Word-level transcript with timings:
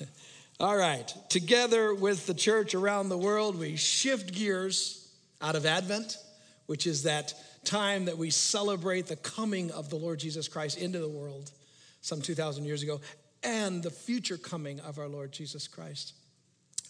All 0.60 0.76
right, 0.76 1.12
together 1.28 1.94
with 1.94 2.26
the 2.26 2.34
church 2.34 2.74
around 2.74 3.08
the 3.08 3.18
world, 3.18 3.58
we 3.58 3.76
shift 3.76 4.32
gears 4.32 5.08
out 5.42 5.54
of 5.54 5.66
Advent, 5.66 6.16
which 6.66 6.86
is 6.86 7.02
that 7.02 7.34
time 7.64 8.06
that 8.06 8.16
we 8.16 8.30
celebrate 8.30 9.06
the 9.06 9.16
coming 9.16 9.70
of 9.70 9.90
the 9.90 9.96
Lord 9.96 10.18
Jesus 10.18 10.48
Christ 10.48 10.78
into 10.78 10.98
the 10.98 11.08
world 11.08 11.50
some 12.00 12.22
2,000 12.22 12.64
years 12.64 12.82
ago, 12.82 13.00
and 13.42 13.82
the 13.82 13.90
future 13.90 14.38
coming 14.38 14.80
of 14.80 14.98
our 14.98 15.08
Lord 15.08 15.32
Jesus 15.32 15.68
Christ 15.68 16.14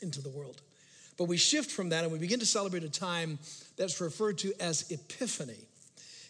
into 0.03 0.21
the 0.21 0.29
world. 0.29 0.61
But 1.17 1.25
we 1.25 1.37
shift 1.39 1.71
from 1.71 1.89
that 1.89 2.05
and 2.05 2.13
we 2.13 2.19
begin 2.19 2.41
to 2.41 2.47
celebrate 2.47 2.85
a 2.85 2.91
time 2.91 3.39
that's 3.77 4.01
referred 4.01 4.39
to 4.39 4.53
as 4.61 4.91
Epiphany. 4.91 5.67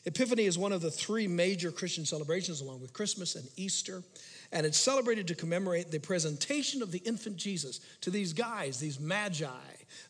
Epiphany 0.04 0.44
is 0.44 0.56
one 0.56 0.72
of 0.72 0.80
the 0.80 0.90
three 0.90 1.26
major 1.26 1.72
Christian 1.72 2.04
celebrations, 2.04 2.60
along 2.60 2.80
with 2.80 2.92
Christmas 2.92 3.34
and 3.34 3.48
Easter. 3.56 4.04
And 4.52 4.64
it's 4.64 4.78
celebrated 4.78 5.28
to 5.28 5.34
commemorate 5.34 5.90
the 5.90 5.98
presentation 5.98 6.82
of 6.82 6.92
the 6.92 6.98
infant 6.98 7.36
Jesus 7.36 7.80
to 8.02 8.10
these 8.10 8.32
guys, 8.32 8.78
these 8.78 9.00
magi, 9.00 9.48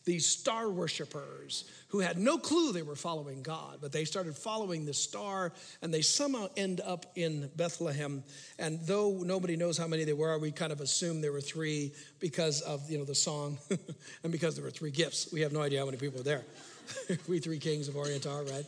these 0.05 0.25
star 0.25 0.69
worshippers 0.69 1.65
who 1.89 1.99
had 1.99 2.17
no 2.17 2.37
clue 2.37 2.71
they 2.71 2.81
were 2.81 2.95
following 2.95 3.41
God, 3.41 3.79
but 3.81 3.91
they 3.91 4.05
started 4.05 4.35
following 4.35 4.85
the 4.85 4.93
star 4.93 5.53
and 5.81 5.93
they 5.93 6.01
somehow 6.01 6.49
end 6.57 6.81
up 6.81 7.05
in 7.15 7.49
Bethlehem. 7.55 8.23
And 8.59 8.79
though 8.85 9.21
nobody 9.23 9.55
knows 9.55 9.77
how 9.77 9.87
many 9.87 10.03
there 10.03 10.15
were, 10.15 10.37
we 10.37 10.51
kind 10.51 10.71
of 10.71 10.81
assume 10.81 11.21
there 11.21 11.31
were 11.31 11.41
three 11.41 11.93
because 12.19 12.61
of 12.61 12.89
you 12.89 12.97
know 12.97 13.05
the 13.05 13.15
song 13.15 13.57
and 14.23 14.31
because 14.31 14.55
there 14.55 14.63
were 14.63 14.71
three 14.71 14.91
gifts. 14.91 15.31
We 15.31 15.41
have 15.41 15.53
no 15.53 15.61
idea 15.61 15.79
how 15.79 15.85
many 15.85 15.97
people 15.97 16.17
were 16.17 16.23
there. 16.23 16.43
we 17.27 17.39
three 17.39 17.59
kings 17.59 17.87
of 17.87 17.95
Orient 17.95 18.25
are, 18.25 18.43
right? 18.43 18.65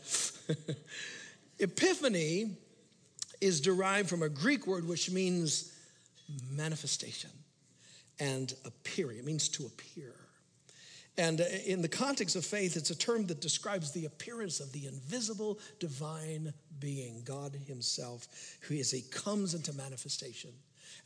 Epiphany 1.59 2.55
is 3.41 3.61
derived 3.61 4.09
from 4.09 4.23
a 4.23 4.29
Greek 4.29 4.67
word 4.67 4.87
which 4.87 5.09
means 5.11 5.73
manifestation 6.51 7.31
and 8.19 8.53
appearing. 8.65 9.17
It 9.17 9.25
means 9.25 9.49
to 9.49 9.65
appear. 9.65 10.13
And 11.17 11.41
uh, 11.41 11.45
in 11.65 11.81
the 11.81 11.87
context 11.87 12.35
of 12.35 12.45
faith, 12.45 12.77
it's 12.77 12.91
a 12.91 12.97
term 12.97 13.25
that 13.27 13.41
describes 13.41 13.91
the 13.91 14.05
appearance 14.05 14.59
of 14.59 14.71
the 14.71 14.87
invisible 14.87 15.59
divine 15.79 16.53
being, 16.79 17.23
God 17.25 17.55
Himself, 17.67 18.27
who 18.61 18.75
as 18.75 18.91
He 18.91 19.01
comes 19.01 19.53
into 19.53 19.73
manifestation, 19.73 20.51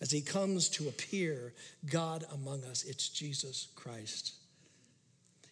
as 0.02 0.12
He 0.12 0.22
comes 0.22 0.70
to 0.70 0.88
appear, 0.88 1.54
God 1.90 2.26
among 2.32 2.64
us, 2.64 2.84
it's 2.84 3.10
Jesus 3.10 3.70
Christ. 3.76 4.34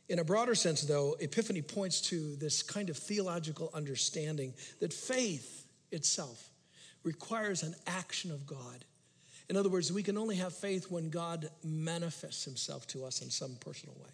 In 0.09 0.19
a 0.19 0.23
broader 0.23 0.56
sense, 0.56 0.81
though, 0.81 1.16
Epiphany 1.19 1.61
points 1.61 2.02
to 2.02 2.36
this 2.36 2.61
kind 2.61 2.89
of 2.89 2.97
theological 2.97 3.72
understanding 3.73 4.53
that 4.80 4.94
faith 4.94 5.66
itself 5.91 6.50
requires 7.03 7.63
an 7.63 7.75
action 7.88 8.31
of 8.31 8.45
God. 8.45 8.85
In 9.49 9.57
other 9.57 9.69
words, 9.69 9.91
we 9.91 10.03
can 10.03 10.17
only 10.17 10.38
have 10.38 10.53
faith 10.53 10.89
when 10.89 11.09
God 11.09 11.49
manifests 11.63 12.45
himself 12.45 12.88
to 12.88 13.03
us 13.03 13.21
in 13.21 13.30
some 13.30 13.57
personal 13.59 13.95
way, 13.95 14.09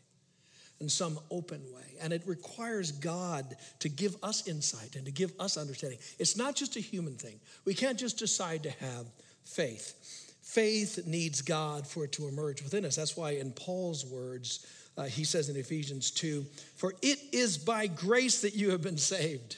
in 0.79 0.89
some 0.89 1.19
open 1.29 1.61
way. 1.73 1.95
And 2.01 2.11
it 2.11 2.23
requires 2.25 2.91
God 2.91 3.55
to 3.79 3.89
give 3.89 4.15
us 4.23 4.47
insight 4.47 4.95
and 4.95 5.05
to 5.05 5.11
give 5.11 5.31
us 5.39 5.57
understanding. 5.57 5.99
It's 6.17 6.37
not 6.37 6.55
just 6.55 6.75
a 6.75 6.79
human 6.79 7.15
thing. 7.17 7.39
We 7.65 7.75
can't 7.75 7.99
just 7.99 8.17
decide 8.17 8.63
to 8.63 8.71
have 8.71 9.05
faith. 9.45 10.33
Faith 10.41 11.05
needs 11.05 11.41
God 11.41 11.85
for 11.85 12.05
it 12.05 12.13
to 12.13 12.27
emerge 12.27 12.63
within 12.63 12.85
us. 12.85 12.95
That's 12.95 13.17
why, 13.17 13.31
in 13.31 13.51
Paul's 13.51 14.05
words, 14.05 14.65
uh, 14.97 15.03
he 15.03 15.23
says 15.23 15.49
in 15.49 15.55
Ephesians 15.55 16.09
2 16.11 16.45
For 16.77 16.93
it 17.01 17.19
is 17.31 17.57
by 17.57 17.87
grace 17.87 18.41
that 18.41 18.55
you 18.55 18.71
have 18.71 18.81
been 18.81 18.97
saved. 18.97 19.57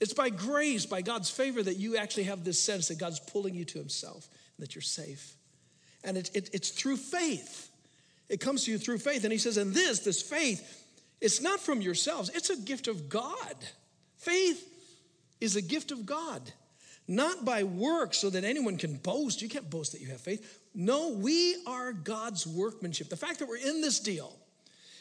It's 0.00 0.14
by 0.14 0.30
grace, 0.30 0.86
by 0.86 1.02
God's 1.02 1.30
favor, 1.30 1.62
that 1.62 1.76
you 1.76 1.96
actually 1.96 2.24
have 2.24 2.44
this 2.44 2.58
sense 2.58 2.88
that 2.88 2.98
God's 2.98 3.18
pulling 3.18 3.54
you 3.54 3.64
to 3.66 3.78
Himself 3.78 4.28
and 4.56 4.66
that 4.66 4.74
you're 4.74 4.82
safe. 4.82 5.34
And 6.04 6.16
it, 6.16 6.30
it, 6.34 6.50
it's 6.52 6.70
through 6.70 6.98
faith. 6.98 7.70
It 8.28 8.40
comes 8.40 8.64
to 8.64 8.70
you 8.70 8.78
through 8.78 8.98
faith. 8.98 9.24
And 9.24 9.32
He 9.32 9.38
says, 9.38 9.56
and 9.56 9.74
this, 9.74 10.00
this 10.00 10.22
faith, 10.22 10.84
it's 11.20 11.40
not 11.40 11.58
from 11.60 11.80
yourselves, 11.80 12.30
it's 12.30 12.50
a 12.50 12.56
gift 12.56 12.86
of 12.86 13.08
God. 13.08 13.56
Faith 14.16 14.68
is 15.40 15.56
a 15.56 15.62
gift 15.62 15.90
of 15.90 16.06
God, 16.06 16.42
not 17.06 17.44
by 17.44 17.64
works 17.64 18.18
so 18.18 18.30
that 18.30 18.44
anyone 18.44 18.76
can 18.76 18.96
boast. 18.96 19.42
You 19.42 19.48
can't 19.48 19.70
boast 19.70 19.92
that 19.92 20.00
you 20.00 20.08
have 20.08 20.20
faith. 20.20 20.60
No, 20.74 21.10
we 21.10 21.56
are 21.66 21.92
God's 21.92 22.46
workmanship. 22.46 23.08
The 23.08 23.16
fact 23.16 23.40
that 23.40 23.48
we're 23.48 23.56
in 23.56 23.80
this 23.80 23.98
deal 23.98 24.36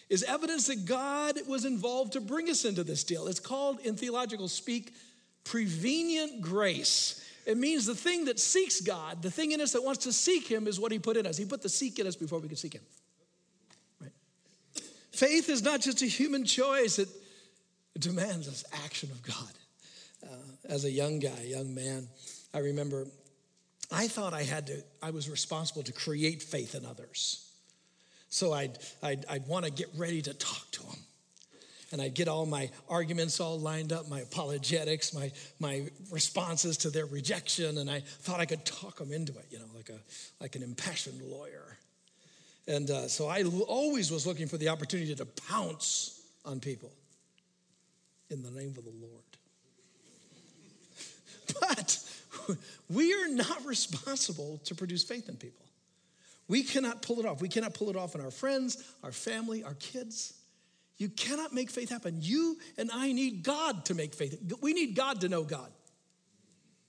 is 0.10 0.24
evidence 0.24 0.68
that 0.68 0.86
God 0.86 1.36
was 1.48 1.66
involved 1.66 2.14
to 2.14 2.22
bring 2.22 2.50
us 2.50 2.66
into 2.66 2.84
this 2.84 3.04
deal. 3.04 3.28
It's 3.28 3.40
called, 3.40 3.80
in 3.82 3.96
theological 3.96 4.48
speak, 4.48 4.94
prevenient 5.44 6.42
grace. 6.42 7.24
It 7.46 7.58
means 7.58 7.86
the 7.86 7.96
thing 7.96 8.26
that 8.26 8.40
seeks 8.40 8.82
God, 8.82 9.22
the 9.22 9.32
thing 9.32 9.52
in 9.52 9.62
us 9.62 9.74
that 9.74 9.84
wants 9.84 10.04
to 10.04 10.14
seek 10.14 10.48
Him, 10.48 10.68
is 10.68 10.80
what 10.80 10.92
He 10.92 11.00
put 11.00 11.18
in 11.18 11.26
us. 11.26 11.38
He 11.38 11.46
put 11.46 11.62
the 11.62 11.70
seek 11.70 12.00
in 12.00 12.08
us 12.08 12.16
before 12.16 12.40
we 12.40 12.48
could 12.48 12.58
seek 12.58 12.74
Him. 12.74 12.82
Right? 14.02 14.12
Faith 15.12 15.50
is 15.50 15.62
not 15.64 15.82
just 15.82 16.02
a 16.02 16.06
human 16.06 16.46
choice, 16.46 17.00
it, 17.00 17.10
it 17.96 18.02
demands 18.02 18.48
this 18.48 18.64
action 18.86 19.10
of 19.12 19.22
God. 19.24 19.54
Uh, 20.24 20.74
as 20.74 20.86
a 20.86 20.92
young 20.92 21.20
guy, 21.20 21.44
young 21.44 21.74
man, 21.74 22.08
I 22.54 22.60
remember 22.60 23.08
I 23.92 24.08
thought 24.08 24.34
I 24.34 24.44
had 24.44 24.68
to, 24.68 24.84
I 25.02 25.12
was 25.12 25.30
responsible 25.30 25.84
to 25.84 25.94
create 25.94 26.44
faith 26.44 26.76
in 26.76 26.86
others. 26.86 27.47
So 28.38 28.54
I'd, 28.54 28.78
I'd, 29.02 29.26
I'd 29.28 29.48
want 29.48 29.66
to 29.66 29.72
get 29.72 29.90
ready 29.98 30.22
to 30.22 30.32
talk 30.32 30.70
to 30.74 30.84
them. 30.84 31.00
And 31.92 32.00
I'd 32.00 32.14
get 32.14 32.28
all 32.28 32.46
my 32.46 32.70
arguments 32.88 33.40
all 33.40 33.60
lined 33.60 33.92
up, 33.92 34.08
my 34.10 34.20
apologetics, 34.20 35.12
my, 35.12 35.32
my 35.60 35.88
responses 36.12 36.78
to 36.78 36.92
their 36.92 37.08
rejection, 37.08 37.80
and 37.80 37.90
I 37.90 38.02
thought 38.02 38.40
I 38.40 38.46
could 38.46 38.64
talk 38.64 38.98
them 38.98 39.12
into 39.12 39.32
it, 39.40 39.46
you 39.50 39.58
know, 39.58 39.66
like, 39.74 39.90
a, 39.90 39.98
like 40.40 40.56
an 40.56 40.62
impassioned 40.62 41.20
lawyer. 41.24 41.78
And 42.68 42.92
uh, 42.92 43.08
so 43.08 43.28
I 43.28 43.42
always 43.42 44.12
was 44.12 44.28
looking 44.28 44.48
for 44.48 44.58
the 44.58 44.70
opportunity 44.70 45.16
to 45.16 45.26
pounce 45.26 46.22
on 46.46 46.60
people 46.60 46.92
in 48.30 48.44
the 48.44 48.52
name 48.52 48.76
of 48.78 48.84
the 48.84 48.94
Lord. 49.02 49.24
But 51.60 51.98
we 52.88 53.14
are 53.14 53.30
not 53.30 53.66
responsible 53.66 54.62
to 54.66 54.76
produce 54.76 55.04
faith 55.04 55.28
in 55.28 55.38
people. 55.38 55.67
We 56.48 56.64
cannot 56.64 57.02
pull 57.02 57.20
it 57.20 57.26
off. 57.26 57.42
We 57.42 57.50
cannot 57.50 57.74
pull 57.74 57.90
it 57.90 57.96
off 57.96 58.16
in 58.16 58.22
our 58.22 58.32
friends, 58.32 58.84
our 59.04 59.12
family, 59.12 59.64
our 59.64 59.74
kids. 59.76 60.34
You 60.98 61.10
cannot 61.10 61.54
make 61.54 61.70
faith 61.70 61.90
happen. 61.90 62.18
You 62.22 62.58
and 62.78 62.90
I 62.92 63.12
need 63.12 63.44
God 63.44 63.86
to 63.86 63.94
make 63.94 64.14
faith. 64.14 64.54
We 64.62 64.74
need 64.74 64.96
God 64.96 65.22
to 65.22 65.30
know 65.30 65.44
God. 65.44 65.72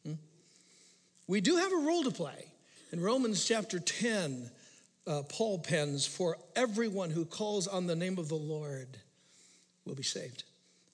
Hmm? 0.05 0.15
We 1.27 1.41
do 1.41 1.57
have 1.57 1.73
a 1.73 1.77
role 1.77 2.05
to 2.05 2.11
play. 2.11 2.53
In 2.93 3.01
Romans 3.01 3.45
chapter 3.45 3.79
10, 3.79 4.51
uh, 5.07 5.23
Paul 5.29 5.59
pens, 5.59 6.07
For 6.07 6.39
everyone 6.57 7.11
who 7.11 7.25
calls 7.25 7.67
on 7.67 7.87
the 7.87 7.97
name 7.97 8.19
of 8.19 8.29
the 8.29 8.37
Lord 8.37 8.97
will 9.85 9.95
be 9.95 10.03
saved. 10.03 10.45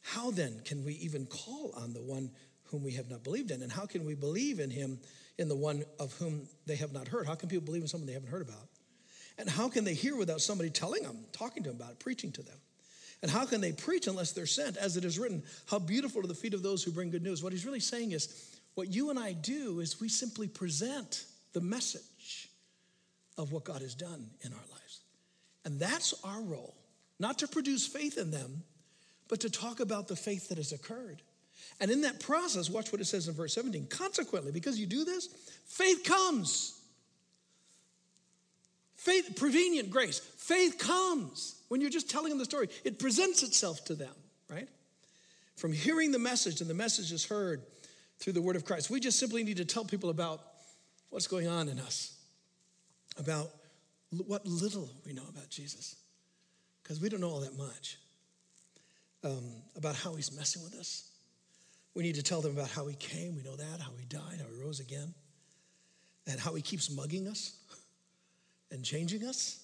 How 0.00 0.30
then 0.30 0.60
can 0.64 0.84
we 0.84 0.94
even 0.94 1.26
call 1.26 1.72
on 1.76 1.92
the 1.92 2.02
one 2.02 2.30
whom 2.66 2.82
we 2.82 2.92
have 2.92 3.10
not 3.10 3.24
believed 3.24 3.50
in? 3.50 3.62
And 3.62 3.70
how 3.70 3.86
can 3.86 4.04
we 4.04 4.14
believe 4.14 4.60
in 4.60 4.70
him 4.70 4.98
in 5.38 5.48
the 5.48 5.56
one 5.56 5.84
of 5.98 6.12
whom 6.14 6.48
they 6.66 6.76
have 6.76 6.92
not 6.92 7.08
heard? 7.08 7.26
How 7.26 7.34
can 7.34 7.48
people 7.48 7.64
believe 7.64 7.82
in 7.82 7.88
someone 7.88 8.06
they 8.06 8.12
haven't 8.12 8.30
heard 8.30 8.42
about? 8.42 8.68
And 9.38 9.48
how 9.48 9.68
can 9.68 9.84
they 9.84 9.94
hear 9.94 10.16
without 10.16 10.40
somebody 10.40 10.70
telling 10.70 11.02
them, 11.02 11.18
talking 11.32 11.62
to 11.64 11.70
them 11.70 11.80
about 11.80 11.92
it, 11.92 11.98
preaching 11.98 12.32
to 12.32 12.42
them? 12.42 12.56
And 13.22 13.30
how 13.30 13.46
can 13.46 13.60
they 13.60 13.72
preach 13.72 14.06
unless 14.06 14.32
they're 14.32 14.46
sent? 14.46 14.76
As 14.76 14.96
it 14.96 15.04
is 15.04 15.18
written, 15.18 15.42
how 15.66 15.78
beautiful 15.78 16.22
are 16.22 16.26
the 16.26 16.34
feet 16.34 16.54
of 16.54 16.62
those 16.62 16.84
who 16.84 16.92
bring 16.92 17.10
good 17.10 17.22
news. 17.22 17.42
What 17.42 17.52
he's 17.52 17.66
really 17.66 17.80
saying 17.80 18.12
is, 18.12 18.50
what 18.74 18.88
you 18.88 19.10
and 19.10 19.18
I 19.18 19.32
do 19.32 19.80
is 19.80 20.00
we 20.00 20.08
simply 20.08 20.46
present 20.46 21.24
the 21.52 21.60
message 21.60 22.50
of 23.38 23.52
what 23.52 23.64
God 23.64 23.80
has 23.80 23.94
done 23.94 24.28
in 24.42 24.52
our 24.52 24.58
lives. 24.70 25.00
And 25.64 25.80
that's 25.80 26.14
our 26.22 26.40
role, 26.40 26.74
not 27.18 27.38
to 27.38 27.48
produce 27.48 27.86
faith 27.86 28.18
in 28.18 28.30
them, 28.30 28.62
but 29.28 29.40
to 29.40 29.50
talk 29.50 29.80
about 29.80 30.08
the 30.08 30.16
faith 30.16 30.48
that 30.50 30.58
has 30.58 30.72
occurred. 30.72 31.22
And 31.80 31.90
in 31.90 32.02
that 32.02 32.20
process, 32.20 32.70
watch 32.70 32.92
what 32.92 33.00
it 33.00 33.06
says 33.06 33.28
in 33.28 33.34
verse 33.34 33.54
17. 33.54 33.86
Consequently, 33.88 34.52
because 34.52 34.78
you 34.78 34.86
do 34.86 35.04
this, 35.04 35.28
faith 35.66 36.04
comes. 36.04 36.80
Faith, 38.94 39.34
prevenient 39.36 39.90
grace. 39.90 40.18
Faith 40.18 40.78
comes 40.78 41.56
when 41.68 41.80
you're 41.80 41.90
just 41.90 42.08
telling 42.08 42.30
them 42.30 42.38
the 42.38 42.44
story. 42.44 42.68
It 42.84 42.98
presents 42.98 43.42
itself 43.42 43.84
to 43.86 43.94
them, 43.94 44.14
right? 44.48 44.68
From 45.56 45.72
hearing 45.72 46.12
the 46.12 46.18
message, 46.18 46.60
and 46.60 46.70
the 46.70 46.74
message 46.74 47.12
is 47.12 47.24
heard 47.24 47.62
through 48.18 48.34
the 48.34 48.42
word 48.42 48.56
of 48.56 48.64
Christ. 48.64 48.88
We 48.88 49.00
just 49.00 49.18
simply 49.18 49.42
need 49.42 49.56
to 49.56 49.64
tell 49.64 49.84
people 49.84 50.10
about 50.10 50.40
what's 51.10 51.26
going 51.26 51.48
on 51.48 51.68
in 51.68 51.78
us, 51.80 52.16
about 53.18 53.50
what 54.26 54.46
little 54.46 54.88
we 55.04 55.12
know 55.12 55.26
about 55.28 55.50
Jesus, 55.50 55.96
because 56.82 57.00
we 57.00 57.08
don't 57.08 57.20
know 57.20 57.30
all 57.30 57.40
that 57.40 57.58
much, 57.58 57.98
um, 59.24 59.44
about 59.76 59.96
how 59.96 60.14
he's 60.14 60.34
messing 60.36 60.62
with 60.62 60.74
us 60.74 61.10
we 61.94 62.02
need 62.02 62.16
to 62.16 62.22
tell 62.22 62.40
them 62.40 62.52
about 62.52 62.70
how 62.70 62.86
he 62.86 62.96
came. 62.96 63.36
We 63.36 63.42
know 63.42 63.56
that, 63.56 63.80
how 63.80 63.92
he 63.98 64.04
died, 64.06 64.40
how 64.40 64.46
he 64.54 64.62
rose 64.62 64.80
again, 64.80 65.14
and 66.26 66.40
how 66.40 66.54
he 66.54 66.62
keeps 66.62 66.90
mugging 66.90 67.28
us 67.28 67.56
and 68.70 68.84
changing 68.84 69.24
us. 69.24 69.60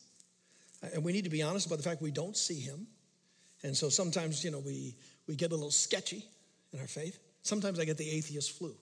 And 0.94 1.04
we 1.04 1.12
need 1.12 1.24
to 1.24 1.30
be 1.30 1.42
honest 1.42 1.66
about 1.66 1.76
the 1.76 1.82
fact 1.82 2.00
we 2.00 2.10
don't 2.10 2.36
see 2.36 2.60
him. 2.60 2.86
And 3.62 3.76
so 3.76 3.88
sometimes, 3.88 4.44
you 4.44 4.50
know, 4.50 4.60
we, 4.60 4.96
we 5.26 5.36
get 5.36 5.50
a 5.50 5.54
little 5.54 5.70
sketchy 5.70 6.24
in 6.72 6.80
our 6.80 6.86
faith. 6.86 7.18
Sometimes 7.42 7.78
I 7.78 7.84
get 7.84 7.98
the 7.98 8.08
atheist 8.08 8.52
flu. 8.52 8.74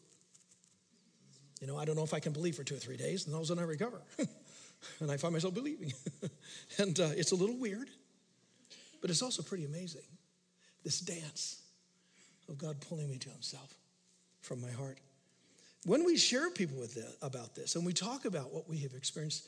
You 1.60 1.66
know, 1.66 1.76
I 1.76 1.84
don't 1.84 1.96
know 1.96 2.04
if 2.04 2.14
I 2.14 2.20
can 2.20 2.32
believe 2.32 2.54
for 2.54 2.62
two 2.62 2.76
or 2.76 2.78
three 2.78 2.96
days, 2.96 3.26
and 3.26 3.34
all 3.34 3.40
of 3.40 3.44
a 3.44 3.48
sudden 3.48 3.62
I 3.62 3.66
recover. 3.66 4.00
And 5.00 5.10
I 5.10 5.16
find 5.16 5.32
myself 5.32 5.54
believing. 5.54 5.92
and 6.78 6.98
uh, 7.00 7.08
it's 7.16 7.32
a 7.32 7.34
little 7.34 7.56
weird, 7.56 7.88
but 9.00 9.10
it's 9.10 9.22
also 9.22 9.42
pretty 9.42 9.64
amazing. 9.64 10.02
This 10.84 11.00
dance 11.00 11.62
of 12.48 12.58
God 12.58 12.80
pulling 12.80 13.08
me 13.08 13.18
to 13.18 13.28
Himself 13.30 13.74
from 14.40 14.60
my 14.60 14.70
heart. 14.70 14.98
When 15.84 16.04
we 16.04 16.16
share 16.16 16.50
people 16.50 16.78
with 16.78 16.94
this, 16.94 17.16
about 17.22 17.54
this 17.54 17.76
and 17.76 17.86
we 17.86 17.92
talk 17.92 18.24
about 18.24 18.52
what 18.52 18.68
we 18.68 18.78
have 18.78 18.94
experienced, 18.94 19.46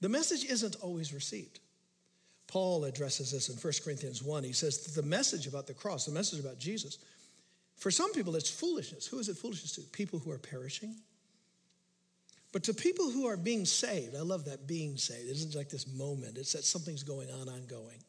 the 0.00 0.08
message 0.08 0.44
isn't 0.44 0.76
always 0.76 1.12
received. 1.12 1.60
Paul 2.46 2.84
addresses 2.84 3.30
this 3.30 3.48
in 3.48 3.56
1 3.56 3.72
Corinthians 3.84 4.22
1. 4.22 4.42
He 4.42 4.52
says 4.52 4.94
the 4.94 5.02
message 5.02 5.46
about 5.46 5.66
the 5.66 5.74
cross, 5.74 6.06
the 6.06 6.12
message 6.12 6.40
about 6.40 6.58
Jesus, 6.58 6.98
for 7.76 7.90
some 7.90 8.12
people 8.12 8.34
it's 8.34 8.50
foolishness. 8.50 9.06
Who 9.06 9.18
is 9.18 9.28
it 9.28 9.36
foolishness 9.36 9.74
to? 9.76 9.82
People 9.92 10.18
who 10.18 10.30
are 10.30 10.38
perishing. 10.38 10.96
But 12.50 12.62
to 12.64 12.74
people 12.74 13.10
who 13.10 13.26
are 13.26 13.36
being 13.36 13.66
saved, 13.66 14.16
I 14.16 14.22
love 14.22 14.46
that 14.46 14.66
being 14.66 14.96
saved. 14.96 15.28
It 15.28 15.32
isn't 15.32 15.54
like 15.54 15.68
this 15.68 15.86
moment, 15.86 16.38
it's 16.38 16.52
that 16.52 16.64
something's 16.64 17.02
going 17.02 17.30
on 17.30 17.48
ongoing. 17.48 18.02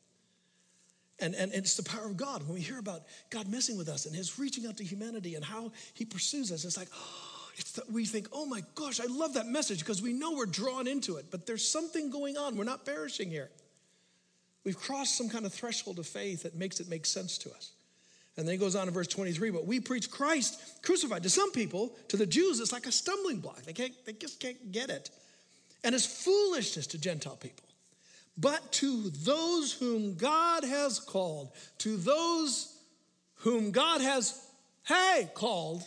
And, 1.21 1.35
and, 1.35 1.53
it's 1.53 1.75
the 1.75 1.83
power 1.83 2.05
of 2.05 2.15
God. 2.15 2.43
When 2.43 2.53
we 2.53 2.61
hear 2.61 2.79
about 2.79 3.01
God 3.29 3.47
messing 3.49 3.77
with 3.77 3.89
us 3.89 4.05
and 4.05 4.15
His 4.15 4.39
reaching 4.39 4.65
out 4.65 4.77
to 4.77 4.83
humanity 4.83 5.35
and 5.35 5.43
how 5.43 5.71
He 5.93 6.05
pursues 6.05 6.51
us, 6.51 6.63
it's 6.63 6.77
like, 6.77 6.87
oh, 6.95 7.49
it's 7.57 7.73
the, 7.73 7.83
we 7.91 8.05
think, 8.05 8.29
oh 8.31 8.45
my 8.45 8.61
gosh, 8.75 8.99
I 9.01 9.05
love 9.05 9.33
that 9.33 9.45
message 9.45 9.79
because 9.79 10.01
we 10.01 10.13
know 10.13 10.33
we're 10.33 10.45
drawn 10.45 10.87
into 10.87 11.17
it. 11.17 11.25
But 11.29 11.45
there's 11.45 11.67
something 11.67 12.09
going 12.09 12.37
on. 12.37 12.55
We're 12.55 12.63
not 12.63 12.85
perishing 12.85 13.29
here. 13.29 13.49
We've 14.63 14.77
crossed 14.77 15.17
some 15.17 15.29
kind 15.29 15.45
of 15.45 15.53
threshold 15.53 15.99
of 15.99 16.07
faith 16.07 16.43
that 16.43 16.55
makes 16.55 16.79
it 16.79 16.89
make 16.89 17.05
sense 17.05 17.37
to 17.39 17.51
us. 17.51 17.71
And 18.37 18.47
then 18.47 18.53
he 18.53 18.57
goes 18.57 18.75
on 18.75 18.87
in 18.87 18.93
verse 18.93 19.07
23, 19.07 19.49
but 19.51 19.65
we 19.65 19.79
preach 19.79 20.09
Christ 20.09 20.81
crucified. 20.81 21.23
To 21.23 21.29
some 21.29 21.51
people, 21.51 21.93
to 22.07 22.17
the 22.17 22.25
Jews, 22.25 22.59
it's 22.59 22.71
like 22.71 22.85
a 22.85 22.91
stumbling 22.91 23.39
block. 23.39 23.63
They, 23.63 23.73
can't, 23.73 23.93
they 24.05 24.13
just 24.13 24.39
can't 24.39 24.71
get 24.71 24.89
it. 24.89 25.09
And 25.83 25.93
it's 25.93 26.05
foolishness 26.05 26.87
to 26.87 26.97
Gentile 26.97 27.35
people. 27.35 27.65
But 28.39 28.71
to 28.73 29.09
those 29.09 29.73
whom 29.73 30.15
God 30.15 30.63
has 30.63 30.99
called, 30.99 31.51
to 31.79 31.97
those 31.97 32.73
whom 33.35 33.71
God 33.71 34.01
has, 34.01 34.39
hey, 34.87 35.29
called, 35.33 35.83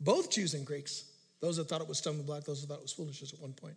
both 0.00 0.30
Jews 0.30 0.54
and 0.54 0.64
Greeks, 0.64 1.04
those 1.40 1.56
that 1.56 1.68
thought 1.68 1.80
it 1.80 1.88
was 1.88 1.98
stumbling 1.98 2.26
block, 2.26 2.44
those 2.44 2.60
that 2.60 2.68
thought 2.68 2.78
it 2.78 2.82
was 2.82 2.92
foolishness 2.92 3.32
at 3.32 3.40
one 3.40 3.52
point. 3.52 3.76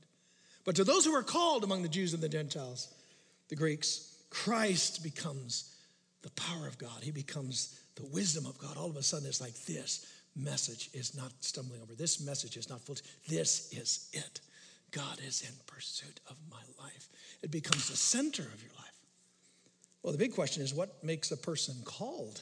But 0.65 0.75
to 0.75 0.83
those 0.83 1.03
who 1.03 1.15
are 1.15 1.23
called 1.23 1.63
among 1.63 1.81
the 1.81 1.89
Jews 1.89 2.13
and 2.13 2.21
the 2.21 2.29
Gentiles, 2.29 2.93
the 3.49 3.55
Greeks, 3.55 4.13
Christ 4.29 5.03
becomes 5.03 5.75
the 6.21 6.31
power 6.31 6.67
of 6.67 6.77
God. 6.77 7.01
He 7.01 7.11
becomes 7.11 7.79
the 7.95 8.05
wisdom 8.05 8.45
of 8.45 8.57
God. 8.59 8.77
All 8.77 8.89
of 8.89 8.97
a 8.97 9.03
sudden, 9.03 9.27
it's 9.27 9.41
like 9.41 9.55
this 9.65 10.05
message 10.35 10.89
is 10.93 11.15
not 11.15 11.31
stumbling 11.41 11.81
over. 11.81 11.93
This 11.93 12.19
message 12.19 12.55
is 12.57 12.69
not 12.69 12.81
foolish. 12.81 13.01
This 13.27 13.71
is 13.73 14.09
it. 14.13 14.39
God 14.93 15.19
is 15.27 15.41
in 15.41 15.53
pursuit 15.65 16.19
of 16.29 16.37
my 16.49 16.61
life. 16.81 17.09
It 17.41 17.51
becomes 17.51 17.89
the 17.89 17.97
center 17.97 18.43
of 18.43 18.61
your 18.61 18.71
life. 18.77 18.93
Well, 20.03 20.13
the 20.13 20.19
big 20.19 20.33
question 20.33 20.61
is 20.61 20.73
what 20.73 21.03
makes 21.03 21.31
a 21.31 21.37
person 21.37 21.75
called? 21.83 22.41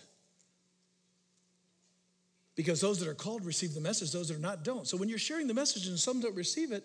Because 2.56 2.82
those 2.82 3.00
that 3.00 3.08
are 3.08 3.16
called 3.16 3.46
receive 3.46 3.74
the 3.74 3.82
message, 3.82 4.12
those 4.12 4.28
that 4.28 4.38
are 4.38 4.42
not 4.42 4.64
don't. 4.64 4.86
So 4.88 4.98
when 4.98 5.08
you're 5.08 5.18
sharing 5.18 5.48
the 5.48 5.54
message 5.54 5.88
and 5.88 5.98
some 5.98 6.20
don't 6.20 6.36
receive 6.36 6.72
it, 6.72 6.84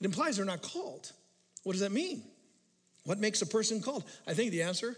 it 0.00 0.04
implies 0.04 0.36
they're 0.36 0.44
not 0.44 0.62
called. 0.62 1.10
What 1.62 1.72
does 1.72 1.80
that 1.80 1.92
mean? 1.92 2.22
What 3.04 3.18
makes 3.18 3.40
a 3.40 3.46
person 3.46 3.80
called? 3.80 4.04
I 4.26 4.34
think 4.34 4.50
the 4.50 4.62
answer 4.62 4.96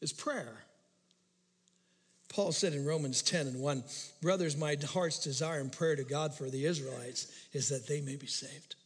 is 0.00 0.12
prayer. 0.12 0.64
Paul 2.28 2.52
said 2.52 2.72
in 2.72 2.84
Romans 2.84 3.22
10 3.22 3.46
and 3.46 3.60
1, 3.60 3.84
Brothers, 4.22 4.56
my 4.56 4.76
heart's 4.88 5.18
desire 5.18 5.60
and 5.60 5.70
prayer 5.70 5.96
to 5.96 6.04
God 6.04 6.34
for 6.34 6.50
the 6.50 6.66
Israelites 6.66 7.32
is 7.52 7.68
that 7.68 7.86
they 7.86 8.00
may 8.00 8.16
be 8.16 8.26
saved. 8.26 8.76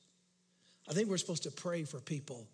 I 0.88 0.94
think 0.94 1.08
we're 1.08 1.18
supposed 1.18 1.42
to 1.42 1.50
pray 1.50 1.84
for 1.84 2.00
people 2.00 2.46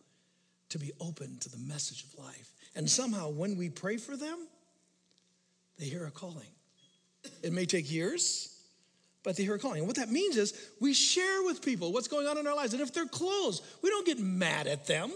to 0.70 0.78
be 0.78 0.92
open 1.00 1.38
to 1.38 1.48
the 1.48 1.58
message 1.58 2.04
of 2.04 2.24
life. 2.24 2.50
And 2.74 2.90
somehow, 2.90 3.30
when 3.30 3.56
we 3.56 3.68
pray 3.68 3.96
for 3.96 4.16
them, 4.16 4.48
they 5.78 5.86
hear 5.86 6.06
a 6.06 6.10
calling. 6.10 6.48
It 7.42 7.52
may 7.52 7.64
take 7.64 7.90
years, 7.90 8.56
but 9.22 9.36
they 9.36 9.44
hear 9.44 9.54
a 9.54 9.58
calling. 9.58 9.78
And 9.78 9.86
what 9.86 9.96
that 9.96 10.10
means 10.10 10.36
is 10.36 10.52
we 10.80 10.94
share 10.94 11.44
with 11.44 11.62
people 11.62 11.92
what's 11.92 12.08
going 12.08 12.26
on 12.26 12.38
in 12.38 12.46
our 12.46 12.56
lives. 12.56 12.72
And 12.72 12.82
if 12.82 12.92
they're 12.92 13.06
closed, 13.06 13.64
we 13.82 13.90
don't 13.90 14.06
get 14.06 14.18
mad 14.18 14.66
at 14.66 14.86
them. 14.86 15.12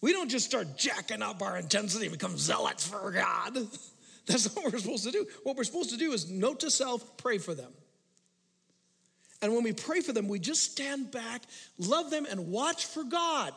We 0.00 0.12
don't 0.12 0.28
just 0.28 0.46
start 0.46 0.76
jacking 0.76 1.22
up 1.22 1.42
our 1.42 1.56
intensity 1.56 2.06
and 2.06 2.12
become 2.12 2.36
zealots 2.36 2.86
for 2.86 3.12
God. 3.12 3.54
That's 4.26 4.54
not 4.54 4.64
what 4.64 4.72
we're 4.72 4.78
supposed 4.80 5.04
to 5.04 5.12
do. 5.12 5.26
What 5.44 5.56
we're 5.56 5.64
supposed 5.64 5.90
to 5.90 5.96
do 5.96 6.12
is 6.12 6.30
note 6.30 6.60
to 6.60 6.70
self, 6.70 7.16
pray 7.16 7.38
for 7.38 7.54
them. 7.54 7.72
And 9.42 9.52
when 9.52 9.64
we 9.64 9.72
pray 9.72 10.00
for 10.00 10.12
them, 10.12 10.28
we 10.28 10.38
just 10.38 10.62
stand 10.62 11.10
back, 11.10 11.42
love 11.76 12.10
them, 12.10 12.26
and 12.30 12.48
watch 12.48 12.86
for 12.86 13.02
God. 13.02 13.52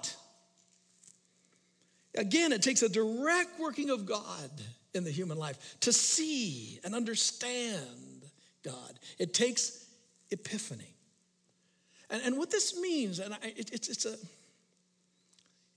Again, 2.17 2.51
it 2.51 2.63
takes 2.63 2.81
a 2.81 2.89
direct 2.89 3.59
working 3.59 3.91
of 3.91 4.05
God 4.05 4.49
in 4.95 5.03
the 5.03 5.11
human 5.11 5.37
life 5.37 5.77
to 5.81 5.93
see 5.93 6.79
and 6.83 6.95
understand 6.95 8.23
God. 8.63 8.99
It 9.19 9.33
takes 9.33 9.85
epiphany. 10.31 10.95
And, 12.09 12.21
and 12.23 12.37
what 12.37 12.49
this 12.49 12.79
means, 12.79 13.19
and 13.19 13.33
I, 13.33 13.37
it, 13.55 13.71
it's, 13.71 13.89
it's, 13.89 14.05
a, 14.05 14.15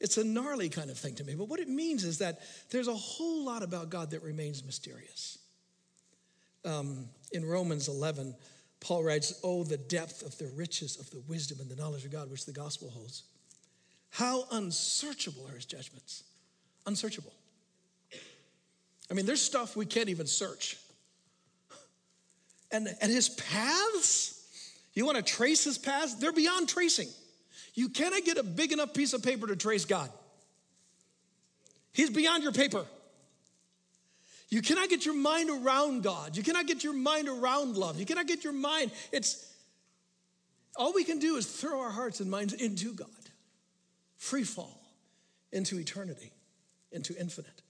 it's 0.00 0.16
a 0.16 0.24
gnarly 0.24 0.68
kind 0.68 0.90
of 0.90 0.96
thing 0.96 1.16
to 1.16 1.24
me, 1.24 1.34
but 1.34 1.48
what 1.48 1.60
it 1.60 1.68
means 1.68 2.04
is 2.04 2.18
that 2.18 2.40
there's 2.70 2.88
a 2.88 2.94
whole 2.94 3.44
lot 3.44 3.62
about 3.62 3.90
God 3.90 4.10
that 4.12 4.22
remains 4.22 4.64
mysterious. 4.64 5.38
Um, 6.64 7.08
in 7.32 7.44
Romans 7.44 7.88
11, 7.88 8.34
Paul 8.80 9.02
writes, 9.02 9.40
Oh, 9.42 9.64
the 9.64 9.76
depth 9.76 10.22
of 10.22 10.36
the 10.38 10.50
riches 10.54 10.98
of 10.98 11.10
the 11.10 11.20
wisdom 11.28 11.58
and 11.60 11.68
the 11.68 11.76
knowledge 11.76 12.04
of 12.04 12.12
God 12.12 12.30
which 12.30 12.46
the 12.46 12.52
gospel 12.52 12.90
holds. 12.90 13.24
How 14.10 14.44
unsearchable 14.52 15.46
are 15.48 15.54
his 15.54 15.64
judgments. 15.64 16.24
Unsearchable. 16.86 17.32
I 19.10 19.14
mean, 19.14 19.26
there's 19.26 19.42
stuff 19.42 19.76
we 19.76 19.86
can't 19.86 20.08
even 20.08 20.26
search. 20.26 20.76
And, 22.70 22.88
and 23.00 23.10
his 23.10 23.30
paths, 23.30 24.46
you 24.94 25.06
want 25.06 25.16
to 25.16 25.22
trace 25.22 25.64
his 25.64 25.78
paths? 25.78 26.16
They're 26.16 26.32
beyond 26.32 26.68
tracing. 26.68 27.08
You 27.74 27.88
cannot 27.88 28.24
get 28.24 28.36
a 28.36 28.42
big 28.42 28.72
enough 28.72 28.92
piece 28.92 29.12
of 29.12 29.22
paper 29.22 29.46
to 29.46 29.56
trace 29.56 29.84
God. 29.84 30.10
He's 31.92 32.10
beyond 32.10 32.42
your 32.42 32.52
paper. 32.52 32.84
You 34.48 34.62
cannot 34.62 34.88
get 34.88 35.04
your 35.04 35.14
mind 35.14 35.50
around 35.50 36.02
God. 36.02 36.36
You 36.36 36.42
cannot 36.42 36.66
get 36.66 36.82
your 36.82 36.94
mind 36.94 37.28
around 37.28 37.76
love. 37.76 37.98
You 37.98 38.06
cannot 38.06 38.26
get 38.26 38.44
your 38.44 38.54
mind. 38.54 38.92
It's 39.12 39.52
all 40.76 40.92
we 40.94 41.04
can 41.04 41.18
do 41.18 41.36
is 41.36 41.46
throw 41.46 41.80
our 41.80 41.90
hearts 41.90 42.20
and 42.20 42.30
minds 42.30 42.54
into 42.54 42.94
God. 42.94 43.08
Free 44.16 44.44
fall 44.44 44.80
into 45.52 45.78
eternity, 45.78 46.32
into 46.92 47.18
infinite. 47.18 47.62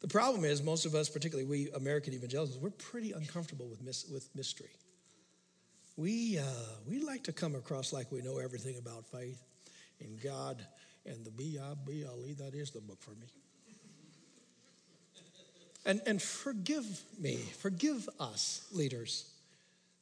The 0.00 0.08
problem 0.08 0.44
is, 0.44 0.62
most 0.62 0.86
of 0.86 0.94
us, 0.94 1.10
particularly 1.10 1.48
we 1.48 1.70
American 1.72 2.14
evangelicals, 2.14 2.58
we're 2.58 2.70
pretty 2.70 3.12
uncomfortable 3.12 3.68
with, 3.68 3.82
mis- 3.82 4.08
with 4.10 4.28
mystery. 4.34 4.70
We, 5.96 6.38
uh, 6.38 6.42
we 6.88 7.00
like 7.00 7.24
to 7.24 7.32
come 7.32 7.54
across 7.54 7.92
like 7.92 8.10
we 8.10 8.22
know 8.22 8.38
everything 8.38 8.78
about 8.78 9.04
faith 9.06 9.42
and 10.00 10.18
God 10.22 10.64
and 11.04 11.24
the 11.24 11.30
B 11.30 11.58
I 11.62 11.74
B 11.86 12.04
L 12.06 12.24
E. 12.26 12.32
That 12.34 12.54
is 12.54 12.70
the 12.70 12.80
book 12.80 13.02
for 13.02 13.10
me. 13.10 13.26
And, 15.84 16.00
and 16.06 16.20
forgive 16.20 17.02
me, 17.18 17.36
forgive 17.36 18.08
us, 18.18 18.66
leaders, 18.72 19.30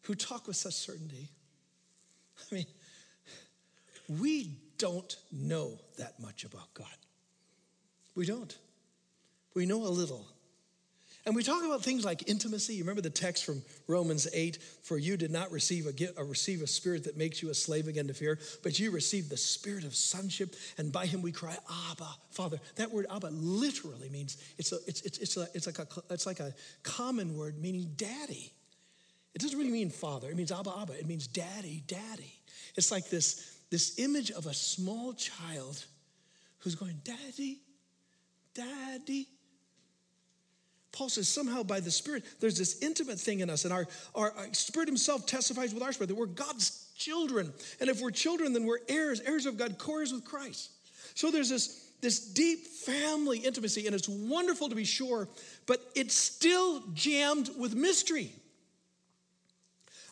who 0.02 0.14
talk 0.14 0.46
with 0.46 0.56
such 0.56 0.74
certainty. 0.74 1.28
I 2.50 2.54
mean, 2.54 2.66
we 4.08 4.56
don't 4.78 5.16
know 5.30 5.78
that 5.98 6.18
much 6.20 6.44
about 6.44 6.72
God. 6.74 6.86
We 8.14 8.26
don't. 8.26 8.56
We 9.54 9.66
know 9.66 9.82
a 9.84 9.88
little. 9.88 10.26
And 11.28 11.36
we 11.36 11.42
talk 11.42 11.62
about 11.62 11.82
things 11.82 12.06
like 12.06 12.26
intimacy. 12.26 12.72
You 12.72 12.84
remember 12.84 13.02
the 13.02 13.10
text 13.10 13.44
from 13.44 13.62
Romans 13.86 14.26
8 14.32 14.56
For 14.82 14.96
you 14.96 15.18
did 15.18 15.30
not 15.30 15.52
receive 15.52 15.84
a, 15.84 15.90
a, 15.90 16.22
uh, 16.22 16.24
receive 16.24 16.62
a 16.62 16.66
spirit 16.66 17.04
that 17.04 17.18
makes 17.18 17.42
you 17.42 17.50
a 17.50 17.54
slave 17.54 17.86
again 17.86 18.06
to 18.06 18.14
fear, 18.14 18.38
but 18.62 18.78
you 18.78 18.90
received 18.90 19.28
the 19.28 19.36
spirit 19.36 19.84
of 19.84 19.94
sonship, 19.94 20.56
and 20.78 20.90
by 20.90 21.04
him 21.04 21.20
we 21.20 21.30
cry, 21.30 21.54
Abba, 21.90 22.08
Father. 22.30 22.58
That 22.76 22.90
word 22.90 23.04
Abba 23.14 23.26
literally 23.26 24.08
means 24.08 24.38
it's, 24.56 24.72
a, 24.72 24.78
it's, 24.86 25.02
it's, 25.02 25.18
it's, 25.18 25.36
a, 25.36 25.46
it's, 25.52 25.66
like, 25.66 25.78
a, 25.78 25.86
it's 26.08 26.24
like 26.24 26.40
a 26.40 26.54
common 26.82 27.36
word 27.36 27.58
meaning 27.60 27.92
daddy. 27.96 28.50
It 29.34 29.42
doesn't 29.42 29.58
really 29.58 29.70
mean 29.70 29.90
father, 29.90 30.30
it 30.30 30.36
means 30.36 30.50
Abba, 30.50 30.72
Abba. 30.80 30.98
It 30.98 31.06
means 31.06 31.26
daddy, 31.26 31.82
daddy. 31.86 32.40
It's 32.74 32.90
like 32.90 33.10
this, 33.10 33.60
this 33.68 33.98
image 33.98 34.30
of 34.30 34.46
a 34.46 34.54
small 34.54 35.12
child 35.12 35.84
who's 36.60 36.74
going, 36.74 37.02
Daddy, 37.04 37.60
Daddy. 38.54 39.26
Paul 40.98 41.08
says 41.08 41.28
somehow 41.28 41.62
by 41.62 41.78
the 41.78 41.92
Spirit, 41.92 42.24
there's 42.40 42.58
this 42.58 42.82
intimate 42.82 43.20
thing 43.20 43.38
in 43.38 43.48
us, 43.48 43.64
and 43.64 43.72
our, 43.72 43.86
our, 44.16 44.32
our, 44.32 44.52
Spirit 44.52 44.88
Himself 44.88 45.26
testifies 45.26 45.72
with 45.72 45.80
our 45.80 45.92
spirit 45.92 46.08
that 46.08 46.16
we're 46.16 46.26
God's 46.26 46.88
children. 46.96 47.52
And 47.80 47.88
if 47.88 48.00
we're 48.00 48.10
children, 48.10 48.52
then 48.52 48.64
we're 48.66 48.80
heirs, 48.88 49.20
heirs 49.20 49.46
of 49.46 49.56
God, 49.56 49.78
co 49.78 49.98
heirs 49.98 50.12
with 50.12 50.24
Christ. 50.24 50.72
So 51.14 51.30
there's 51.30 51.50
this, 51.50 51.88
this 52.00 52.18
deep 52.18 52.66
family 52.66 53.38
intimacy, 53.38 53.86
and 53.86 53.94
it's 53.94 54.08
wonderful 54.08 54.68
to 54.70 54.74
be 54.74 54.84
sure, 54.84 55.28
but 55.66 55.80
it's 55.94 56.16
still 56.16 56.82
jammed 56.94 57.48
with 57.56 57.76
mystery. 57.76 58.32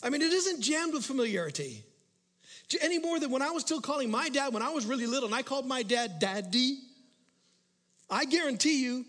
I 0.04 0.10
mean, 0.10 0.22
it 0.22 0.32
isn't 0.32 0.60
jammed 0.60 0.94
with 0.94 1.04
familiarity. 1.04 1.82
Any 2.80 3.00
more 3.00 3.18
than 3.18 3.32
when 3.32 3.42
I 3.42 3.50
was 3.50 3.64
still 3.64 3.80
calling 3.80 4.08
my 4.08 4.28
dad 4.28 4.54
when 4.54 4.62
I 4.62 4.70
was 4.70 4.86
really 4.86 5.06
little 5.06 5.26
and 5.26 5.34
I 5.34 5.42
called 5.42 5.66
my 5.66 5.82
dad 5.82 6.20
daddy. 6.20 6.78
I 8.08 8.24
guarantee 8.24 8.84
you, 8.84 9.04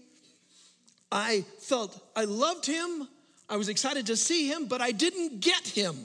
I 1.12 1.46
felt 1.60 2.00
I 2.16 2.26
loved 2.26 2.66
him, 2.66 3.08
I 3.50 3.58
was 3.58 3.70
excited 3.70 4.08
to 4.08 4.18
see 4.18 4.48
him, 4.48 4.68
but 4.68 4.82
I 4.82 4.92
didn't 4.92 5.40
get 5.40 5.68
him. 5.68 5.96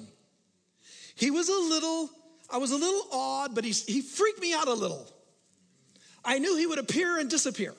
He 1.15 1.31
was 1.31 1.49
a 1.49 1.53
little, 1.53 2.11
I 2.51 2.59
was 2.59 2.71
a 2.71 2.77
little 2.77 3.07
odd, 3.13 3.55
but 3.55 3.65
he, 3.65 3.73
he 3.73 4.01
freaked 4.01 4.41
me 4.41 4.55
out 4.55 4.69
a 4.69 4.73
little. 4.73 5.07
I 6.25 6.39
knew 6.39 6.57
he 6.57 6.67
would 6.67 6.79
appear 6.79 7.19
and 7.19 7.29
disappear. 7.29 7.75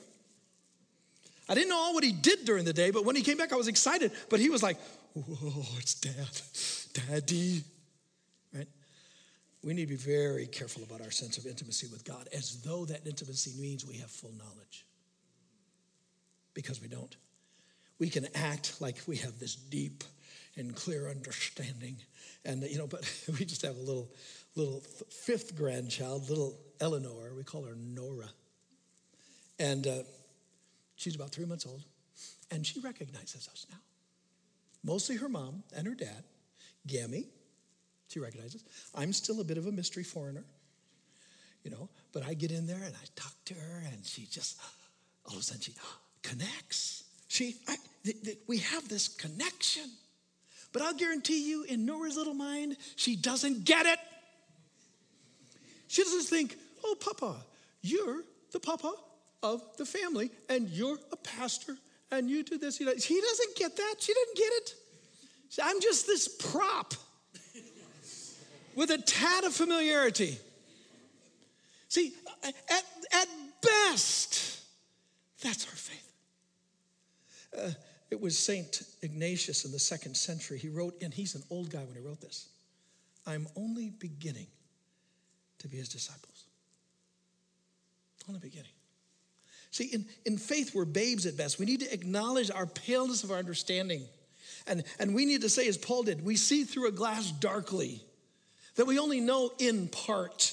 I 1.48 1.56
didn't 1.56 1.70
know 1.70 1.78
all 1.78 1.94
what 1.94 2.04
he 2.04 2.12
did 2.12 2.46
during 2.46 2.66
the 2.66 2.74
day, 2.74 2.92
but 2.92 3.06
when 3.06 3.16
he 3.16 3.22
came 3.22 3.38
back, 3.38 3.54
I 3.54 3.56
was 3.56 3.68
excited. 3.68 4.12
But 4.30 4.40
he 4.40 4.50
was 4.50 4.64
like, 4.64 4.78
whoa, 5.14 5.66
it's 5.78 5.96
dad, 5.96 7.08
daddy. 7.08 7.64
Right? 8.54 8.68
We 9.64 9.74
need 9.74 9.88
to 9.88 9.90
be 9.90 9.96
very 9.96 10.48
careful 10.48 10.84
about 10.84 11.02
our 11.02 11.12
sense 11.12 11.38
of 11.38 11.46
intimacy 11.46 11.88
with 11.88 12.06
God, 12.06 12.28
as 12.34 12.62
though 12.62 12.86
that 12.86 13.06
intimacy 13.06 13.60
means 13.60 13.86
we 13.86 13.98
have 13.98 14.12
full 14.12 14.32
knowledge. 14.32 14.86
Because 16.54 16.82
we 16.82 16.88
don't. 16.88 17.16
We 18.00 18.10
can 18.10 18.28
act 18.36 18.82
like 18.82 18.98
we 19.08 19.18
have 19.18 19.40
this 19.40 19.56
deep 19.56 20.04
and 20.56 20.76
clear 20.76 21.10
understanding. 21.10 21.98
And, 22.46 22.64
you 22.64 22.78
know, 22.78 22.88
but 22.88 23.02
we 23.40 23.46
just 23.46 23.62
have 23.64 23.76
a 23.76 23.82
little, 23.82 24.12
little 24.56 24.82
fifth 25.10 25.56
grandchild, 25.56 26.30
little 26.30 26.58
Eleanor. 26.80 27.34
We 27.36 27.44
call 27.44 27.64
her 27.64 27.76
Nora. 27.76 28.30
And 29.60 29.88
uh, 29.88 30.04
she's 30.96 31.16
about 31.16 31.32
three 31.32 31.46
months 31.46 31.66
old. 31.66 31.84
And 32.52 32.66
she 32.66 32.80
recognizes 32.80 33.48
us 33.52 33.66
now. 33.72 33.78
Mostly 34.84 35.16
her 35.18 35.30
mom 35.30 35.64
and 35.76 35.88
her 35.88 35.96
dad. 35.96 36.24
Gammy, 36.86 37.28
she 38.10 38.20
recognizes. 38.20 38.64
I'm 38.94 39.14
still 39.14 39.40
a 39.40 39.44
bit 39.44 39.58
of 39.58 39.66
a 39.66 39.72
mystery 39.72 40.04
foreigner, 40.04 40.44
you 41.64 41.72
know, 41.72 41.90
but 42.12 42.24
I 42.24 42.34
get 42.34 42.52
in 42.52 42.68
there 42.68 42.84
and 42.84 42.94
I 42.94 43.06
talk 43.16 43.34
to 43.46 43.54
her 43.54 43.84
and 43.92 44.06
she 44.06 44.26
just, 44.26 44.60
all 45.26 45.34
of 45.34 45.40
a 45.40 45.44
sudden 45.44 45.62
she 45.62 45.74
connects. 46.24 47.04
She, 47.28 47.56
I, 47.68 47.76
th- 48.04 48.24
th- 48.24 48.38
we 48.48 48.60
have 48.60 48.88
this 48.90 49.08
connection. 49.08 49.84
But 50.72 50.82
I'll 50.82 50.96
guarantee 50.96 51.48
you, 51.48 51.64
in 51.64 51.86
Nora's 51.86 52.16
little 52.16 52.34
mind, 52.34 52.78
she 52.96 53.16
doesn't 53.16 53.66
get 53.66 53.86
it. 53.86 54.00
She 55.88 56.04
doesn't 56.04 56.24
think, 56.24 56.58
oh, 56.84 56.96
Papa, 57.00 57.36
you're 57.82 58.24
the 58.52 58.60
Papa 58.60 58.92
of 59.44 59.62
the 59.78 59.86
family, 59.86 60.32
and 60.50 60.70
you're 60.70 60.98
a 61.12 61.18
pastor, 61.18 61.78
and 62.12 62.30
you 62.30 62.44
do 62.44 62.58
this. 62.58 62.78
He 62.78 62.86
doesn't 62.86 63.56
get 63.56 63.76
that. 63.78 63.96
She 64.00 64.14
didn't 64.14 64.38
get 64.38 64.52
it. 64.54 64.76
I'm 65.62 65.80
just 65.82 66.08
this 66.08 66.28
prop 66.28 66.96
with 68.76 68.90
a 68.90 68.98
tad 68.98 69.44
of 69.44 69.54
familiarity. 69.54 70.38
See, 71.90 72.14
at, 72.44 72.56
at 73.14 73.28
best, 73.62 74.60
that's 75.44 75.68
our 75.68 75.76
faith. 75.76 76.03
Uh, 77.58 77.72
it 78.12 78.22
was 78.22 78.38
Saint 78.38 78.84
Ignatius 79.02 79.66
in 79.66 79.72
the 79.72 79.80
second 79.80 80.16
century. 80.16 80.60
He 80.60 80.70
wrote, 80.70 81.02
and 81.02 81.14
he's 81.14 81.36
an 81.36 81.44
old 81.50 81.72
guy 81.72 81.84
when 81.84 81.96
he 81.96 82.02
wrote 82.02 82.22
this 82.22 82.48
I'm 83.26 83.48
only 83.56 83.90
beginning 83.90 84.48
to 85.60 85.68
be 85.68 85.78
his 85.78 85.90
disciples. 85.90 86.44
Only 88.28 88.40
beginning. 88.40 88.72
See, 89.72 89.86
in, 89.86 90.06
in 90.26 90.38
faith, 90.38 90.76
we're 90.76 90.86
babes 90.86 91.26
at 91.26 91.36
best. 91.36 91.58
We 91.58 91.66
need 91.66 91.80
to 91.80 91.92
acknowledge 91.92 92.52
our 92.52 92.68
paleness 92.68 93.24
of 93.24 93.32
our 93.32 93.38
understanding. 93.38 94.06
And, 94.68 94.84
and 95.00 95.16
we 95.16 95.26
need 95.26 95.42
to 95.42 95.50
say, 95.50 95.68
as 95.68 95.78
Paul 95.78 96.04
did, 96.04 96.24
we 96.24 96.36
see 96.36 96.64
through 96.64 96.88
a 96.88 96.92
glass 96.92 97.32
darkly, 97.32 98.02
that 98.76 98.86
we 98.86 99.00
only 99.00 99.20
know 99.20 99.52
in 99.58 99.88
part. 99.88 100.53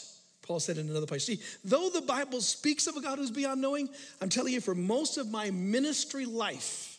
Paul 0.50 0.58
said 0.58 0.78
in 0.78 0.88
another 0.88 1.06
place. 1.06 1.24
See, 1.24 1.38
though 1.64 1.90
the 1.90 2.00
Bible 2.00 2.40
speaks 2.40 2.88
of 2.88 2.96
a 2.96 3.00
God 3.00 3.18
who's 3.18 3.30
beyond 3.30 3.60
knowing, 3.60 3.88
I'm 4.20 4.28
telling 4.28 4.52
you, 4.52 4.60
for 4.60 4.74
most 4.74 5.16
of 5.16 5.30
my 5.30 5.52
ministry 5.52 6.24
life, 6.26 6.98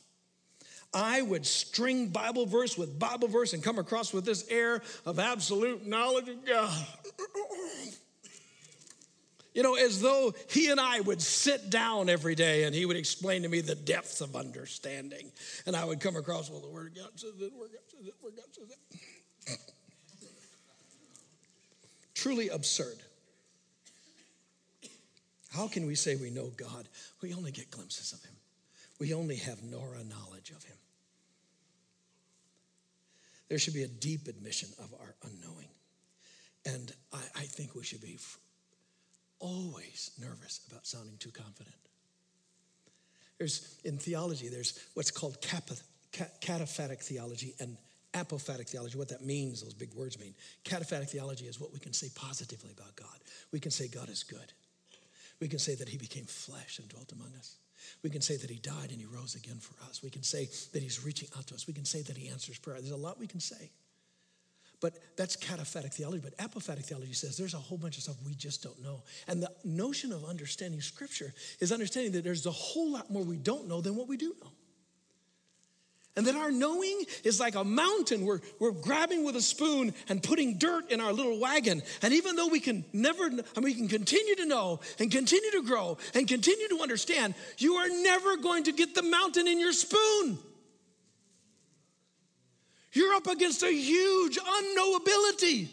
I 0.93 1.21
would 1.21 1.45
string 1.45 2.07
Bible 2.07 2.45
verse 2.45 2.77
with 2.77 2.97
Bible 2.97 3.27
verse 3.27 3.51
and 3.51 3.61
come 3.61 3.77
across 3.77 4.13
with 4.13 4.23
this 4.23 4.47
air 4.47 4.81
of 5.05 5.19
absolute 5.19 5.85
knowledge 5.85 6.29
of 6.29 6.45
God. 6.45 6.87
You 9.53 9.63
know, 9.63 9.75
as 9.75 9.99
though 9.99 10.33
he 10.47 10.71
and 10.71 10.79
I 10.79 11.01
would 11.01 11.21
sit 11.21 11.69
down 11.69 12.07
every 12.07 12.35
day 12.35 12.63
and 12.63 12.73
he 12.73 12.85
would 12.85 12.95
explain 12.95 13.41
to 13.41 13.49
me 13.49 13.59
the 13.59 13.75
depths 13.75 14.21
of 14.21 14.37
understanding. 14.37 15.29
And 15.65 15.75
I 15.75 15.83
would 15.83 15.99
come 15.99 16.15
across, 16.15 16.49
well, 16.49 16.61
the 16.61 16.69
Word 16.69 16.87
of 16.87 16.95
God 16.95 17.19
says 17.19 17.33
this, 17.37 17.51
Word 17.51 17.65
of 17.65 17.73
God 17.73 17.81
says 17.89 18.05
this, 18.05 18.13
Word 18.23 18.31
of 18.31 18.37
God 18.37 18.45
says 18.53 18.69
that. 18.69 19.57
Truly 22.13 22.47
absurd. 22.47 23.01
How 25.51 25.67
can 25.67 25.85
we 25.85 25.95
say 25.95 26.15
we 26.15 26.29
know 26.29 26.51
God? 26.55 26.87
We 27.21 27.33
only 27.33 27.51
get 27.51 27.69
glimpses 27.71 28.13
of 28.13 28.23
him. 28.23 28.35
We 28.99 29.13
only 29.13 29.35
have 29.35 29.63
Nora 29.63 30.03
knowledge 30.03 30.51
of 30.51 30.63
him. 30.63 30.77
There 33.49 33.59
should 33.59 33.73
be 33.73 33.83
a 33.83 33.87
deep 33.87 34.27
admission 34.27 34.69
of 34.79 34.93
our 34.93 35.15
unknowing. 35.23 35.67
And 36.65 36.93
I, 37.11 37.19
I 37.35 37.43
think 37.43 37.75
we 37.75 37.83
should 37.83 38.01
be 38.01 38.17
always 39.39 40.11
nervous 40.19 40.61
about 40.69 40.87
sounding 40.87 41.17
too 41.17 41.31
confident. 41.31 41.75
There's, 43.37 43.79
in 43.83 43.97
theology, 43.97 44.47
there's 44.47 44.79
what's 44.93 45.11
called 45.11 45.41
cataphatic 45.41 47.03
theology 47.03 47.55
and 47.59 47.75
apophatic 48.13 48.69
theology. 48.69 48.97
What 48.97 49.09
that 49.09 49.25
means, 49.25 49.63
those 49.63 49.73
big 49.73 49.93
words 49.95 50.19
mean. 50.19 50.35
Cataphatic 50.63 51.09
theology 51.09 51.45
is 51.45 51.59
what 51.59 51.73
we 51.73 51.79
can 51.79 51.91
say 51.91 52.09
positively 52.13 52.71
about 52.71 52.95
God. 52.95 53.17
We 53.51 53.59
can 53.59 53.71
say 53.71 53.87
God 53.87 54.09
is 54.09 54.23
good. 54.23 54.53
We 55.41 55.47
can 55.47 55.59
say 55.59 55.75
that 55.75 55.89
he 55.89 55.97
became 55.97 56.25
flesh 56.25 56.79
and 56.79 56.87
dwelt 56.87 57.11
among 57.11 57.33
us. 57.37 57.57
We 58.03 58.11
can 58.11 58.21
say 58.21 58.37
that 58.37 58.49
he 58.49 58.57
died 58.57 58.91
and 58.91 58.99
he 58.99 59.05
rose 59.05 59.35
again 59.35 59.57
for 59.59 59.73
us. 59.89 60.03
We 60.03 60.11
can 60.11 60.21
say 60.21 60.47
that 60.71 60.81
he's 60.83 61.03
reaching 61.03 61.27
out 61.35 61.47
to 61.47 61.55
us. 61.55 61.67
We 61.67 61.73
can 61.73 61.83
say 61.83 62.03
that 62.03 62.15
he 62.15 62.29
answers 62.29 62.59
prayer. 62.59 62.77
There's 62.79 62.91
a 62.91 62.95
lot 62.95 63.19
we 63.19 63.27
can 63.27 63.39
say. 63.39 63.71
But 64.79 64.93
that's 65.17 65.35
cataphatic 65.35 65.93
theology. 65.93 66.23
But 66.23 66.37
apophatic 66.37 66.85
theology 66.85 67.13
says 67.13 67.37
there's 67.37 67.55
a 67.55 67.57
whole 67.57 67.77
bunch 67.77 67.97
of 67.97 68.03
stuff 68.03 68.15
we 68.25 68.35
just 68.35 68.61
don't 68.61 68.81
know. 68.81 69.03
And 69.27 69.41
the 69.41 69.51
notion 69.63 70.11
of 70.11 70.25
understanding 70.25 70.79
scripture 70.79 71.33
is 71.59 71.71
understanding 71.71 72.11
that 72.13 72.23
there's 72.23 72.45
a 72.45 72.51
whole 72.51 72.91
lot 72.91 73.11
more 73.11 73.23
we 73.23 73.37
don't 73.37 73.67
know 73.67 73.81
than 73.81 73.95
what 73.95 74.07
we 74.07 74.17
do 74.17 74.35
know. 74.41 74.51
And 76.17 76.27
that 76.27 76.35
our 76.35 76.51
knowing 76.51 77.05
is 77.23 77.39
like 77.39 77.55
a 77.55 77.63
mountain. 77.63 78.25
We're, 78.25 78.41
we're 78.59 78.71
grabbing 78.71 79.23
with 79.23 79.37
a 79.37 79.41
spoon 79.41 79.93
and 80.09 80.21
putting 80.21 80.57
dirt 80.57 80.91
in 80.91 80.99
our 80.99 81.13
little 81.13 81.39
wagon. 81.39 81.81
And 82.01 82.13
even 82.13 82.35
though 82.35 82.49
we 82.49 82.59
can 82.59 82.83
never, 82.91 83.27
and 83.27 83.63
we 83.63 83.73
can 83.73 83.87
continue 83.87 84.35
to 84.35 84.45
know 84.45 84.81
and 84.99 85.09
continue 85.09 85.51
to 85.51 85.63
grow 85.63 85.97
and 86.13 86.27
continue 86.27 86.67
to 86.67 86.81
understand, 86.81 87.33
you 87.57 87.75
are 87.75 87.87
never 87.87 88.35
going 88.37 88.65
to 88.65 88.73
get 88.73 88.93
the 88.93 89.03
mountain 89.03 89.47
in 89.47 89.57
your 89.57 89.71
spoon. 89.71 90.37
You're 92.91 93.13
up 93.13 93.27
against 93.27 93.63
a 93.63 93.71
huge 93.71 94.37
unknowability. 94.37 95.69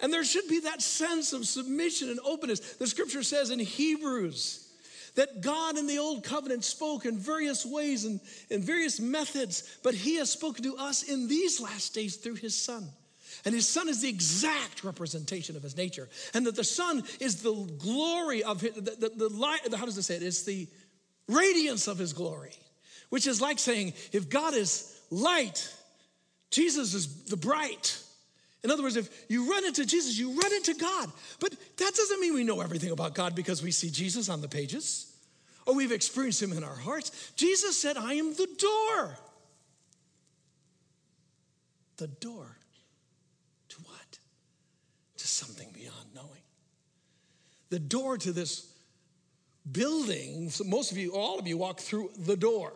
And 0.00 0.12
there 0.12 0.24
should 0.24 0.48
be 0.48 0.60
that 0.60 0.80
sense 0.80 1.34
of 1.34 1.46
submission 1.46 2.08
and 2.08 2.20
openness. 2.24 2.60
The 2.76 2.86
scripture 2.86 3.22
says 3.22 3.50
in 3.50 3.58
Hebrews 3.58 4.63
that 5.14 5.40
God 5.40 5.78
in 5.78 5.86
the 5.86 5.98
old 5.98 6.24
covenant 6.24 6.64
spoke 6.64 7.06
in 7.06 7.18
various 7.18 7.64
ways 7.64 8.04
and 8.04 8.20
in 8.50 8.62
various 8.62 9.00
methods, 9.00 9.78
but 9.82 9.94
he 9.94 10.16
has 10.16 10.30
spoken 10.30 10.64
to 10.64 10.76
us 10.76 11.02
in 11.02 11.28
these 11.28 11.60
last 11.60 11.94
days 11.94 12.16
through 12.16 12.34
his 12.34 12.54
son. 12.54 12.88
And 13.44 13.54
his 13.54 13.68
son 13.68 13.88
is 13.88 14.02
the 14.02 14.08
exact 14.08 14.84
representation 14.84 15.56
of 15.56 15.62
his 15.62 15.76
nature. 15.76 16.08
And 16.32 16.46
that 16.46 16.56
the 16.56 16.64
son 16.64 17.02
is 17.20 17.42
the 17.42 17.52
glory 17.78 18.42
of 18.42 18.60
his, 18.60 18.74
the, 18.74 18.80
the, 18.80 19.12
the 19.16 19.28
light, 19.28 19.60
how 19.74 19.84
does 19.84 19.98
it 19.98 20.02
say 20.02 20.16
it? 20.16 20.22
It's 20.22 20.44
the 20.44 20.68
radiance 21.28 21.88
of 21.88 21.98
his 21.98 22.12
glory, 22.12 22.52
which 23.10 23.26
is 23.26 23.40
like 23.40 23.58
saying, 23.58 23.92
if 24.12 24.28
God 24.28 24.54
is 24.54 25.00
light. 25.10 25.72
Jesus 26.50 26.94
is 26.94 27.24
the 27.24 27.36
bright. 27.36 27.98
In 28.64 28.70
other 28.70 28.82
words, 28.82 28.96
if 28.96 29.26
you 29.28 29.50
run 29.50 29.64
into 29.66 29.84
Jesus, 29.84 30.18
you 30.18 30.32
run 30.40 30.52
into 30.54 30.74
God. 30.74 31.12
But 31.38 31.52
that 31.76 31.92
doesn't 31.94 32.18
mean 32.18 32.32
we 32.32 32.44
know 32.44 32.62
everything 32.62 32.90
about 32.90 33.14
God 33.14 33.34
because 33.34 33.62
we 33.62 33.70
see 33.70 33.90
Jesus 33.90 34.30
on 34.30 34.40
the 34.40 34.48
pages 34.48 35.12
or 35.66 35.74
we've 35.74 35.92
experienced 35.92 36.42
him 36.42 36.52
in 36.52 36.64
our 36.64 36.74
hearts. 36.74 37.32
Jesus 37.36 37.80
said, 37.80 37.98
I 37.98 38.14
am 38.14 38.34
the 38.34 38.48
door. 38.58 39.18
The 41.98 42.08
door 42.08 42.56
to 43.68 43.76
what? 43.82 44.18
To 45.18 45.26
something 45.26 45.68
beyond 45.74 46.14
knowing. 46.14 46.42
The 47.68 47.78
door 47.78 48.16
to 48.18 48.32
this 48.32 48.72
building, 49.70 50.48
so 50.48 50.64
most 50.64 50.90
of 50.90 50.96
you, 50.98 51.14
all 51.14 51.38
of 51.38 51.46
you 51.46 51.58
walk 51.58 51.80
through 51.80 52.10
the 52.18 52.36
door. 52.36 52.72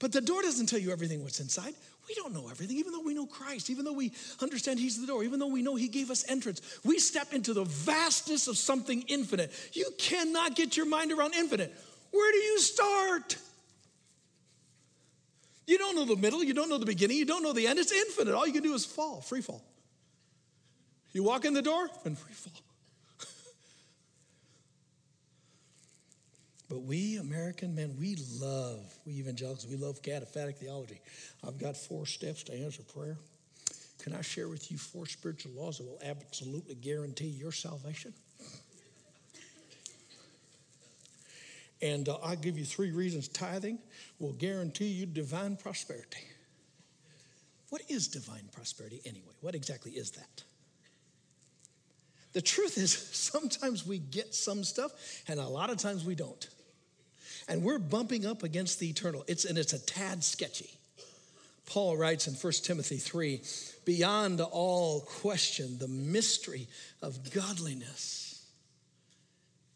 But 0.00 0.12
the 0.12 0.20
door 0.20 0.42
doesn't 0.42 0.66
tell 0.66 0.78
you 0.80 0.90
everything 0.92 1.22
what's 1.22 1.40
inside. 1.40 1.74
We 2.08 2.14
don't 2.14 2.34
know 2.34 2.48
everything, 2.50 2.76
even 2.76 2.92
though 2.92 3.00
we 3.00 3.14
know 3.14 3.26
Christ, 3.26 3.70
even 3.70 3.84
though 3.84 3.92
we 3.92 4.12
understand 4.40 4.78
He's 4.78 5.00
the 5.00 5.06
door, 5.06 5.24
even 5.24 5.38
though 5.38 5.46
we 5.48 5.62
know 5.62 5.74
He 5.74 5.88
gave 5.88 6.10
us 6.10 6.24
entrance. 6.28 6.60
We 6.84 6.98
step 6.98 7.32
into 7.32 7.54
the 7.54 7.64
vastness 7.64 8.46
of 8.46 8.58
something 8.58 9.02
infinite. 9.08 9.52
You 9.72 9.90
cannot 9.96 10.54
get 10.54 10.76
your 10.76 10.86
mind 10.86 11.12
around 11.12 11.34
infinite. 11.34 11.74
Where 12.10 12.32
do 12.32 12.38
you 12.38 12.60
start? 12.60 13.36
You 15.66 15.78
don't 15.78 15.96
know 15.96 16.04
the 16.04 16.16
middle, 16.16 16.44
you 16.44 16.52
don't 16.52 16.68
know 16.68 16.78
the 16.78 16.86
beginning, 16.86 17.16
you 17.16 17.24
don't 17.24 17.42
know 17.42 17.52
the 17.52 17.66
end. 17.66 17.78
It's 17.78 17.92
infinite. 17.92 18.34
All 18.34 18.46
you 18.46 18.52
can 18.52 18.62
do 18.62 18.74
is 18.74 18.84
fall, 18.84 19.20
free 19.20 19.40
fall. 19.40 19.64
You 21.12 21.22
walk 21.22 21.44
in 21.44 21.54
the 21.54 21.62
door 21.62 21.88
and 22.04 22.18
free 22.18 22.34
fall. 22.34 22.63
But 26.68 26.82
we 26.82 27.16
American 27.16 27.74
men, 27.74 27.94
we 27.98 28.16
love, 28.40 28.80
we 29.06 29.14
evangelicals, 29.14 29.66
we 29.66 29.76
love 29.76 30.00
cataphatic 30.02 30.56
theology. 30.56 31.00
I've 31.46 31.58
got 31.58 31.76
four 31.76 32.06
steps 32.06 32.42
to 32.44 32.54
answer 32.54 32.82
prayer. 32.82 33.18
Can 33.98 34.14
I 34.14 34.22
share 34.22 34.48
with 34.48 34.70
you 34.70 34.78
four 34.78 35.06
spiritual 35.06 35.52
laws 35.52 35.78
that 35.78 35.84
will 35.84 36.00
absolutely 36.04 36.74
guarantee 36.74 37.26
your 37.28 37.52
salvation? 37.52 38.12
And 41.82 42.08
uh, 42.08 42.16
I'll 42.22 42.36
give 42.36 42.58
you 42.58 42.64
three 42.64 42.92
reasons 42.92 43.28
tithing 43.28 43.78
will 44.18 44.32
guarantee 44.32 44.86
you 44.86 45.06
divine 45.06 45.56
prosperity. 45.56 46.24
What 47.68 47.82
is 47.88 48.08
divine 48.08 48.48
prosperity 48.52 49.00
anyway? 49.04 49.32
What 49.40 49.54
exactly 49.54 49.92
is 49.92 50.12
that? 50.12 50.44
The 52.34 52.42
truth 52.42 52.76
is, 52.76 52.92
sometimes 53.12 53.86
we 53.86 53.98
get 53.98 54.34
some 54.34 54.62
stuff, 54.62 54.92
and 55.26 55.40
a 55.40 55.46
lot 55.48 55.70
of 55.70 55.78
times 55.78 56.04
we 56.04 56.14
don't. 56.14 56.46
And 57.48 57.62
we're 57.62 57.78
bumping 57.78 58.26
up 58.26 58.42
against 58.42 58.78
the 58.78 58.88
eternal. 58.88 59.24
It's, 59.26 59.44
and 59.44 59.56
it's 59.56 59.72
a 59.72 59.84
tad 59.84 60.22
sketchy. 60.22 60.70
Paul 61.66 61.96
writes 61.96 62.28
in 62.28 62.34
1 62.34 62.52
Timothy 62.62 62.98
3 62.98 63.40
beyond 63.84 64.40
all 64.40 65.00
question, 65.00 65.78
the 65.78 65.88
mystery 65.88 66.68
of 67.00 67.32
godliness 67.32 68.46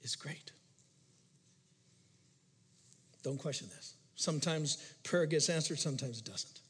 is 0.02 0.14
great. 0.16 0.52
Don't 3.22 3.38
question 3.38 3.68
this. 3.74 3.94
Sometimes 4.16 4.76
prayer 5.02 5.26
gets 5.26 5.48
answered, 5.48 5.78
sometimes 5.78 6.18
it 6.18 6.24
doesn't. 6.24 6.60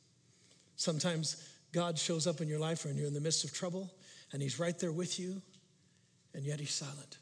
Sometimes 0.77 1.49
God 1.73 1.99
shows 1.99 2.27
up 2.27 2.41
in 2.41 2.49
your 2.49 2.59
life 2.59 2.85
when 2.85 2.97
you're 2.97 3.07
in 3.07 3.15
the 3.15 3.21
midst 3.21 3.45
of 3.45 3.53
trouble 3.53 3.91
and 4.33 4.43
He's 4.43 4.61
right 4.61 4.79
there 4.79 4.93
with 4.93 5.19
you, 5.19 5.43
and 6.35 6.45
yet 6.45 6.61
He's 6.61 6.75
silent. 6.75 7.19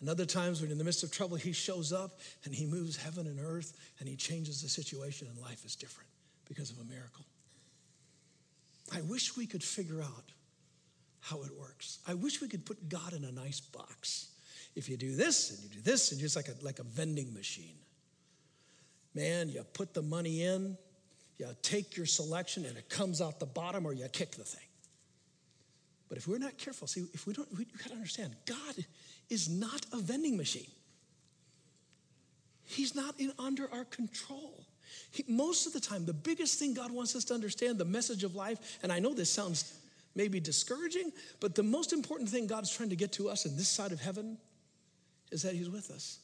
And 0.00 0.08
other 0.08 0.26
times 0.26 0.60
when 0.60 0.70
in 0.70 0.78
the 0.78 0.84
midst 0.84 1.04
of 1.04 1.12
trouble, 1.12 1.36
He 1.36 1.52
shows 1.52 1.92
up 1.92 2.18
and 2.44 2.54
He 2.54 2.66
moves 2.66 2.96
heaven 2.96 3.26
and 3.26 3.38
earth 3.40 3.72
and 4.00 4.08
He 4.08 4.16
changes 4.16 4.62
the 4.62 4.68
situation, 4.68 5.28
and 5.28 5.38
life 5.38 5.64
is 5.64 5.76
different 5.76 6.08
because 6.48 6.70
of 6.70 6.78
a 6.80 6.84
miracle. 6.84 7.24
I 8.94 9.00
wish 9.02 9.36
we 9.36 9.46
could 9.46 9.62
figure 9.62 10.02
out 10.02 10.32
how 11.20 11.42
it 11.42 11.56
works. 11.56 12.00
I 12.06 12.14
wish 12.14 12.40
we 12.40 12.48
could 12.48 12.66
put 12.66 12.88
God 12.88 13.12
in 13.12 13.24
a 13.24 13.32
nice 13.32 13.60
box. 13.60 14.28
If 14.74 14.88
you 14.88 14.96
do 14.96 15.14
this 15.14 15.50
and 15.50 15.62
you 15.62 15.68
do 15.68 15.80
this, 15.82 16.10
and 16.12 16.20
just 16.20 16.34
like 16.34 16.48
a, 16.48 16.64
like 16.64 16.78
a 16.78 16.82
vending 16.82 17.32
machine. 17.32 17.76
Man, 19.14 19.48
you 19.48 19.62
put 19.72 19.94
the 19.94 20.02
money 20.02 20.42
in, 20.42 20.76
you 21.38 21.46
take 21.62 21.96
your 21.96 22.06
selection, 22.06 22.64
and 22.64 22.76
it 22.76 22.88
comes 22.88 23.20
out 23.20 23.38
the 23.38 23.46
bottom, 23.46 23.86
or 23.86 23.92
you 23.92 24.08
kick 24.08 24.32
the 24.32 24.44
thing. 24.44 24.66
But 26.12 26.18
if 26.18 26.28
we're 26.28 26.36
not 26.36 26.58
careful, 26.58 26.86
see, 26.86 27.06
if 27.14 27.26
we 27.26 27.32
don't, 27.32 27.50
we 27.56 27.64
gotta 27.64 27.94
understand, 27.94 28.36
God 28.44 28.84
is 29.30 29.48
not 29.48 29.86
a 29.94 29.96
vending 29.96 30.36
machine. 30.36 30.70
He's 32.64 32.94
not 32.94 33.18
in 33.18 33.32
under 33.38 33.66
our 33.72 33.86
control. 33.86 34.66
He, 35.10 35.24
most 35.26 35.66
of 35.66 35.72
the 35.72 35.80
time, 35.80 36.04
the 36.04 36.12
biggest 36.12 36.58
thing 36.58 36.74
God 36.74 36.90
wants 36.90 37.16
us 37.16 37.24
to 37.24 37.34
understand, 37.34 37.78
the 37.78 37.86
message 37.86 38.24
of 38.24 38.34
life, 38.34 38.78
and 38.82 38.92
I 38.92 38.98
know 38.98 39.14
this 39.14 39.30
sounds 39.30 39.80
maybe 40.14 40.38
discouraging, 40.38 41.12
but 41.40 41.54
the 41.54 41.62
most 41.62 41.94
important 41.94 42.28
thing 42.28 42.46
God's 42.46 42.70
trying 42.70 42.90
to 42.90 42.96
get 42.96 43.12
to 43.12 43.30
us 43.30 43.46
in 43.46 43.56
this 43.56 43.68
side 43.68 43.90
of 43.90 43.98
heaven 43.98 44.36
is 45.30 45.40
that 45.44 45.54
He's 45.54 45.70
with 45.70 45.90
us. 45.90 46.18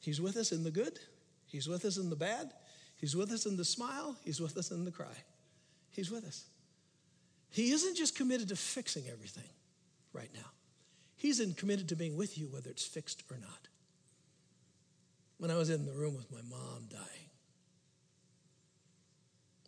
He's 0.00 0.20
with 0.20 0.36
us 0.36 0.50
in 0.50 0.64
the 0.64 0.72
good, 0.72 0.98
He's 1.46 1.68
with 1.68 1.84
us 1.84 1.98
in 1.98 2.10
the 2.10 2.16
bad, 2.16 2.50
He's 2.96 3.14
with 3.14 3.30
us 3.30 3.46
in 3.46 3.56
the 3.56 3.64
smile, 3.64 4.16
He's 4.24 4.40
with 4.40 4.56
us 4.56 4.72
in 4.72 4.84
the 4.84 4.90
cry. 4.90 5.06
He's 5.92 6.10
with 6.10 6.24
us. 6.24 6.46
He 7.50 7.72
isn't 7.72 7.96
just 7.96 8.16
committed 8.16 8.48
to 8.48 8.56
fixing 8.56 9.04
everything 9.10 9.48
right 10.12 10.30
now, 10.34 10.50
He's 11.16 11.40
committed 11.56 11.88
to 11.90 11.96
being 11.96 12.16
with 12.16 12.38
you 12.38 12.48
whether 12.48 12.70
it's 12.70 12.84
fixed 12.84 13.22
or 13.30 13.36
not. 13.36 13.68
When 15.38 15.50
I 15.50 15.56
was 15.56 15.70
in 15.70 15.86
the 15.86 15.92
room 15.92 16.16
with 16.16 16.30
my 16.30 16.42
mom 16.48 16.86
dying, 16.90 17.30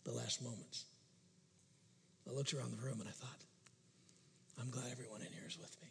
the 0.05 0.13
last 0.13 0.43
moments, 0.43 0.85
I 2.29 2.33
looked 2.33 2.53
around 2.53 2.73
the 2.73 2.85
room 2.85 3.01
and 3.01 3.09
I 3.09 3.13
thought, 3.13 3.45
I'm 4.61 4.71
glad 4.71 4.91
everyone 4.91 5.21
in 5.21 5.33
here 5.33 5.47
is 5.47 5.59
with 5.59 5.77
me 5.81 5.89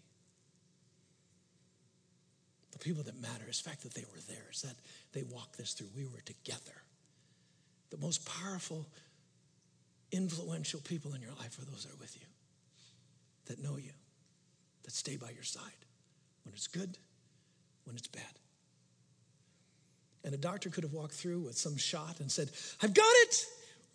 The 2.71 2.79
people 2.79 3.03
that 3.03 3.21
matter 3.21 3.45
is 3.49 3.61
the 3.61 3.69
fact 3.69 3.83
that 3.83 3.93
they 3.93 4.05
were 4.11 4.21
there, 4.27 4.47
is 4.51 4.61
that 4.61 4.75
they 5.13 5.23
walked 5.23 5.57
this 5.57 5.73
through. 5.73 5.89
We 5.95 6.05
were 6.05 6.21
together. 6.21 6.81
The 7.89 7.97
most 7.97 8.25
powerful, 8.25 8.87
influential 10.11 10.81
people 10.81 11.13
in 11.13 11.21
your 11.21 11.33
life 11.39 11.57
are 11.59 11.65
those 11.65 11.85
that 11.85 11.93
are 11.93 11.99
with 11.99 12.15
you, 12.15 12.27
that 13.45 13.61
know 13.61 13.77
you, 13.77 13.91
that 14.83 14.91
stay 14.91 15.15
by 15.15 15.29
your 15.31 15.43
side 15.43 15.85
when 16.43 16.53
it's 16.53 16.67
good, 16.67 16.97
when 17.85 17.95
it's 17.95 18.07
bad. 18.07 18.23
And 20.23 20.33
a 20.33 20.37
doctor 20.37 20.69
could 20.69 20.83
have 20.83 20.93
walked 20.93 21.13
through 21.13 21.39
with 21.39 21.57
some 21.57 21.77
shot 21.77 22.19
and 22.19 22.31
said, 22.31 22.51
I've 22.81 22.93
got 22.93 23.13
it, 23.23 23.45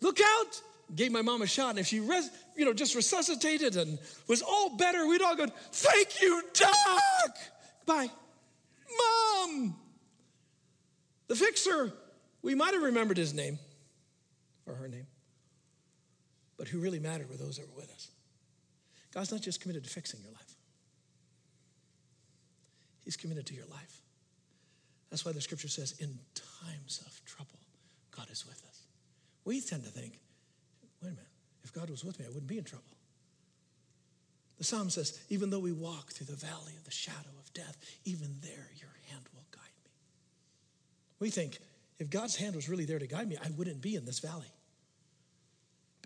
look 0.01 0.19
out. 0.19 0.61
Gave 0.95 1.11
my 1.11 1.21
mom 1.21 1.41
a 1.41 1.47
shot, 1.47 1.71
and 1.71 1.79
if 1.79 1.87
she, 1.87 1.99
res, 1.99 2.29
you 2.55 2.63
know, 2.63 2.71
just 2.71 2.95
resuscitated 2.95 3.75
and 3.75 3.99
was 4.29 4.41
all 4.41 4.77
better, 4.77 5.05
we'd 5.05 5.21
all 5.21 5.35
go, 5.35 5.47
"Thank 5.73 6.21
you, 6.21 6.41
doc." 6.53 7.37
Bye. 7.85 8.09
Mom! 8.97 9.75
The 11.27 11.35
fixer, 11.35 11.91
we 12.41 12.55
might 12.55 12.73
have 12.73 12.83
remembered 12.83 13.17
his 13.17 13.33
name 13.33 13.59
or 14.65 14.75
her 14.75 14.87
name, 14.87 15.07
but 16.57 16.67
who 16.67 16.79
really 16.79 16.99
mattered 16.99 17.29
were 17.29 17.37
those 17.37 17.57
that 17.57 17.67
were 17.67 17.81
with 17.81 17.91
us. 17.91 18.09
God's 19.13 19.31
not 19.31 19.41
just 19.41 19.61
committed 19.61 19.83
to 19.83 19.89
fixing 19.89 20.21
your 20.21 20.31
life, 20.31 20.55
He's 23.03 23.17
committed 23.17 23.45
to 23.47 23.53
your 23.53 23.67
life. 23.67 24.01
That's 25.09 25.23
why 25.23 25.31
the 25.31 25.39
scripture 25.39 25.69
says, 25.69 25.95
in 25.99 26.19
times 26.35 27.01
of 27.05 27.23
trouble, 27.25 27.59
God 28.11 28.27
is 28.29 28.45
with 28.45 28.61
us. 28.67 28.81
We 29.45 29.61
tend 29.61 29.85
to 29.85 29.89
think, 29.89 30.19
wait 31.01 31.09
a 31.09 31.11
minute, 31.11 31.29
if 31.63 31.71
God 31.71 31.89
was 31.89 32.03
with 32.03 32.19
me, 32.19 32.25
I 32.25 32.27
wouldn't 32.27 32.47
be 32.47 32.57
in 32.57 32.65
trouble. 32.65 32.83
The 34.57 34.65
psalm 34.65 34.89
says, 34.89 35.19
even 35.29 35.49
though 35.49 35.59
we 35.59 35.71
walk 35.71 36.11
through 36.11 36.25
the 36.25 36.45
valley 36.45 36.73
of 36.77 36.83
the 36.83 36.91
shadow 36.91 37.29
of 37.39 37.53
death, 37.53 37.77
even 38.03 38.35
there 38.41 38.69
your 38.75 38.89
hand 39.09 39.23
will 39.33 39.45
guide 39.51 39.61
me. 39.85 39.91
We 41.19 41.29
think, 41.29 41.59
if 41.99 42.09
God's 42.09 42.35
hand 42.35 42.55
was 42.55 42.67
really 42.67 42.85
there 42.85 42.99
to 42.99 43.07
guide 43.07 43.29
me, 43.29 43.37
I 43.41 43.49
wouldn't 43.51 43.81
be 43.81 43.95
in 43.95 44.03
this 44.03 44.19
valley. 44.19 44.51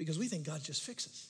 Because 0.01 0.17
we 0.17 0.25
think 0.25 0.47
God 0.47 0.63
just 0.63 0.81
fixes. 0.81 1.27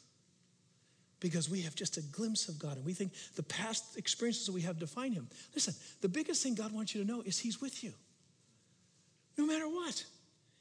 Because 1.19 1.49
we 1.49 1.63
have 1.63 1.75
just 1.75 1.97
a 1.97 2.01
glimpse 2.01 2.47
of 2.47 2.57
God 2.57 2.77
and 2.77 2.85
we 2.85 2.93
think 2.93 3.11
the 3.35 3.43
past 3.43 3.97
experiences 3.97 4.45
that 4.45 4.53
we 4.53 4.61
have 4.61 4.79
define 4.79 5.11
Him. 5.11 5.27
Listen, 5.53 5.73
the 5.99 6.07
biggest 6.07 6.41
thing 6.41 6.55
God 6.55 6.71
wants 6.71 6.95
you 6.95 7.03
to 7.03 7.05
know 7.05 7.21
is 7.21 7.37
He's 7.37 7.59
with 7.59 7.83
you. 7.83 7.91
No 9.37 9.45
matter 9.45 9.67
what, 9.67 10.05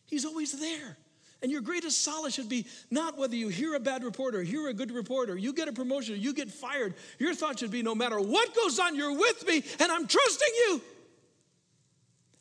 He's 0.06 0.24
always 0.24 0.58
there. 0.58 0.96
And 1.40 1.52
your 1.52 1.60
greatest 1.60 2.02
solace 2.02 2.34
should 2.34 2.48
be 2.48 2.66
not 2.90 3.16
whether 3.16 3.36
you 3.36 3.46
hear 3.46 3.76
a 3.76 3.80
bad 3.80 4.02
report 4.02 4.34
or 4.34 4.42
hear 4.42 4.66
a 4.66 4.74
good 4.74 4.90
report 4.90 5.30
or 5.30 5.36
you 5.36 5.52
get 5.52 5.68
a 5.68 5.72
promotion 5.72 6.14
or 6.14 6.18
you 6.18 6.34
get 6.34 6.50
fired. 6.50 6.94
Your 7.20 7.32
thought 7.32 7.60
should 7.60 7.70
be 7.70 7.84
no 7.84 7.94
matter 7.94 8.18
what 8.18 8.56
goes 8.56 8.80
on, 8.80 8.96
you're 8.96 9.16
with 9.16 9.46
me 9.46 9.62
and 9.78 9.92
I'm 9.92 10.08
trusting 10.08 10.54
you. 10.66 10.82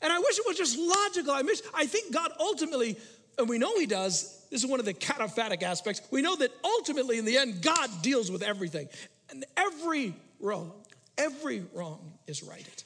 And 0.01 0.11
I 0.11 0.17
wish 0.17 0.39
it 0.39 0.45
was 0.47 0.57
just 0.57 0.79
logical. 0.79 1.31
I, 1.31 1.43
wish, 1.43 1.59
I 1.75 1.85
think 1.85 2.11
God 2.11 2.31
ultimately, 2.39 2.97
and 3.37 3.47
we 3.47 3.59
know 3.59 3.77
He 3.77 3.85
does, 3.85 4.35
this 4.49 4.63
is 4.63 4.69
one 4.69 4.79
of 4.79 4.85
the 4.85 4.93
cataphatic 4.93 5.63
aspects. 5.63 6.01
We 6.11 6.21
know 6.21 6.35
that 6.37 6.51
ultimately, 6.63 7.17
in 7.17 7.25
the 7.25 7.37
end, 7.37 7.61
God 7.61 7.89
deals 8.01 8.31
with 8.31 8.41
everything. 8.41 8.87
And 9.29 9.45
every 9.55 10.15
wrong, 10.39 10.71
every 11.17 11.63
wrong 11.73 12.13
is 12.27 12.41
righted. 12.43 12.83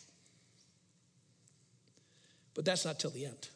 But 2.53 2.65
that's 2.65 2.85
not 2.85 2.99
till 2.99 3.11
the 3.11 3.25
end. 3.25 3.49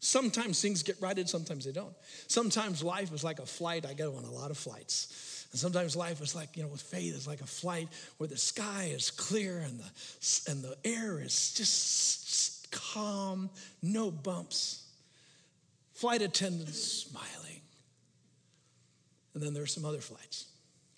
Sometimes 0.00 0.62
things 0.62 0.82
get 0.82 1.00
righted, 1.00 1.28
sometimes 1.28 1.64
they 1.64 1.72
don't. 1.72 1.94
Sometimes 2.28 2.82
life 2.82 3.12
is 3.12 3.24
like 3.24 3.40
a 3.40 3.46
flight. 3.46 3.84
I 3.84 3.94
go 3.94 4.14
on 4.16 4.24
a 4.24 4.30
lot 4.30 4.50
of 4.50 4.56
flights. 4.56 5.46
And 5.50 5.58
sometimes 5.58 5.96
life 5.96 6.20
is 6.20 6.34
like, 6.34 6.56
you 6.56 6.62
know, 6.62 6.68
with 6.68 6.82
faith, 6.82 7.14
is 7.14 7.26
like 7.26 7.40
a 7.40 7.46
flight 7.46 7.88
where 8.18 8.28
the 8.28 8.36
sky 8.36 8.90
is 8.92 9.10
clear 9.10 9.58
and 9.58 9.80
the, 9.80 10.50
and 10.50 10.62
the 10.62 10.76
air 10.84 11.20
is 11.20 11.54
just 11.54 12.70
calm, 12.70 13.50
no 13.82 14.10
bumps. 14.10 14.85
Flight 15.96 16.20
attendants 16.20 16.82
smiling. 16.82 17.62
And 19.32 19.42
then 19.42 19.54
there 19.54 19.62
are 19.62 19.66
some 19.66 19.86
other 19.86 20.00
flights 20.00 20.46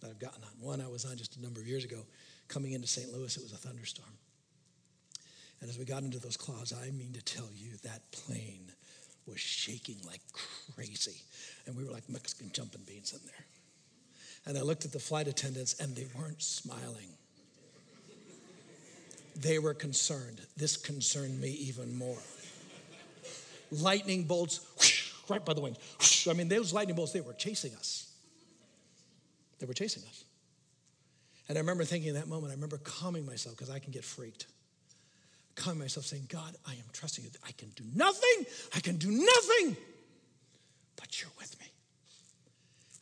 that 0.00 0.10
I've 0.10 0.18
gotten 0.18 0.42
on. 0.42 0.50
One 0.60 0.80
I 0.80 0.88
was 0.88 1.04
on 1.04 1.16
just 1.16 1.36
a 1.36 1.42
number 1.42 1.60
of 1.60 1.68
years 1.68 1.84
ago, 1.84 1.98
coming 2.48 2.72
into 2.72 2.88
St. 2.88 3.12
Louis, 3.12 3.36
it 3.36 3.42
was 3.42 3.52
a 3.52 3.56
thunderstorm. 3.56 4.08
And 5.60 5.70
as 5.70 5.78
we 5.78 5.84
got 5.84 6.02
into 6.02 6.18
those 6.18 6.36
clouds, 6.36 6.72
I 6.72 6.90
mean 6.90 7.12
to 7.12 7.22
tell 7.22 7.48
you 7.54 7.76
that 7.84 8.10
plane 8.10 8.72
was 9.24 9.38
shaking 9.38 9.98
like 10.04 10.20
crazy. 10.74 11.22
And 11.66 11.76
we 11.76 11.84
were 11.84 11.92
like 11.92 12.08
Mexican 12.08 12.50
jumping 12.52 12.82
beans 12.84 13.12
in 13.12 13.20
there. 13.24 13.46
And 14.46 14.58
I 14.58 14.62
looked 14.62 14.84
at 14.84 14.92
the 14.92 14.98
flight 14.98 15.28
attendants 15.28 15.78
and 15.78 15.94
they 15.94 16.08
weren't 16.18 16.42
smiling. 16.42 17.10
They 19.36 19.60
were 19.60 19.74
concerned. 19.74 20.40
This 20.56 20.76
concerned 20.76 21.40
me 21.40 21.50
even 21.50 21.96
more. 21.96 22.18
Lightning 23.70 24.24
bolts 24.24 24.60
whoosh, 24.76 25.12
right 25.28 25.44
by 25.44 25.54
the 25.54 25.60
wings. 25.60 25.76
Whoosh. 25.98 26.28
I 26.28 26.32
mean, 26.32 26.48
those 26.48 26.72
lightning 26.72 26.96
bolts, 26.96 27.12
they 27.12 27.20
were 27.20 27.34
chasing 27.34 27.74
us. 27.74 28.12
They 29.58 29.66
were 29.66 29.74
chasing 29.74 30.02
us. 30.08 30.24
And 31.48 31.56
I 31.56 31.60
remember 31.60 31.84
thinking 31.84 32.10
in 32.10 32.14
that 32.14 32.28
moment, 32.28 32.50
I 32.52 32.54
remember 32.54 32.78
calming 32.78 33.24
myself 33.24 33.56
because 33.56 33.70
I 33.70 33.78
can 33.78 33.90
get 33.90 34.04
freaked. 34.04 34.46
Calming 35.54 35.80
myself, 35.80 36.06
saying, 36.06 36.26
God, 36.28 36.54
I 36.66 36.72
am 36.72 36.84
trusting 36.92 37.24
you. 37.24 37.30
I 37.46 37.52
can 37.52 37.70
do 37.70 37.84
nothing. 37.94 38.46
I 38.74 38.80
can 38.80 38.96
do 38.96 39.10
nothing. 39.10 39.76
But 40.96 41.20
you're 41.20 41.30
with 41.38 41.58
me. 41.58 41.66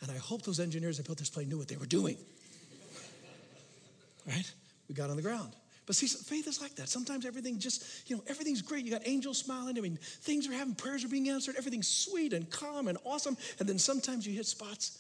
And 0.03 0.11
I 0.11 0.17
hope 0.17 0.43
those 0.43 0.61
engineers 0.61 0.99
that 0.99 1.07
built 1.07 1.19
this 1.19 1.31
plane 1.31 1.49
knew 1.49 1.59
what 1.59 1.69
they 1.69 1.77
were 1.77 1.87
doing. 1.87 2.17
right? 4.27 4.51
We 4.89 4.95
got 4.95 5.11
on 5.11 5.17
the 5.17 5.23
ground. 5.23 5.55
But 5.87 5.95
see, 5.95 6.09
faith 6.09 6.49
is 6.49 6.61
like 6.61 6.75
that. 6.77 6.89
Sometimes 6.89 7.25
everything 7.25 7.61
just, 7.61 8.11
you 8.11 8.17
know, 8.17 8.25
everything's 8.27 8.61
great. 8.61 8.85
You 8.85 8.91
got 8.91 9.07
angels 9.07 9.39
smiling. 9.39 9.79
I 9.79 9.81
mean, 9.81 9.99
things 10.03 10.49
are 10.49 10.53
happening, 10.53 10.75
prayers 10.75 11.05
are 11.05 11.09
being 11.09 11.29
answered, 11.29 11.55
everything's 11.57 11.87
sweet 11.87 12.33
and 12.33 12.51
calm 12.51 12.89
and 12.89 12.99
awesome. 13.05 13.37
And 13.61 13.69
then 13.69 13.79
sometimes 13.79 14.27
you 14.27 14.35
hit 14.35 14.47
spots 14.47 14.99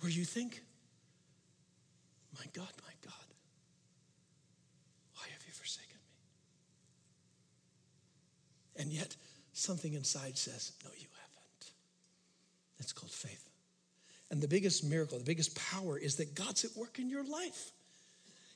where 0.00 0.10
you 0.10 0.24
think, 0.24 0.62
my 2.38 2.46
God, 2.54 2.72
my 2.82 2.94
God, 3.04 3.12
why 5.16 5.24
have 5.30 5.42
you 5.46 5.52
forsaken 5.52 5.98
me? 8.76 8.82
And 8.82 8.90
yet, 8.90 9.14
something 9.52 9.92
inside 9.92 10.38
says, 10.38 10.72
no, 10.82 10.90
you 10.96 11.08
haven't. 11.20 11.72
It's 12.78 12.94
called 12.94 13.12
faith. 13.12 13.50
And 14.30 14.40
the 14.40 14.48
biggest 14.48 14.82
miracle, 14.82 15.18
the 15.18 15.24
biggest 15.24 15.54
power 15.54 15.98
is 15.98 16.16
that 16.16 16.34
God's 16.34 16.64
at 16.64 16.74
work 16.74 16.98
in 16.98 17.10
your 17.10 17.24
life. 17.24 17.72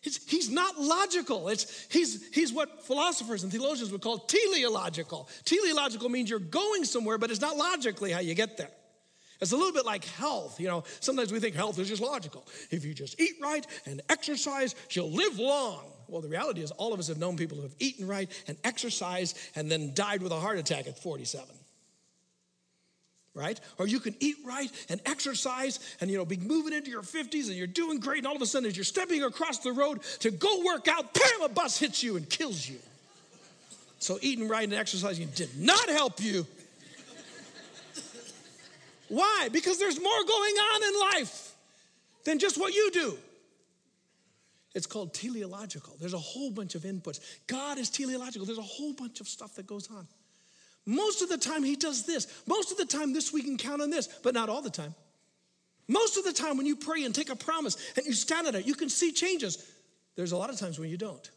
He's, 0.05 0.23
he's 0.29 0.51
not 0.51 0.79
logical. 0.79 1.49
It's, 1.49 1.87
he's, 1.90 2.29
he's 2.35 2.53
what 2.53 2.85
philosophers 2.85 3.43
and 3.43 3.51
theologians 3.51 3.90
would 3.90 4.03
call 4.03 4.19
teleological. 4.19 5.31
Teleological 5.47 6.11
means 6.11 6.29
you're 6.29 6.38
going 6.38 6.85
somewhere, 6.85 7.17
but 7.17 7.31
it's 7.31 7.40
not 7.40 7.57
logically 7.57 8.12
how 8.12 8.21
you 8.21 8.35
get 8.35 8.59
there. 8.59 8.69
It's 9.40 9.53
a 9.53 9.57
little 9.57 9.73
bit 9.73 9.87
like 9.87 10.05
health. 10.05 10.61
You 10.61 10.69
know, 10.69 10.85
sometimes 11.01 11.33
we 11.33 11.40
think 11.40 11.55
health 11.55 11.79
is 11.79 11.88
just 11.88 12.03
logical. 12.03 12.47
If 12.71 12.85
you 12.85 12.93
just 12.93 13.19
eat 13.19 13.37
right 13.40 13.67
and 13.87 14.03
exercise, 14.11 14.75
you'll 14.90 15.11
live 15.11 15.38
long. 15.38 15.87
Well, 16.07 16.21
the 16.21 16.29
reality 16.29 16.61
is, 16.61 16.71
all 16.73 16.93
of 16.93 17.01
us 17.01 17.09
have 17.09 17.17
known 17.17 17.38
people 17.38 17.57
who 17.57 17.62
have 17.62 17.75
eaten 17.79 18.07
right 18.07 18.31
and 18.47 18.59
exercised 18.62 19.38
and 19.57 19.73
then 19.73 19.95
died 19.95 20.23
with 20.23 20.33
a 20.33 20.38
heart 20.38 20.59
attack 20.59 20.87
at 20.87 20.99
47 20.99 21.47
right? 23.35 23.61
Or 23.79 23.87
you 23.87 24.01
can 24.01 24.14
eat 24.20 24.37
right 24.44 24.70
and 24.88 25.01
exercise 25.07 25.81
and 26.01 26.11
you 26.11 26.16
know 26.16 26.25
be 26.25 26.37
moving 26.37 26.73
into 26.73 26.90
your 26.90 27.03
50s 27.03 27.49
and 27.49 27.57
you're 27.57 27.66
doing 27.66 28.01
great, 28.01 28.18
and 28.18 28.27
all 28.27 28.37
of 28.37 28.42
a 28.42 28.47
sudden 28.47 28.68
as 28.68 28.77
you're 28.77 28.85
stepping 28.85 29.23
across 29.23 29.59
the 29.59 29.73
road 29.73 30.03
to 30.20 30.31
go 30.31 30.62
work 30.64 30.88
out, 30.88 31.12
bam, 31.12 31.42
a 31.42 31.49
bus 31.49 31.79
hits 31.79 32.03
you 32.03 32.16
and 32.16 32.29
kills 32.29 32.68
you. 32.68 32.79
So 33.99 34.18
eating 34.20 34.49
right 34.49 34.64
and 34.64 34.75
exercising 34.75 35.29
did 35.35 35.59
not 35.59 35.88
help 35.88 36.23
you. 36.23 36.47
Why? 39.09 39.49
Because 39.53 39.79
there's 39.79 40.01
more 40.01 40.25
going 40.25 40.55
on 40.55 40.83
in 40.83 41.01
life 41.01 41.55
than 42.25 42.38
just 42.38 42.59
what 42.59 42.75
you 42.75 42.90
do. 42.90 43.18
It's 44.75 44.87
called 44.87 45.14
teleological. 45.14 45.94
There's 46.01 46.14
a 46.14 46.18
whole 46.18 46.51
bunch 46.51 46.75
of 46.75 46.83
inputs. 46.83 47.20
God 47.47 47.79
is 47.79 47.90
teleological. 47.90 48.44
There's 48.44 48.59
a 48.59 48.62
whole 48.62 48.92
bunch 48.92 49.20
of 49.20 49.29
stuff 49.29 49.55
that 49.55 49.66
goes 49.66 49.88
on. 49.90 50.07
Most 50.87 51.23
of 51.23 51.29
the 51.29 51.38
time, 51.38 51.62
he 51.62 51.77
does 51.77 52.05
this. 52.05 52.27
Most 52.47 52.70
of 52.70 52.77
the 52.77 52.85
time, 52.85 53.12
this 53.12 53.33
we 53.33 53.42
can 53.42 53.57
count 53.57 53.81
on 53.81 53.90
this, 53.90 54.07
but 54.23 54.35
not 54.35 54.49
all 54.49 54.62
the 54.62 54.70
time. 54.70 54.94
Most 55.88 56.16
of 56.16 56.25
the 56.25 56.33
time, 56.33 56.57
when 56.57 56.66
you 56.66 56.77
pray 56.77 57.05
and 57.05 57.14
take 57.14 57.31
a 57.31 57.37
promise 57.37 57.77
and 57.97 58.07
you 58.07 58.12
stand 58.12 58.47
on 58.47 58.55
it, 58.55 58.66
you 58.66 58.75
can 58.75 58.88
see 58.88 59.12
changes. 59.12 59.70
There's 60.16 60.33
a 60.33 60.37
lot 60.37 60.51
of 60.51 60.59
times 60.59 60.79
when 60.79 60.90
you 60.90 60.97
don't. 60.97 61.31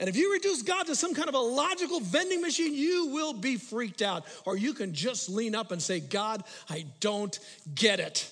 And 0.00 0.08
if 0.08 0.16
you 0.16 0.32
reduce 0.32 0.62
God 0.62 0.86
to 0.86 0.94
some 0.94 1.12
kind 1.12 1.28
of 1.28 1.34
a 1.34 1.40
logical 1.40 1.98
vending 1.98 2.40
machine, 2.40 2.72
you 2.72 3.08
will 3.08 3.32
be 3.32 3.56
freaked 3.56 4.00
out. 4.00 4.24
Or 4.44 4.56
you 4.56 4.72
can 4.72 4.94
just 4.94 5.28
lean 5.28 5.56
up 5.56 5.72
and 5.72 5.82
say, 5.82 5.98
God, 5.98 6.44
I 6.70 6.86
don't 7.00 7.36
get 7.74 7.98
it. 7.98 8.30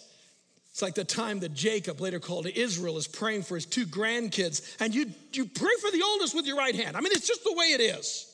It's 0.70 0.82
like 0.82 0.94
the 0.94 1.04
time 1.04 1.40
that 1.40 1.54
Jacob, 1.54 2.00
later 2.00 2.20
called 2.20 2.46
Israel, 2.46 2.98
is 2.98 3.08
praying 3.08 3.44
for 3.44 3.54
his 3.54 3.64
two 3.64 3.86
grandkids, 3.86 4.76
and 4.78 4.94
you, 4.94 5.06
you 5.32 5.46
pray 5.46 5.72
for 5.80 5.90
the 5.90 6.02
oldest 6.02 6.34
with 6.34 6.46
your 6.46 6.58
right 6.58 6.74
hand. 6.74 6.96
I 6.96 7.00
mean, 7.00 7.12
it's 7.12 7.26
just 7.26 7.42
the 7.44 7.54
way 7.54 7.68
it 7.68 7.80
is. 7.80 8.25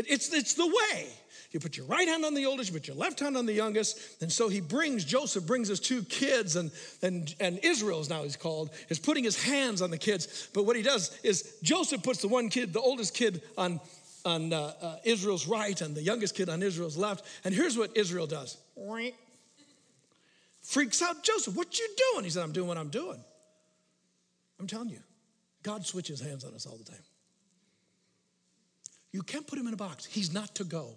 It, 0.00 0.06
it's, 0.08 0.32
it's 0.32 0.54
the 0.54 0.66
way. 0.66 1.06
You 1.50 1.60
put 1.60 1.76
your 1.76 1.86
right 1.86 2.06
hand 2.06 2.24
on 2.24 2.34
the 2.34 2.46
oldest, 2.46 2.70
you 2.70 2.78
put 2.78 2.86
your 2.86 2.96
left 2.96 3.20
hand 3.20 3.36
on 3.36 3.44
the 3.44 3.52
youngest. 3.52 4.22
And 4.22 4.30
so 4.30 4.48
he 4.48 4.60
brings, 4.60 5.04
Joseph 5.04 5.46
brings 5.46 5.68
his 5.68 5.80
two 5.80 6.02
kids, 6.04 6.56
and, 6.56 6.70
and, 7.02 7.34
and 7.40 7.58
Israel 7.62 8.00
is 8.00 8.08
now 8.08 8.22
he's 8.22 8.36
called, 8.36 8.70
is 8.88 8.98
putting 8.98 9.24
his 9.24 9.42
hands 9.42 9.82
on 9.82 9.90
the 9.90 9.98
kids. 9.98 10.48
But 10.54 10.64
what 10.64 10.76
he 10.76 10.82
does 10.82 11.18
is 11.22 11.56
Joseph 11.62 12.02
puts 12.02 12.22
the 12.22 12.28
one 12.28 12.48
kid, 12.48 12.72
the 12.72 12.80
oldest 12.80 13.14
kid, 13.14 13.42
on, 13.58 13.80
on 14.24 14.52
uh, 14.52 14.72
uh, 14.80 14.96
Israel's 15.04 15.46
right 15.48 15.78
and 15.80 15.94
the 15.94 16.02
youngest 16.02 16.36
kid 16.36 16.48
on 16.48 16.62
Israel's 16.62 16.96
left. 16.96 17.26
And 17.44 17.52
here's 17.52 17.76
what 17.76 17.96
Israel 17.96 18.26
does 18.26 18.56
freaks 20.62 21.02
out 21.02 21.24
Joseph. 21.24 21.56
What 21.56 21.78
you 21.78 21.88
doing? 22.12 22.24
He 22.24 22.30
said, 22.30 22.44
I'm 22.44 22.52
doing 22.52 22.68
what 22.68 22.78
I'm 22.78 22.90
doing. 22.90 23.22
I'm 24.60 24.68
telling 24.68 24.90
you, 24.90 25.00
God 25.62 25.84
switches 25.84 26.20
hands 26.20 26.44
on 26.44 26.54
us 26.54 26.64
all 26.64 26.76
the 26.76 26.84
time. 26.84 27.02
You 29.12 29.22
can't 29.22 29.46
put 29.46 29.58
him 29.58 29.66
in 29.66 29.74
a 29.74 29.76
box. 29.76 30.04
He's 30.04 30.32
not 30.32 30.54
to 30.56 30.64
go. 30.64 30.96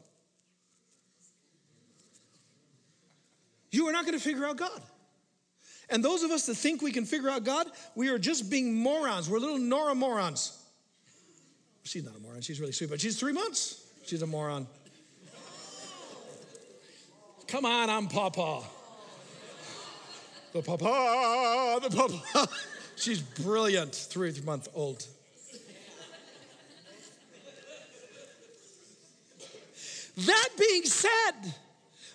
You 3.71 3.87
are 3.87 3.91
not 3.91 4.05
going 4.05 4.17
to 4.17 4.23
figure 4.23 4.45
out 4.45 4.57
God. 4.57 4.81
And 5.89 6.03
those 6.03 6.23
of 6.23 6.31
us 6.31 6.45
that 6.45 6.55
think 6.55 6.81
we 6.81 6.91
can 6.91 7.05
figure 7.05 7.29
out 7.29 7.43
God, 7.43 7.67
we 7.95 8.09
are 8.09 8.19
just 8.19 8.49
being 8.49 8.75
morons. 8.75 9.29
We're 9.29 9.39
little 9.39 9.57
Nora 9.57 9.95
morons. 9.95 10.59
She's 11.83 12.03
not 12.05 12.15
a 12.15 12.19
moron. 12.19 12.41
She's 12.41 12.59
really 12.59 12.71
sweet, 12.71 12.89
but 12.89 13.01
she's 13.01 13.19
three 13.19 13.33
months. 13.33 13.83
She's 14.05 14.21
a 14.21 14.27
moron. 14.27 14.67
Come 17.47 17.65
on, 17.65 17.89
I'm 17.89 18.07
Papa. 18.07 18.63
The 20.53 20.61
Papa, 20.61 21.79
the 21.83 21.89
Papa. 21.89 22.49
She's 22.95 23.21
brilliant, 23.21 23.93
three 23.93 24.33
month 24.45 24.69
old. 24.73 25.05
That 30.15 30.49
being 30.59 30.83
said, 30.83 31.53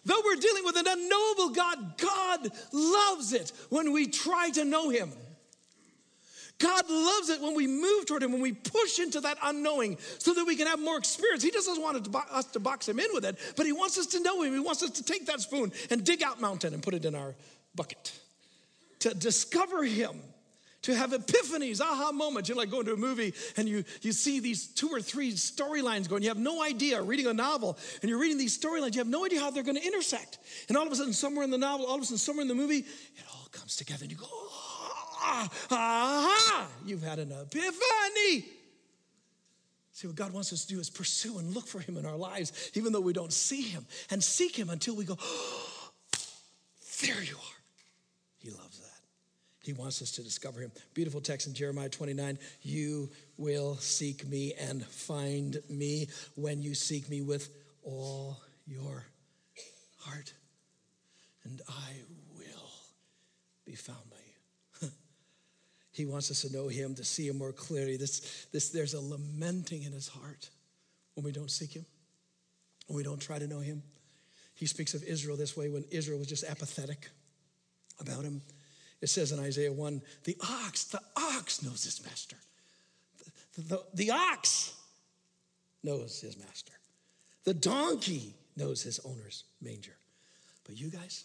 though 0.05 0.21
we're 0.25 0.37
dealing 0.37 0.65
with 0.65 0.77
an 0.77 0.87
unknowable 0.87 1.51
God, 1.51 1.99
God 1.99 2.49
loves 2.73 3.33
it 3.33 3.53
when 3.71 3.93
we 3.93 4.07
try 4.07 4.51
to 4.51 4.65
know 4.65 4.89
Him. 4.89 5.13
God 6.59 6.91
loves 6.91 7.29
it 7.29 7.41
when 7.41 7.55
we 7.55 7.69
move 7.69 8.07
toward 8.07 8.23
Him, 8.23 8.33
when 8.33 8.41
we 8.41 8.53
push 8.53 8.99
into 8.99 9.21
that 9.21 9.39
unknowing 9.45 9.97
so 10.19 10.35
that 10.35 10.45
we 10.45 10.57
can 10.57 10.67
have 10.67 10.81
more 10.81 10.99
experience. 10.99 11.43
He 11.43 11.51
doesn't 11.51 11.81
want 11.81 12.09
us 12.33 12.47
to 12.47 12.61
box 12.61 12.89
Him 12.89 12.99
in 12.99 13.09
with 13.13 13.25
it, 13.25 13.39
but 13.57 13.65
He 13.65 13.73
wants 13.73 13.97
us 13.97 14.07
to 14.07 14.21
know 14.21 14.43
Him. 14.43 14.55
He 14.55 14.61
wants 14.61 14.83
us 14.83 14.91
to 14.91 15.05
take 15.05 15.27
that 15.27 15.41
spoon 15.41 15.73
and 15.91 16.05
dig 16.05 16.23
out 16.23 16.41
mountain 16.41 16.75
and 16.75 16.83
put 16.83 16.95
it 16.95 17.05
in 17.05 17.15
our 17.15 17.37
bucket, 17.77 18.13
to 19.01 19.15
discover 19.15 19.85
Him 19.85 20.21
to 20.89 20.95
have 20.95 21.11
epiphanies, 21.11 21.83
aha 21.83 22.13
moments. 22.13 22.49
You're 22.49 22.57
like 22.57 22.71
going 22.71 22.87
to 22.87 22.95
a 22.95 22.97
movie 22.97 23.35
and 23.59 23.69
you, 23.69 23.85
you 24.01 24.13
see 24.13 24.41
these 24.41 24.69
two 24.69 24.89
or 24.89 25.03
three 25.03 25.33
storylines 25.33 26.09
going. 26.09 26.23
You 26.23 26.31
have 26.31 26.39
no 26.39 26.63
idea, 26.63 27.03
reading 27.03 27.27
a 27.27 27.35
novel, 27.35 27.77
and 28.01 28.09
you're 28.09 28.19
reading 28.19 28.39
these 28.39 28.59
storylines, 28.59 28.95
you 28.95 29.01
have 29.01 29.07
no 29.07 29.27
idea 29.27 29.39
how 29.39 29.51
they're 29.51 29.63
going 29.63 29.77
to 29.77 29.87
intersect. 29.87 30.39
And 30.69 30.79
all 30.79 30.87
of 30.87 30.93
a 30.93 30.97
sudden, 30.97 31.13
somewhere 31.13 31.45
in 31.45 31.51
the 31.51 31.59
novel, 31.59 31.85
all 31.85 31.97
of 31.97 32.01
a 32.01 32.05
sudden, 32.07 32.17
somewhere 32.17 32.41
in 32.41 32.49
the 32.49 32.55
movie, 32.55 32.79
it 32.79 33.25
all 33.31 33.49
comes 33.53 33.77
together 33.77 34.05
and 34.05 34.11
you 34.11 34.17
go, 34.17 34.27
ah, 34.31 35.51
aha, 35.71 36.69
you've 36.87 37.03
had 37.03 37.19
an 37.19 37.33
epiphany. 37.33 38.47
See, 39.93 40.07
what 40.07 40.17
God 40.17 40.33
wants 40.33 40.55
us 40.55 40.65
to 40.65 40.75
do 40.75 40.81
is 40.81 40.89
pursue 40.89 41.39
and 41.39 41.55
look 41.55 41.67
for 41.67 41.81
Him 41.81 41.99
in 41.99 42.07
our 42.07 42.17
lives, 42.17 42.71
even 42.73 42.95
though 42.95 43.01
we 43.01 43.13
don't 43.13 43.33
see 43.33 43.61
Him, 43.61 43.85
and 44.11 44.25
seek 44.25 44.57
Him 44.57 44.71
until 44.71 44.97
we 44.97 45.05
go, 45.05 45.19
oh, 45.21 45.91
there 47.03 47.23
you 47.23 47.35
are. 47.35 47.59
He 48.39 48.49
loves 48.49 48.79
that. 48.79 48.88
He 49.69 49.75
wants 49.75 50.01
us 50.01 50.13
to 50.13 50.23
discover 50.23 50.61
him. 50.61 50.73
Beautiful 50.95 51.21
text 51.21 51.47
in 51.47 51.53
Jeremiah 51.53 51.91
29 51.91 52.39
You 52.63 53.11
will 53.37 53.77
seek 53.77 54.27
me 54.27 54.55
and 54.59 54.83
find 54.83 55.59
me 55.69 56.09
when 56.37 56.63
you 56.63 56.73
seek 56.73 57.11
me 57.11 57.21
with 57.21 57.51
all 57.83 58.41
your 58.67 59.05
heart, 59.99 60.33
and 61.45 61.61
I 61.69 61.93
will 62.35 62.71
be 63.67 63.75
found 63.75 64.09
by 64.09 64.17
you. 64.81 64.89
he 65.93 66.07
wants 66.07 66.31
us 66.31 66.41
to 66.41 66.57
know 66.57 66.69
him, 66.69 66.95
to 66.95 67.05
see 67.05 67.29
him 67.29 67.37
more 67.37 67.53
clearly. 67.53 67.99
This, 67.99 68.47
this, 68.51 68.71
there's 68.71 68.95
a 68.95 69.01
lamenting 69.03 69.83
in 69.83 69.93
his 69.93 70.09
heart 70.09 70.49
when 71.13 71.25
we 71.25 71.33
don't 71.33 71.51
seek 71.51 71.75
him, 71.75 71.85
when 72.87 72.97
we 72.97 73.03
don't 73.03 73.21
try 73.21 73.39
to 73.39 73.47
know 73.47 73.61
him. 73.61 73.83
He 74.55 74.65
speaks 74.65 74.95
of 74.95 75.05
Israel 75.05 75.37
this 75.37 75.59
way 75.59 75.69
when 75.69 75.85
Israel 75.91 76.19
was 76.19 76.29
just 76.29 76.45
apathetic 76.45 77.11
about 78.01 78.25
him. 78.25 78.41
It 79.01 79.09
says 79.09 79.33
in 79.33 79.41
Isaiah 79.41 79.73
1 79.73 80.03
the 80.25 80.37
ox, 80.43 80.85
the 80.85 81.01
ox 81.17 81.63
knows 81.63 81.85
his 81.85 82.03
master. 82.05 82.37
The, 83.55 83.63
the, 83.63 83.83
the 83.95 84.11
ox 84.11 84.75
knows 85.83 86.21
his 86.21 86.37
master. 86.37 86.73
The 87.45 87.55
donkey 87.55 88.35
knows 88.57 88.83
his 88.83 89.01
owner's 89.05 89.45
manger. 89.63 89.97
But 90.65 90.79
you 90.79 90.89
guys, 90.89 91.25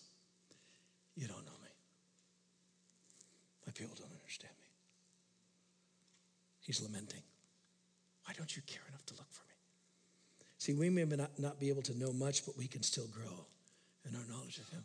you 1.16 1.28
don't 1.28 1.46
know 1.46 1.60
me. 1.64 1.70
My 3.66 3.72
people 3.74 3.96
don't 4.00 4.12
understand 4.12 4.54
me. 4.60 4.68
He's 6.62 6.82
lamenting. 6.82 7.22
Why 8.26 8.34
don't 8.38 8.56
you 8.56 8.62
care 8.66 8.84
enough 8.88 9.06
to 9.08 9.14
look 9.16 9.28
for 9.32 9.44
me? 9.48 9.56
See, 10.60 10.74
we 10.74 10.90
may 10.90 11.04
not, 11.04 11.38
not 11.38 11.60
be 11.60 11.70
able 11.70 11.82
to 11.84 11.98
know 11.98 12.14
much, 12.14 12.46
but 12.46 12.58
we 12.58 12.68
can 12.68 12.84
still 12.84 13.08
grow 13.08 13.46
in 14.08 14.16
our 14.16 14.24
knowledge 14.30 14.60
of 14.60 14.70
Him. 14.70 14.84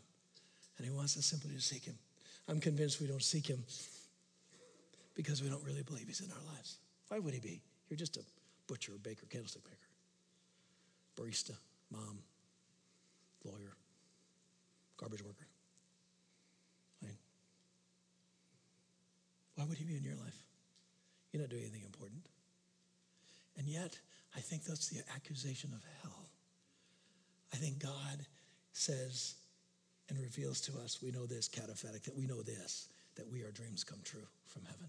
And 0.76 0.86
He 0.86 0.92
wants 0.92 1.16
us 1.16 1.26
simply 1.26 1.54
to 1.54 1.60
seek 1.60 1.84
Him. 1.84 1.98
I'm 2.48 2.60
convinced 2.60 3.00
we 3.00 3.06
don't 3.06 3.22
seek 3.22 3.46
Him 3.46 3.62
because 5.14 5.42
we 5.42 5.48
don't 5.48 5.62
really 5.64 5.82
believe 5.82 6.06
He's 6.06 6.20
in 6.20 6.30
our 6.30 6.54
lives. 6.54 6.78
Why 7.08 7.18
would 7.18 7.34
He 7.34 7.40
be? 7.40 7.60
You're 7.88 7.98
just 7.98 8.16
a 8.16 8.22
butcher, 8.66 8.92
baker, 9.02 9.26
candlestick 9.28 9.62
maker, 9.64 9.78
barista, 11.16 11.56
mom, 11.90 12.18
lawyer, 13.44 13.74
garbage 14.96 15.22
worker. 15.22 15.46
Right? 17.02 17.18
Why 19.56 19.64
would 19.64 19.78
He 19.78 19.84
be 19.84 19.96
in 19.96 20.04
your 20.04 20.16
life? 20.16 20.44
You're 21.32 21.42
not 21.42 21.50
doing 21.50 21.62
anything 21.62 21.82
important. 21.84 22.26
And 23.58 23.66
yet, 23.66 23.98
I 24.36 24.40
think 24.40 24.64
that's 24.64 24.88
the 24.88 25.02
accusation 25.14 25.72
of 25.74 25.84
hell. 26.02 26.28
I 27.52 27.56
think 27.56 27.82
God 27.82 28.26
says 28.72 29.34
and 30.08 30.18
reveals 30.18 30.60
to 30.62 30.72
us, 30.78 31.02
we 31.02 31.10
know 31.10 31.26
this, 31.26 31.48
cataphatic, 31.48 32.02
that 32.04 32.16
we 32.16 32.26
know 32.26 32.42
this, 32.42 32.88
that 33.16 33.30
we 33.30 33.42
are 33.42 33.50
dreams 33.50 33.84
come 33.84 33.98
true 34.04 34.26
from 34.46 34.64
heaven. 34.64 34.88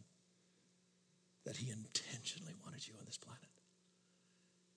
That 1.45 1.57
He 1.57 1.71
intentionally 1.71 2.53
wanted 2.63 2.87
you 2.87 2.93
on 2.99 3.05
this 3.05 3.17
planet. 3.17 3.41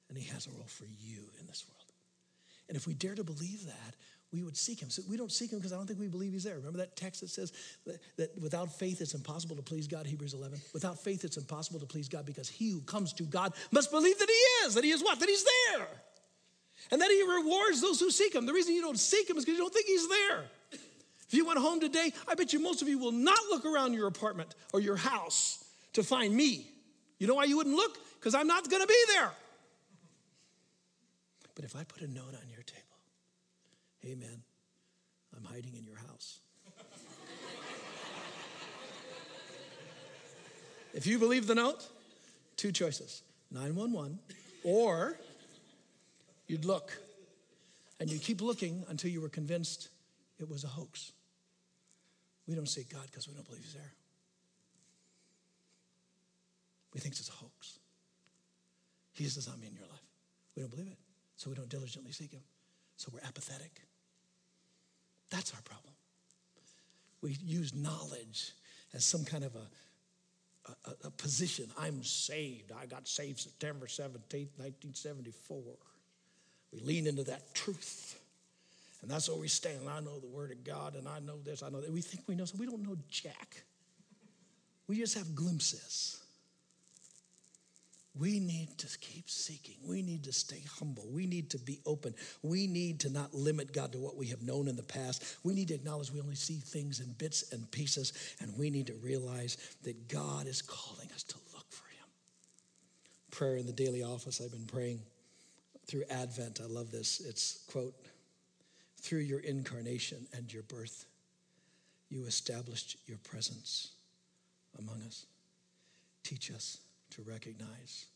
And 0.08 0.18
He 0.18 0.28
has 0.32 0.46
a 0.46 0.50
role 0.50 0.66
for 0.66 0.84
you 0.84 1.24
in 1.40 1.46
this 1.46 1.64
world. 1.68 1.92
And 2.68 2.76
if 2.76 2.86
we 2.86 2.94
dare 2.94 3.14
to 3.14 3.24
believe 3.24 3.66
that, 3.66 3.94
we 4.32 4.42
would 4.42 4.56
seek 4.56 4.80
him. 4.80 4.88
So 4.88 5.02
we 5.08 5.16
don't 5.16 5.30
seek 5.30 5.52
him 5.52 5.58
because 5.58 5.72
I 5.72 5.76
don't 5.76 5.86
think 5.86 6.00
we 6.00 6.08
believe 6.08 6.32
he's 6.32 6.44
there. 6.44 6.56
Remember 6.56 6.78
that 6.78 6.96
text 6.96 7.20
that 7.20 7.28
says 7.28 7.52
that, 7.84 8.00
that, 8.16 8.30
without 8.40 8.72
faith 8.72 9.00
it's 9.02 9.14
impossible 9.14 9.56
to 9.56 9.62
please 9.62 9.86
God, 9.86 10.06
Hebrews 10.06 10.32
11? 10.32 10.58
Without 10.72 10.98
faith 10.98 11.24
it's 11.24 11.36
impossible 11.36 11.80
to 11.80 11.86
please 11.86 12.08
God 12.08 12.24
because 12.24 12.48
he 12.48 12.70
who 12.70 12.80
comes 12.80 13.12
to 13.14 13.24
God 13.24 13.52
must 13.70 13.90
believe 13.90 14.18
that 14.18 14.28
he 14.28 14.66
is, 14.66 14.74
that 14.74 14.84
he 14.84 14.90
is 14.90 15.02
what? 15.02 15.20
That 15.20 15.28
he's 15.28 15.44
there. 15.44 15.86
And 16.90 17.00
then 17.00 17.10
he 17.10 17.22
rewards 17.22 17.80
those 17.80 18.00
who 18.00 18.10
seek 18.10 18.34
him. 18.34 18.46
The 18.46 18.52
reason 18.52 18.74
you 18.74 18.82
don't 18.82 18.98
seek 18.98 19.28
him 19.28 19.36
is 19.36 19.44
because 19.44 19.58
you 19.58 19.62
don't 19.64 19.72
think 19.72 19.86
he's 19.86 20.08
there. 20.08 20.44
If 20.72 21.34
you 21.34 21.46
went 21.46 21.58
home 21.58 21.80
today, 21.80 22.12
I 22.28 22.34
bet 22.34 22.52
you 22.52 22.60
most 22.60 22.82
of 22.82 22.88
you 22.88 22.98
will 22.98 23.12
not 23.12 23.38
look 23.50 23.64
around 23.64 23.94
your 23.94 24.06
apartment 24.06 24.54
or 24.72 24.80
your 24.80 24.96
house 24.96 25.64
to 25.94 26.02
find 26.02 26.34
me. 26.34 26.66
You 27.18 27.26
know 27.26 27.34
why 27.34 27.44
you 27.44 27.56
wouldn't 27.56 27.76
look? 27.76 27.96
Because 28.18 28.34
I'm 28.34 28.46
not 28.46 28.68
going 28.68 28.82
to 28.82 28.88
be 28.88 29.04
there. 29.14 29.30
But 31.54 31.64
if 31.64 31.76
I 31.76 31.84
put 31.84 32.02
a 32.02 32.10
note 32.10 32.34
on 32.34 32.48
your 32.50 32.62
table, 32.62 32.82
Hey, 34.02 34.16
man, 34.16 34.42
I'm 35.36 35.44
hiding 35.44 35.76
in 35.76 35.84
your 35.84 35.96
house. 35.96 36.40
if 40.92 41.06
you 41.06 41.20
believe 41.20 41.46
the 41.46 41.54
note, 41.54 41.86
two 42.56 42.72
choices 42.72 43.22
911, 43.52 44.18
or 44.64 45.16
you'd 46.46 46.64
look 46.64 46.92
and 48.00 48.10
you'd 48.10 48.22
keep 48.22 48.40
looking 48.40 48.84
until 48.88 49.10
you 49.10 49.20
were 49.20 49.28
convinced 49.28 49.88
it 50.38 50.48
was 50.48 50.64
a 50.64 50.68
hoax. 50.68 51.12
We 52.48 52.54
don't 52.54 52.68
seek 52.68 52.92
God 52.92 53.06
because 53.06 53.28
we 53.28 53.34
don't 53.34 53.46
believe 53.46 53.62
He's 53.62 53.74
there. 53.74 53.92
We 56.92 57.00
think 57.00 57.14
it's 57.14 57.28
a 57.28 57.32
hoax. 57.32 57.78
He 59.12 59.24
does 59.24 59.46
not 59.46 59.58
mean 59.60 59.70
in 59.70 59.76
your 59.76 59.86
life. 59.86 60.02
We 60.56 60.62
don't 60.62 60.70
believe 60.70 60.88
it. 60.88 60.98
So 61.36 61.50
we 61.50 61.56
don't 61.56 61.68
diligently 61.68 62.12
seek 62.12 62.32
Him. 62.32 62.42
So 62.96 63.10
we're 63.12 63.26
apathetic. 63.26 63.80
That's 65.30 65.54
our 65.54 65.62
problem. 65.62 65.94
We 67.22 67.36
use 67.42 67.72
knowledge 67.74 68.52
as 68.94 69.04
some 69.04 69.24
kind 69.24 69.44
of 69.44 69.54
a, 69.54 70.72
a, 70.90 71.06
a, 71.06 71.10
position. 71.10 71.66
I'm 71.78 72.02
saved. 72.02 72.72
I 72.72 72.86
got 72.86 73.08
saved 73.08 73.40
September 73.40 73.86
17th, 73.86 74.58
1974. 74.58 75.62
We 76.72 76.80
lean 76.80 77.06
into 77.06 77.24
that 77.24 77.54
truth. 77.54 78.18
And 79.02 79.10
that's 79.10 79.28
where 79.28 79.38
we 79.38 79.48
stand. 79.48 79.88
I 79.88 80.00
know 80.00 80.20
the 80.20 80.28
Word 80.28 80.52
of 80.52 80.64
God, 80.64 80.94
and 80.94 81.08
I 81.08 81.18
know 81.18 81.38
this, 81.44 81.62
I 81.62 81.68
know 81.68 81.80
that. 81.80 81.92
We 81.92 82.00
think 82.00 82.22
we 82.28 82.36
know, 82.36 82.44
so 82.44 82.56
we 82.58 82.66
don't 82.66 82.82
know 82.82 82.96
Jack. 83.08 83.64
We 84.86 84.96
just 84.96 85.18
have 85.18 85.34
glimpses. 85.34 86.18
We 88.14 88.40
need 88.40 88.76
to 88.78 88.98
keep 88.98 89.30
seeking. 89.30 89.76
We 89.84 90.02
need 90.02 90.24
to 90.24 90.32
stay 90.32 90.62
humble. 90.78 91.06
We 91.10 91.26
need 91.26 91.50
to 91.50 91.58
be 91.58 91.80
open. 91.86 92.14
We 92.42 92.66
need 92.66 93.00
to 93.00 93.10
not 93.10 93.34
limit 93.34 93.72
God 93.72 93.92
to 93.92 93.98
what 93.98 94.16
we 94.16 94.26
have 94.26 94.42
known 94.42 94.68
in 94.68 94.76
the 94.76 94.82
past. 94.82 95.38
We 95.42 95.54
need 95.54 95.68
to 95.68 95.74
acknowledge 95.74 96.12
we 96.12 96.20
only 96.20 96.34
see 96.34 96.56
things 96.56 97.00
in 97.00 97.12
bits 97.14 97.52
and 97.52 97.68
pieces, 97.70 98.12
and 98.40 98.56
we 98.56 98.70
need 98.70 98.86
to 98.88 98.94
realize 99.02 99.56
that 99.82 100.08
God 100.08 100.46
is 100.46 100.62
calling 100.62 101.10
us 101.14 101.22
to 101.24 101.36
look 101.54 101.64
for 101.70 101.88
Him. 101.88 102.06
Prayer 103.30 103.56
in 103.56 103.66
the 103.66 103.72
daily 103.72 104.02
office, 104.02 104.40
I've 104.40 104.52
been 104.52 104.66
praying 104.66 105.00
through 105.86 106.04
Advent. 106.10 106.60
I 106.62 106.66
love 106.66 106.90
this. 106.90 107.20
It's, 107.20 107.64
quote, 107.70 107.94
through 109.00 109.20
your 109.20 109.40
incarnation 109.40 110.26
and 110.32 110.52
your 110.52 110.62
birth, 110.62 111.06
you 112.08 112.24
established 112.26 112.96
your 113.06 113.18
presence 113.18 113.92
among 114.78 115.02
us. 115.02 115.26
Teach 116.22 116.50
us 116.50 116.78
to 117.10 117.22
recognize 117.22 118.06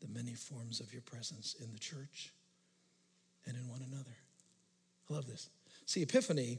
the 0.00 0.08
many 0.08 0.34
forms 0.34 0.80
of 0.80 0.92
your 0.92 1.02
presence 1.02 1.56
in 1.62 1.72
the 1.72 1.78
church 1.78 2.32
and 3.46 3.56
in 3.56 3.68
one 3.68 3.82
another. 3.86 4.16
I 5.10 5.14
love 5.14 5.26
this. 5.26 5.48
See, 5.86 6.02
Epiphany, 6.02 6.58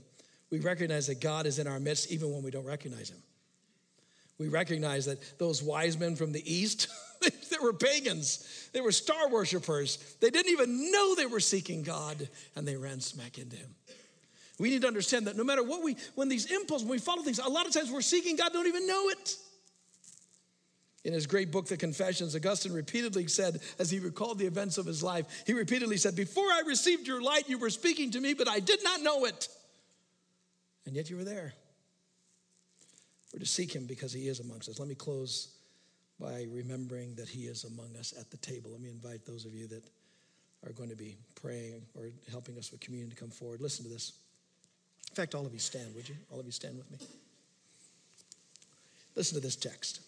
we 0.52 0.60
recognize 0.60 1.08
that 1.08 1.20
God 1.20 1.46
is 1.46 1.60
in 1.60 1.68
our 1.68 1.80
midst 1.80 2.12
even 2.12 2.32
when 2.32 2.44
we 2.44 2.52
don't 2.52 2.66
recognize 2.66 3.10
Him. 3.10 3.22
We 4.38 4.48
recognize 4.48 5.06
that 5.06 5.40
those 5.40 5.64
wise 5.64 5.98
men 5.98 6.16
from 6.16 6.32
the 6.32 6.54
East, 6.54 6.88
they 7.56 7.64
were 7.64 7.74
pagans, 7.74 8.70
they 8.74 8.82
were 8.82 8.92
star 8.92 9.30
worshipers. 9.30 10.16
They 10.20 10.30
didn't 10.30 10.52
even 10.52 10.92
know 10.92 11.16
they 11.16 11.26
were 11.26 11.40
seeking 11.40 11.84
God, 11.84 12.28
and 12.56 12.68
they 12.68 12.76
ran 12.76 13.00
smack 13.00 13.38
into 13.38 13.56
Him. 13.56 13.74
We 14.58 14.70
need 14.70 14.82
to 14.82 14.88
understand 14.88 15.28
that 15.28 15.36
no 15.36 15.44
matter 15.44 15.64
what 15.64 15.84
we, 15.84 15.98
when 16.16 16.30
these 16.30 16.52
impulses, 16.52 16.86
when 16.86 16.92
we 16.92 17.00
follow 17.00 17.24
things, 17.24 17.40
a 17.40 17.50
lot 17.50 17.68
of 17.68 17.74
times 17.74 17.92
we're 17.92 18.02
seeking 18.02 18.36
God, 18.36 18.54
don't 18.54 18.68
even 18.68 18.88
know 18.88 19.10
it. 19.10 19.36
In 21.04 21.14
his 21.14 21.28
great 21.28 21.52
book, 21.52 21.68
The 21.68 21.78
Confessions, 21.78 22.36
Augustine 22.36 22.74
repeatedly 22.74 23.28
said, 23.28 23.60
as 23.78 23.92
he 23.92 24.00
recalled 24.00 24.40
the 24.40 24.48
events 24.48 24.78
of 24.78 24.86
his 24.86 25.04
life, 25.04 25.44
he 25.46 25.54
repeatedly 25.54 25.98
said, 25.98 26.16
Before 26.16 26.46
I 26.46 26.64
received 26.66 27.06
your 27.06 27.22
light, 27.22 27.48
you 27.48 27.60
were 27.60 27.70
speaking 27.70 28.12
to 28.12 28.20
me, 28.20 28.34
but 28.34 28.48
I 28.48 28.60
did 28.60 28.84
not 28.84 29.02
know 29.02 29.26
it. 29.26 29.48
And 30.86 30.96
yet 30.96 31.10
you 31.10 31.18
were 31.18 31.24
there. 31.24 31.54
We're 33.34 33.40
to 33.40 33.46
seek 33.46 33.76
him 33.76 33.86
because 33.86 34.14
he 34.14 34.28
is 34.28 34.40
amongst 34.40 34.70
us. 34.70 34.80
Let 34.80 34.88
me 34.88 34.96
close 34.96 35.55
by 36.20 36.46
remembering 36.52 37.16
that 37.16 37.28
he 37.28 37.42
is 37.42 37.66
among 37.66 37.96
us 37.98 38.14
at 38.20 38.32
the 38.32 38.38
table. 38.38 38.72
Let 38.72 38.82
me 38.82 38.90
invite 38.90 39.26
those 39.26 39.46
of 39.46 39.54
you 39.54 39.68
that 39.68 39.84
are 40.66 40.72
going 40.72 40.90
to 40.90 40.96
be 40.96 41.18
praying 41.36 41.82
or 41.94 42.10
helping 42.32 42.58
us 42.58 42.72
with 42.72 42.80
communion 42.80 43.10
to 43.10 43.16
come 43.16 43.30
forward. 43.30 43.62
Listen 43.62 43.86
to 43.86 43.92
this. 43.92 44.14
In 45.12 45.16
fact, 45.16 45.36
all 45.36 45.46
of 45.46 45.54
you 45.54 45.60
stand, 45.60 45.94
would 45.96 46.08
you? 46.08 46.16
All 46.32 46.40
of 46.40 46.46
you 46.46 46.52
stand 46.52 46.78
with 46.78 46.90
me. 46.92 46.98
Listen 49.16 49.36
to 49.36 49.42
this 49.42 49.56
text. 49.56 50.02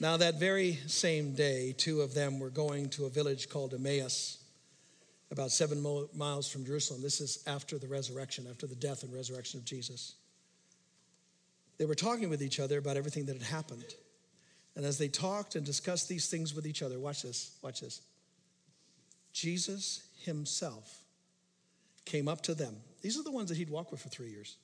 Now, 0.00 0.16
that 0.16 0.40
very 0.40 0.78
same 0.86 1.34
day, 1.34 1.74
two 1.76 2.00
of 2.00 2.12
them 2.12 2.40
were 2.40 2.50
going 2.50 2.88
to 2.90 3.04
a 3.04 3.08
village 3.08 3.48
called 3.48 3.72
Emmaus, 3.72 4.38
about 5.30 5.50
seven 5.50 5.80
miles 6.14 6.50
from 6.50 6.64
Jerusalem. 6.64 7.02
This 7.02 7.20
is 7.20 7.42
after 7.46 7.78
the 7.78 7.86
resurrection, 7.86 8.46
after 8.50 8.66
the 8.66 8.74
death 8.74 9.02
and 9.02 9.12
resurrection 9.14 9.60
of 9.60 9.64
Jesus. 9.64 10.14
They 11.78 11.84
were 11.84 11.94
talking 11.94 12.30
with 12.30 12.42
each 12.42 12.58
other 12.58 12.78
about 12.78 12.96
everything 12.96 13.26
that 13.26 13.34
had 13.34 13.46
happened. 13.46 13.94
And 14.74 14.84
as 14.86 14.98
they 14.98 15.08
talked 15.08 15.54
and 15.54 15.66
discussed 15.66 16.08
these 16.08 16.28
things 16.28 16.54
with 16.54 16.66
each 16.66 16.82
other, 16.82 16.98
watch 16.98 17.22
this, 17.22 17.56
watch 17.62 17.80
this. 17.80 18.00
Jesus 19.32 20.02
himself 20.22 21.02
came 22.04 22.28
up 22.28 22.42
to 22.42 22.54
them. 22.54 22.76
These 23.02 23.18
are 23.18 23.22
the 23.22 23.30
ones 23.30 23.48
that 23.48 23.58
he'd 23.58 23.70
walked 23.70 23.90
with 23.90 24.00
for 24.00 24.08
three 24.08 24.30
years. 24.30 24.56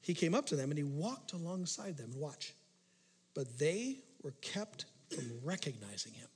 He 0.00 0.14
came 0.14 0.34
up 0.34 0.46
to 0.46 0.56
them 0.56 0.70
and 0.70 0.78
he 0.78 0.84
walked 0.84 1.32
alongside 1.32 1.96
them. 1.96 2.10
And 2.12 2.20
watch 2.20 2.54
but 3.34 3.58
they 3.58 3.96
were 4.22 4.34
kept 4.42 4.86
from 5.10 5.24
recognizing 5.42 6.12
him. 6.12 6.28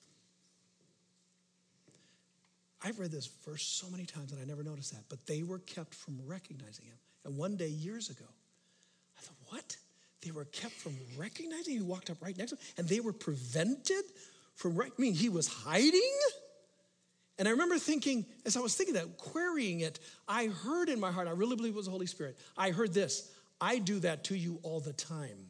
I've 2.83 2.99
read 2.99 3.11
this 3.11 3.27
verse 3.47 3.63
so 3.63 3.89
many 3.89 4.05
times 4.05 4.33
and 4.33 4.41
I 4.41 4.45
never 4.45 4.63
noticed 4.63 4.93
that, 4.93 5.05
but 5.09 5.27
they 5.27 5.43
were 5.43 5.59
kept 5.61 5.95
from 5.95 6.21
recognizing 6.27 6.87
him. 6.87 6.97
And 7.25 7.37
one 7.37 7.57
day, 7.57 7.69
years 7.69 8.11
ago, 8.11 8.27
I 9.17 9.21
thought, 9.23 9.37
what? 9.49 9.77
They 10.25 10.31
were 10.31 10.47
kept 10.47 10.73
from 10.73 10.97
recognizing. 11.17 11.75
He 11.75 11.83
walked 11.83 12.11
up 12.11 12.17
right 12.23 12.37
next 12.37 12.51
to 12.51 12.57
him, 12.57 12.63
and 12.79 12.89
they 12.89 13.01
were 13.01 13.13
prevented 13.13 14.05
from. 14.55 14.81
I 14.81 14.89
mean, 14.99 15.15
he 15.15 15.29
was 15.29 15.47
hiding. 15.47 16.01
And 17.39 17.49
I 17.49 17.51
remember 17.51 17.79
thinking, 17.79 18.25
as 18.47 18.57
I 18.57 18.61
was 18.61 18.77
thinking 18.77 18.95
that, 18.95 19.19
querying 19.19 19.81
it, 19.81 19.99
I 20.29 20.47
heard 20.47 20.89
in 20.89 21.01
my 21.01 21.11
heart, 21.11 21.27
I 21.27 21.33
really 21.33 21.57
believe 21.57 21.75
it 21.75 21.77
was 21.77 21.87
the 21.87 21.93
Holy 21.93 22.07
Spirit. 22.07 22.39
I 22.57 22.71
heard 22.71 22.95
this 22.95 23.31
I 23.61 23.79
do 23.79 23.99
that 24.01 24.25
to 24.25 24.37
you 24.37 24.59
all 24.63 24.81
the 24.81 24.93
time. 24.93 25.49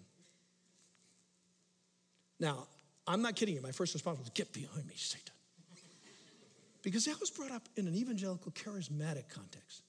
Now, 2.40 2.66
I'm 3.06 3.22
not 3.22 3.36
kidding 3.36 3.54
you. 3.54 3.60
My 3.60 3.70
first 3.70 3.94
response 3.94 4.18
was, 4.18 4.30
Get 4.30 4.52
behind 4.52 4.86
me, 4.86 4.94
Satan. 4.96 5.32
Because 6.82 7.08
I 7.08 7.12
was 7.18 7.30
brought 7.30 7.50
up 7.50 7.66
in 7.76 7.86
an 7.86 7.94
evangelical 7.94 8.52
charismatic 8.52 9.28
context, 9.30 9.82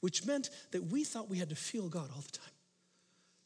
which 0.00 0.26
meant 0.26 0.50
that 0.72 0.84
we 0.84 1.04
thought 1.04 1.30
we 1.30 1.38
had 1.38 1.48
to 1.48 1.56
feel 1.56 1.88
God 1.88 2.10
all 2.14 2.20
the 2.20 2.32
time. 2.32 2.52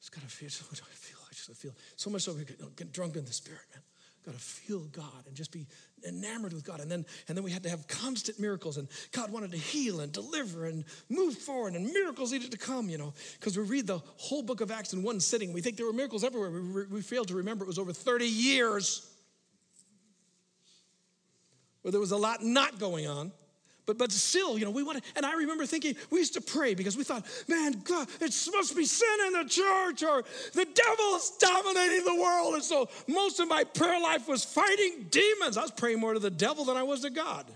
Just 0.06 0.14
gotta 0.14 0.28
feel, 0.28 0.48
much 0.70 0.80
I 0.82 0.94
feel, 0.94 1.18
I 1.28 1.34
just 1.34 1.60
feel. 1.60 1.72
So 1.96 2.10
much 2.10 2.22
so 2.22 2.32
we 2.32 2.44
get, 2.44 2.76
get 2.76 2.92
drunk 2.92 3.16
in 3.16 3.24
the 3.24 3.32
spirit, 3.32 3.62
man. 3.74 3.82
got 4.24 4.34
to 4.36 4.40
feel 4.40 4.84
God 4.92 5.26
and 5.26 5.34
just 5.34 5.50
be 5.50 5.66
enamored 6.06 6.52
with 6.52 6.64
God. 6.64 6.78
And 6.78 6.88
then, 6.88 7.04
and 7.26 7.36
then 7.36 7.42
we 7.42 7.50
had 7.50 7.64
to 7.64 7.68
have 7.68 7.88
constant 7.88 8.38
miracles, 8.38 8.76
and 8.76 8.86
God 9.10 9.32
wanted 9.32 9.50
to 9.50 9.58
heal 9.58 9.98
and 9.98 10.12
deliver 10.12 10.66
and 10.66 10.84
move 11.08 11.34
forward, 11.36 11.74
and 11.74 11.92
miracles 11.92 12.30
needed 12.30 12.52
to 12.52 12.56
come, 12.56 12.88
you 12.88 12.98
know, 12.98 13.14
because 13.40 13.58
we 13.58 13.64
read 13.64 13.88
the 13.88 14.00
whole 14.16 14.44
book 14.44 14.60
of 14.60 14.70
Acts 14.70 14.92
in 14.92 15.02
one 15.02 15.18
sitting. 15.18 15.52
We 15.52 15.60
think 15.60 15.76
there 15.76 15.86
were 15.86 15.92
miracles 15.92 16.22
everywhere. 16.22 16.52
We, 16.52 16.84
we 16.84 17.00
fail 17.02 17.24
to 17.24 17.34
remember 17.34 17.64
it 17.64 17.66
was 17.66 17.80
over 17.80 17.92
30 17.92 18.26
years 18.26 19.10
where 21.82 21.90
there 21.90 22.00
was 22.00 22.12
a 22.12 22.16
lot 22.16 22.44
not 22.44 22.78
going 22.78 23.08
on. 23.08 23.32
But, 23.86 23.98
but 23.98 24.10
still, 24.10 24.58
you 24.58 24.64
know, 24.64 24.72
we 24.72 24.82
want 24.82 24.98
to, 24.98 25.04
and 25.14 25.24
I 25.24 25.34
remember 25.34 25.64
thinking, 25.64 25.94
we 26.10 26.18
used 26.18 26.34
to 26.34 26.40
pray 26.40 26.74
because 26.74 26.96
we 26.96 27.04
thought, 27.04 27.24
man, 27.46 27.80
God, 27.84 28.08
it 28.20 28.48
must 28.52 28.76
be 28.76 28.84
sin 28.84 29.08
in 29.28 29.32
the 29.34 29.44
church 29.48 30.02
or 30.02 30.24
the 30.54 30.64
devil 30.64 31.14
is 31.14 31.32
dominating 31.38 32.04
the 32.04 32.20
world. 32.20 32.54
And 32.54 32.64
so 32.64 32.88
most 33.06 33.38
of 33.38 33.48
my 33.48 33.62
prayer 33.62 34.00
life 34.00 34.26
was 34.26 34.44
fighting 34.44 35.06
demons. 35.10 35.56
I 35.56 35.62
was 35.62 35.70
praying 35.70 36.00
more 36.00 36.14
to 36.14 36.18
the 36.18 36.30
devil 36.30 36.64
than 36.64 36.76
I 36.76 36.82
was 36.82 37.02
to 37.02 37.10
God. 37.10 37.46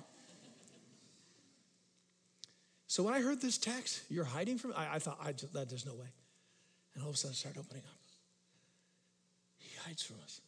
So 2.87 3.03
when 3.03 3.13
I 3.15 3.21
heard 3.21 3.41
this 3.41 3.59
text, 3.59 4.03
you're 4.09 4.25
hiding 4.25 4.57
from, 4.59 4.73
I, 4.77 4.95
I 4.95 4.99
thought, 5.01 5.19
I 5.23 5.33
just, 5.33 5.53
that, 5.53 5.69
there's 5.69 5.87
no 5.87 5.95
way. 5.95 6.09
And 6.95 7.03
all 7.03 7.11
of 7.11 7.17
a 7.17 7.19
sudden 7.19 7.33
it 7.33 7.39
started 7.39 7.59
opening 7.59 7.83
up. 7.87 7.99
He 9.59 9.77
hides 9.85 10.03
from 10.03 10.17
us. 10.23 10.41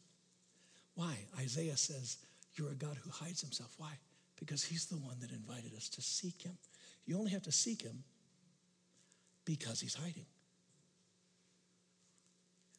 Why? 0.95 1.17
Isaiah 1.39 1.77
says, 1.77 2.19
You're 2.55 2.71
a 2.71 2.75
God 2.75 2.97
who 3.03 3.11
hides 3.11 3.41
himself. 3.41 3.75
Why? 3.79 3.93
Because 4.43 4.65
he's 4.65 4.87
the 4.87 4.97
one 4.97 5.15
that 5.21 5.31
invited 5.31 5.73
us 5.77 5.89
to 5.89 6.03
seek 6.03 6.43
him. 6.43 6.59
You 7.07 7.17
only 7.17 7.31
have 7.31 7.43
to 7.43 7.53
seek 7.53 7.81
him 7.81 8.03
because 9.45 9.81
he's 9.81 9.95
hiding. 9.95 10.27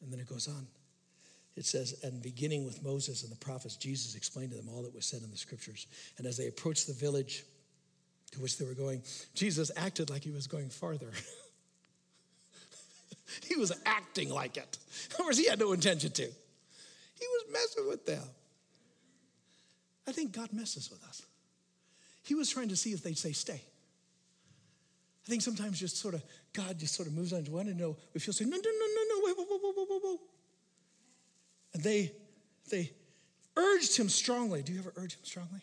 And 0.02 0.12
then 0.12 0.20
it 0.20 0.28
goes 0.28 0.46
on. 0.46 0.66
It 1.56 1.64
says, 1.64 1.98
and 2.02 2.20
beginning 2.20 2.66
with 2.66 2.84
Moses 2.84 3.22
and 3.22 3.32
the 3.32 3.36
prophets, 3.36 3.76
Jesus 3.76 4.14
explained 4.14 4.50
to 4.50 4.58
them 4.58 4.68
all 4.68 4.82
that 4.82 4.94
was 4.94 5.06
said 5.06 5.22
in 5.22 5.30
the 5.30 5.38
scriptures. 5.38 5.86
And 6.18 6.26
as 6.26 6.36
they 6.36 6.48
approached 6.48 6.86
the 6.86 6.92
village 6.92 7.44
to 8.32 8.42
which 8.42 8.58
they 8.58 8.66
were 8.66 8.74
going, 8.74 9.02
Jesus 9.34 9.70
acted 9.74 10.10
like 10.10 10.22
he 10.22 10.32
was 10.32 10.46
going 10.46 10.68
farther. 10.68 11.12
he 13.42 13.56
was 13.56 13.72
acting 13.86 14.28
like 14.28 14.58
it. 14.58 14.76
Of 15.12 15.16
course, 15.16 15.38
he 15.38 15.48
had 15.48 15.60
no 15.60 15.72
intention 15.72 16.10
to. 16.10 16.24
He 16.24 17.26
was 17.26 17.44
messing 17.50 17.88
with 17.88 18.04
them. 18.04 18.24
I 20.06 20.12
think 20.12 20.32
God 20.32 20.52
messes 20.52 20.90
with 20.90 21.02
us. 21.04 21.22
He 22.24 22.34
was 22.34 22.50
trying 22.50 22.68
to 22.68 22.76
see 22.76 22.92
if 22.92 23.02
they'd 23.02 23.18
say, 23.18 23.32
stay. 23.32 23.60
I 25.24 25.28
think 25.28 25.42
sometimes 25.42 25.78
just 25.78 25.96
sort 25.96 26.14
of, 26.14 26.22
God 26.52 26.78
just 26.78 26.94
sort 26.94 27.08
of 27.08 27.14
moves 27.14 27.32
on 27.32 27.44
to 27.44 27.50
one 27.50 27.68
and 27.68 27.78
know, 27.78 27.96
we 28.12 28.20
feel 28.20 28.34
say, 28.34 28.44
no, 28.44 28.56
no, 28.56 28.62
no, 28.62 28.86
no, 28.94 29.02
no, 29.08 29.24
wait, 29.24 29.36
whoa, 29.36 29.44
whoa, 29.44 29.72
whoa, 29.72 29.84
whoa, 29.86 29.98
whoa. 30.00 30.20
And 31.72 31.82
they, 31.82 32.12
they 32.70 32.90
urged 33.56 33.96
him 33.96 34.08
strongly. 34.08 34.62
Do 34.62 34.72
you 34.72 34.80
ever 34.80 34.92
urge 34.96 35.14
him 35.14 35.24
strongly? 35.24 35.60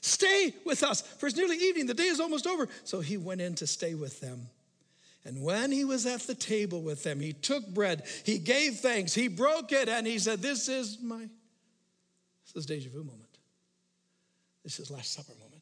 Stay 0.00 0.54
with 0.64 0.82
us, 0.82 1.00
for 1.00 1.26
it's 1.26 1.36
nearly 1.36 1.56
evening. 1.56 1.86
The 1.86 1.94
day 1.94 2.04
is 2.04 2.20
almost 2.20 2.46
over. 2.46 2.68
So 2.84 3.00
he 3.00 3.16
went 3.16 3.40
in 3.40 3.54
to 3.56 3.66
stay 3.66 3.94
with 3.94 4.20
them. 4.20 4.48
And 5.24 5.42
when 5.42 5.72
he 5.72 5.84
was 5.84 6.06
at 6.06 6.20
the 6.20 6.36
table 6.36 6.82
with 6.82 7.02
them, 7.02 7.18
he 7.18 7.32
took 7.32 7.66
bread, 7.66 8.04
he 8.24 8.38
gave 8.38 8.76
thanks, 8.76 9.12
he 9.12 9.26
broke 9.26 9.72
it, 9.72 9.88
and 9.88 10.06
he 10.06 10.20
said, 10.20 10.40
This 10.40 10.68
is 10.68 10.98
my, 11.02 11.18
this 11.18 12.54
is 12.54 12.64
deja 12.64 12.90
vu 12.90 13.02
moment. 13.02 13.22
This 14.62 14.78
is 14.78 14.88
Last 14.88 15.12
Supper 15.12 15.32
moment. 15.40 15.55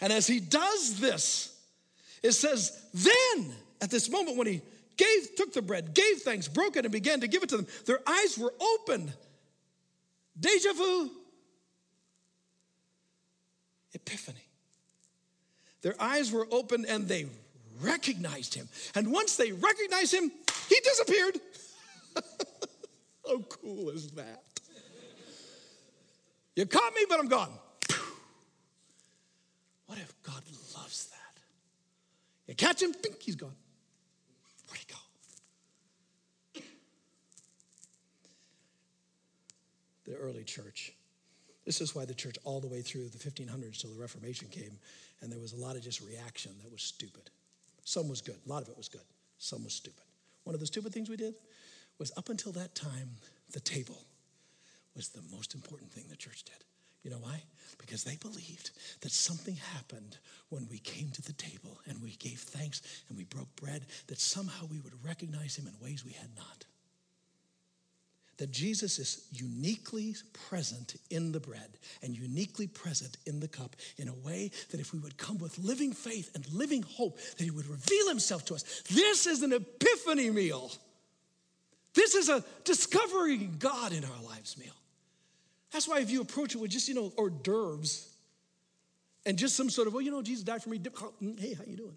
And 0.00 0.12
as 0.12 0.26
he 0.26 0.40
does 0.40 0.98
this, 0.98 1.56
it 2.22 2.32
says, 2.32 2.80
then 2.94 3.52
at 3.80 3.90
this 3.90 4.10
moment 4.10 4.36
when 4.36 4.46
he 4.46 4.62
gave, 4.96 5.34
took 5.36 5.52
the 5.52 5.62
bread, 5.62 5.94
gave 5.94 6.18
thanks, 6.18 6.48
broke 6.48 6.76
it, 6.76 6.84
and 6.84 6.92
began 6.92 7.20
to 7.20 7.28
give 7.28 7.42
it 7.42 7.48
to 7.50 7.56
them, 7.58 7.66
their 7.86 8.00
eyes 8.06 8.38
were 8.38 8.52
opened. 8.60 9.12
Deja 10.38 10.72
vu. 10.72 11.10
Epiphany. 13.92 14.46
Their 15.82 16.00
eyes 16.00 16.30
were 16.30 16.46
opened 16.50 16.86
and 16.86 17.08
they 17.08 17.26
recognized 17.80 18.54
him. 18.54 18.68
And 18.94 19.12
once 19.12 19.36
they 19.36 19.52
recognized 19.52 20.12
him, 20.12 20.30
he 20.68 20.80
disappeared. 20.80 21.40
How 23.26 23.38
cool 23.48 23.90
is 23.90 24.10
that? 24.12 24.42
You 26.56 26.66
caught 26.66 26.94
me, 26.94 27.06
but 27.08 27.18
I'm 27.20 27.28
gone. 27.28 27.52
What 29.90 29.98
if 29.98 30.14
God 30.22 30.40
loves 30.76 31.06
that? 31.06 31.40
You 32.46 32.54
catch 32.54 32.80
him, 32.80 32.92
think 32.92 33.20
he's 33.20 33.34
gone. 33.34 33.56
Where'd 34.68 34.78
he 34.78 34.86
go? 36.54 36.62
The 40.06 40.16
early 40.16 40.44
church. 40.44 40.92
This 41.66 41.80
is 41.80 41.92
why 41.92 42.04
the 42.04 42.14
church, 42.14 42.36
all 42.44 42.60
the 42.60 42.68
way 42.68 42.82
through 42.82 43.08
the 43.08 43.18
1500s 43.18 43.80
till 43.80 43.90
the 43.90 44.00
Reformation 44.00 44.46
came, 44.48 44.78
and 45.22 45.32
there 45.32 45.40
was 45.40 45.54
a 45.54 45.56
lot 45.56 45.74
of 45.74 45.82
just 45.82 46.00
reaction 46.00 46.52
that 46.62 46.70
was 46.70 46.82
stupid. 46.82 47.28
Some 47.82 48.08
was 48.08 48.20
good, 48.20 48.36
a 48.46 48.48
lot 48.48 48.62
of 48.62 48.68
it 48.68 48.76
was 48.76 48.88
good, 48.88 49.00
some 49.38 49.64
was 49.64 49.72
stupid. 49.72 50.04
One 50.44 50.54
of 50.54 50.60
the 50.60 50.66
stupid 50.66 50.92
things 50.92 51.10
we 51.10 51.16
did 51.16 51.34
was 51.98 52.12
up 52.16 52.28
until 52.28 52.52
that 52.52 52.76
time, 52.76 53.16
the 53.50 53.58
table 53.58 54.04
was 54.94 55.08
the 55.08 55.22
most 55.32 55.52
important 55.52 55.90
thing 55.90 56.04
the 56.08 56.14
church 56.14 56.44
did. 56.44 56.64
You 57.02 57.10
know 57.10 57.18
why? 57.18 57.42
Because 57.78 58.04
they 58.04 58.16
believed 58.16 58.70
that 59.00 59.12
something 59.12 59.56
happened 59.74 60.18
when 60.50 60.66
we 60.70 60.78
came 60.78 61.10
to 61.10 61.22
the 61.22 61.32
table 61.32 61.80
and 61.86 62.02
we 62.02 62.10
gave 62.16 62.38
thanks 62.40 62.82
and 63.08 63.16
we 63.16 63.24
broke 63.24 63.54
bread, 63.56 63.86
that 64.08 64.20
somehow 64.20 64.66
we 64.70 64.80
would 64.80 65.04
recognize 65.04 65.56
him 65.56 65.66
in 65.66 65.84
ways 65.84 66.04
we 66.04 66.12
had 66.12 66.28
not. 66.36 66.66
That 68.36 68.50
Jesus 68.50 68.98
is 68.98 69.26
uniquely 69.32 70.14
present 70.48 70.96
in 71.10 71.32
the 71.32 71.40
bread 71.40 71.78
and 72.02 72.16
uniquely 72.16 72.66
present 72.66 73.18
in 73.26 73.38
the 73.38 73.48
cup 73.48 73.76
in 73.98 74.08
a 74.08 74.14
way 74.14 74.50
that 74.70 74.80
if 74.80 74.92
we 74.92 74.98
would 74.98 75.18
come 75.18 75.38
with 75.38 75.58
living 75.58 75.92
faith 75.92 76.30
and 76.34 76.50
living 76.52 76.82
hope, 76.82 77.18
that 77.36 77.44
he 77.44 77.50
would 77.50 77.66
reveal 77.66 78.08
himself 78.08 78.46
to 78.46 78.54
us. 78.54 78.82
This 78.90 79.26
is 79.26 79.42
an 79.42 79.52
epiphany 79.52 80.30
meal. 80.30 80.72
This 81.94 82.14
is 82.14 82.28
a 82.28 82.44
discovering 82.64 83.56
God 83.58 83.92
in 83.92 84.04
our 84.04 84.22
lives 84.22 84.56
meal. 84.56 84.72
That's 85.72 85.86
why 85.86 86.00
if 86.00 86.10
you 86.10 86.20
approach 86.20 86.54
it 86.54 86.58
with 86.58 86.70
just, 86.70 86.88
you 86.88 86.94
know, 86.94 87.12
hors 87.16 87.30
d'oeuvres 87.30 88.08
and 89.24 89.38
just 89.38 89.56
some 89.56 89.70
sort 89.70 89.86
of, 89.86 89.94
well, 89.94 90.02
you 90.02 90.10
know, 90.10 90.22
Jesus 90.22 90.44
died 90.44 90.62
for 90.62 90.70
me. 90.70 90.78
Mm, 90.78 91.38
hey, 91.38 91.54
how 91.54 91.64
you 91.66 91.76
doing? 91.76 91.96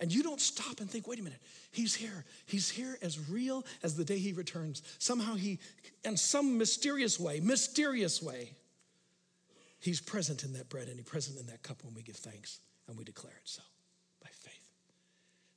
And 0.00 0.14
you 0.14 0.22
don't 0.22 0.40
stop 0.40 0.80
and 0.80 0.88
think, 0.88 1.08
wait 1.08 1.18
a 1.18 1.22
minute, 1.22 1.40
he's 1.72 1.94
here. 1.94 2.24
He's 2.46 2.70
here 2.70 2.96
as 3.02 3.28
real 3.28 3.64
as 3.82 3.96
the 3.96 4.04
day 4.04 4.18
he 4.18 4.32
returns. 4.32 4.82
Somehow 4.98 5.34
he, 5.34 5.58
in 6.04 6.16
some 6.16 6.56
mysterious 6.56 7.18
way, 7.18 7.40
mysterious 7.40 8.22
way, 8.22 8.52
he's 9.80 10.00
present 10.00 10.44
in 10.44 10.52
that 10.52 10.68
bread 10.68 10.86
and 10.86 10.96
he's 10.96 11.08
present 11.08 11.38
in 11.40 11.46
that 11.46 11.64
cup 11.64 11.82
when 11.82 11.94
we 11.94 12.02
give 12.02 12.16
thanks 12.16 12.60
and 12.86 12.96
we 12.96 13.02
declare 13.02 13.32
it 13.32 13.48
so 13.48 13.62
by 14.22 14.30
faith. 14.32 14.70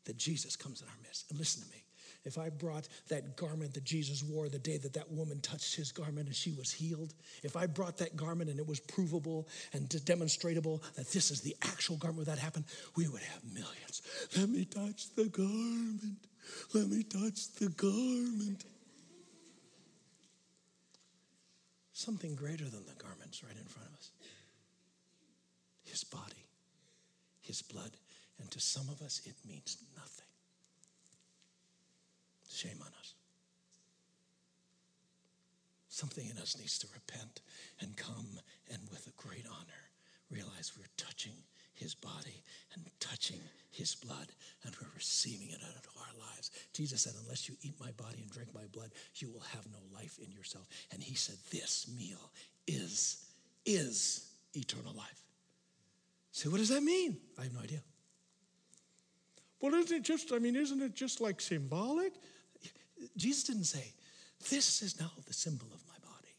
That 0.05 0.17
Jesus 0.17 0.55
comes 0.55 0.81
in 0.81 0.87
our 0.87 0.97
midst. 1.03 1.29
And 1.29 1.37
listen 1.37 1.61
to 1.61 1.69
me 1.69 1.83
if 2.23 2.37
I 2.37 2.49
brought 2.49 2.87
that 3.09 3.35
garment 3.35 3.73
that 3.73 3.83
Jesus 3.83 4.23
wore 4.23 4.47
the 4.47 4.59
day 4.59 4.77
that 4.77 4.93
that 4.93 5.11
woman 5.11 5.41
touched 5.41 5.75
his 5.75 5.91
garment 5.91 6.27
and 6.27 6.35
she 6.35 6.51
was 6.51 6.71
healed, 6.71 7.13
if 7.43 7.55
I 7.55 7.65
brought 7.65 7.97
that 7.97 8.15
garment 8.15 8.49
and 8.49 8.59
it 8.59 8.67
was 8.67 8.79
provable 8.79 9.47
and 9.73 9.89
demonstrable 10.05 10.83
that 10.95 11.09
this 11.11 11.31
is 11.31 11.41
the 11.41 11.55
actual 11.63 11.97
garment 11.97 12.27
where 12.27 12.35
that 12.35 12.41
happened, 12.41 12.65
we 12.95 13.07
would 13.07 13.21
have 13.21 13.43
millions. 13.53 14.01
Let 14.37 14.49
me 14.49 14.65
touch 14.65 15.15
the 15.15 15.25
garment. 15.25 16.27
Let 16.73 16.87
me 16.89 17.03
touch 17.03 17.53
the 17.59 17.69
garment. 17.69 18.65
Something 21.93 22.35
greater 22.35 22.65
than 22.65 22.85
the 22.85 23.03
garments 23.03 23.43
right 23.43 23.57
in 23.57 23.65
front 23.65 23.87
of 23.87 23.95
us. 23.95 24.11
His 25.83 26.03
body, 26.03 26.45
his 27.41 27.61
blood. 27.61 27.91
And 28.39 28.49
to 28.51 28.59
some 28.59 28.89
of 28.89 29.01
us, 29.01 29.21
it 29.25 29.35
means 29.47 29.77
nothing. 29.95 30.20
Shame 32.61 32.77
on 32.81 32.93
us. 32.99 33.15
Something 35.89 36.29
in 36.29 36.37
us 36.37 36.55
needs 36.59 36.77
to 36.77 36.87
repent 36.93 37.41
and 37.79 37.97
come 37.97 38.39
and 38.71 38.79
with 38.91 39.07
a 39.07 39.27
great 39.27 39.47
honor 39.49 39.89
realize 40.29 40.73
we're 40.77 40.85
touching 40.95 41.33
his 41.73 41.95
body 41.95 42.43
and 42.75 42.85
touching 42.99 43.39
his 43.71 43.95
blood 43.95 44.27
and 44.63 44.75
we're 44.79 44.93
receiving 44.95 45.49
it 45.49 45.55
into 45.55 45.89
our 45.97 46.27
lives. 46.29 46.51
Jesus 46.71 47.01
said, 47.01 47.13
Unless 47.23 47.49
you 47.49 47.55
eat 47.63 47.73
my 47.79 47.89
body 47.97 48.19
and 48.21 48.29
drink 48.29 48.53
my 48.53 48.67
blood, 48.71 48.91
you 49.15 49.31
will 49.31 49.43
have 49.55 49.65
no 49.71 49.79
life 49.91 50.19
in 50.23 50.31
yourself. 50.31 50.67
And 50.91 51.01
he 51.01 51.15
said, 51.15 51.37
This 51.49 51.87
meal 51.97 52.31
is, 52.67 53.25
is 53.65 54.29
eternal 54.53 54.93
life. 54.93 55.23
So, 56.31 56.51
what 56.51 56.57
does 56.57 56.69
that 56.69 56.83
mean? 56.83 57.17
I 57.39 57.43
have 57.43 57.55
no 57.55 57.61
idea. 57.61 57.81
Well, 59.59 59.73
isn't 59.73 59.97
it 59.97 60.03
just, 60.03 60.31
I 60.31 60.37
mean, 60.37 60.55
isn't 60.55 60.81
it 60.81 60.93
just 60.93 61.21
like 61.21 61.41
symbolic? 61.41 62.13
Jesus 63.17 63.43
didn't 63.43 63.65
say, 63.65 63.93
This 64.49 64.81
is 64.81 64.99
now 64.99 65.11
the 65.27 65.33
symbol 65.33 65.67
of 65.73 65.81
my 65.87 65.95
body. 66.03 66.35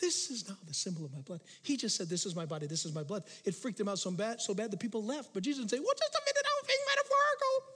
This 0.00 0.30
is 0.30 0.48
now 0.48 0.56
the 0.66 0.74
symbol 0.74 1.04
of 1.04 1.12
my 1.12 1.20
blood. 1.20 1.40
He 1.62 1.76
just 1.76 1.96
said, 1.96 2.08
This 2.08 2.26
is 2.26 2.36
my 2.36 2.46
body, 2.46 2.66
this 2.66 2.84
is 2.84 2.94
my 2.94 3.02
blood. 3.02 3.24
It 3.44 3.54
freaked 3.54 3.80
him 3.80 3.88
out 3.88 3.98
so 3.98 4.10
bad, 4.10 4.40
so 4.40 4.54
bad 4.54 4.70
that 4.70 4.80
people 4.80 5.04
left. 5.04 5.34
But 5.34 5.42
Jesus 5.42 5.60
didn't 5.64 5.70
say, 5.70 5.78
Well, 5.78 5.94
just 5.98 6.14
a 6.14 6.20
minute, 6.24 6.44
I 6.44 6.60
was 6.60 6.66
being 6.66 6.78
metaphorical. 6.88 7.74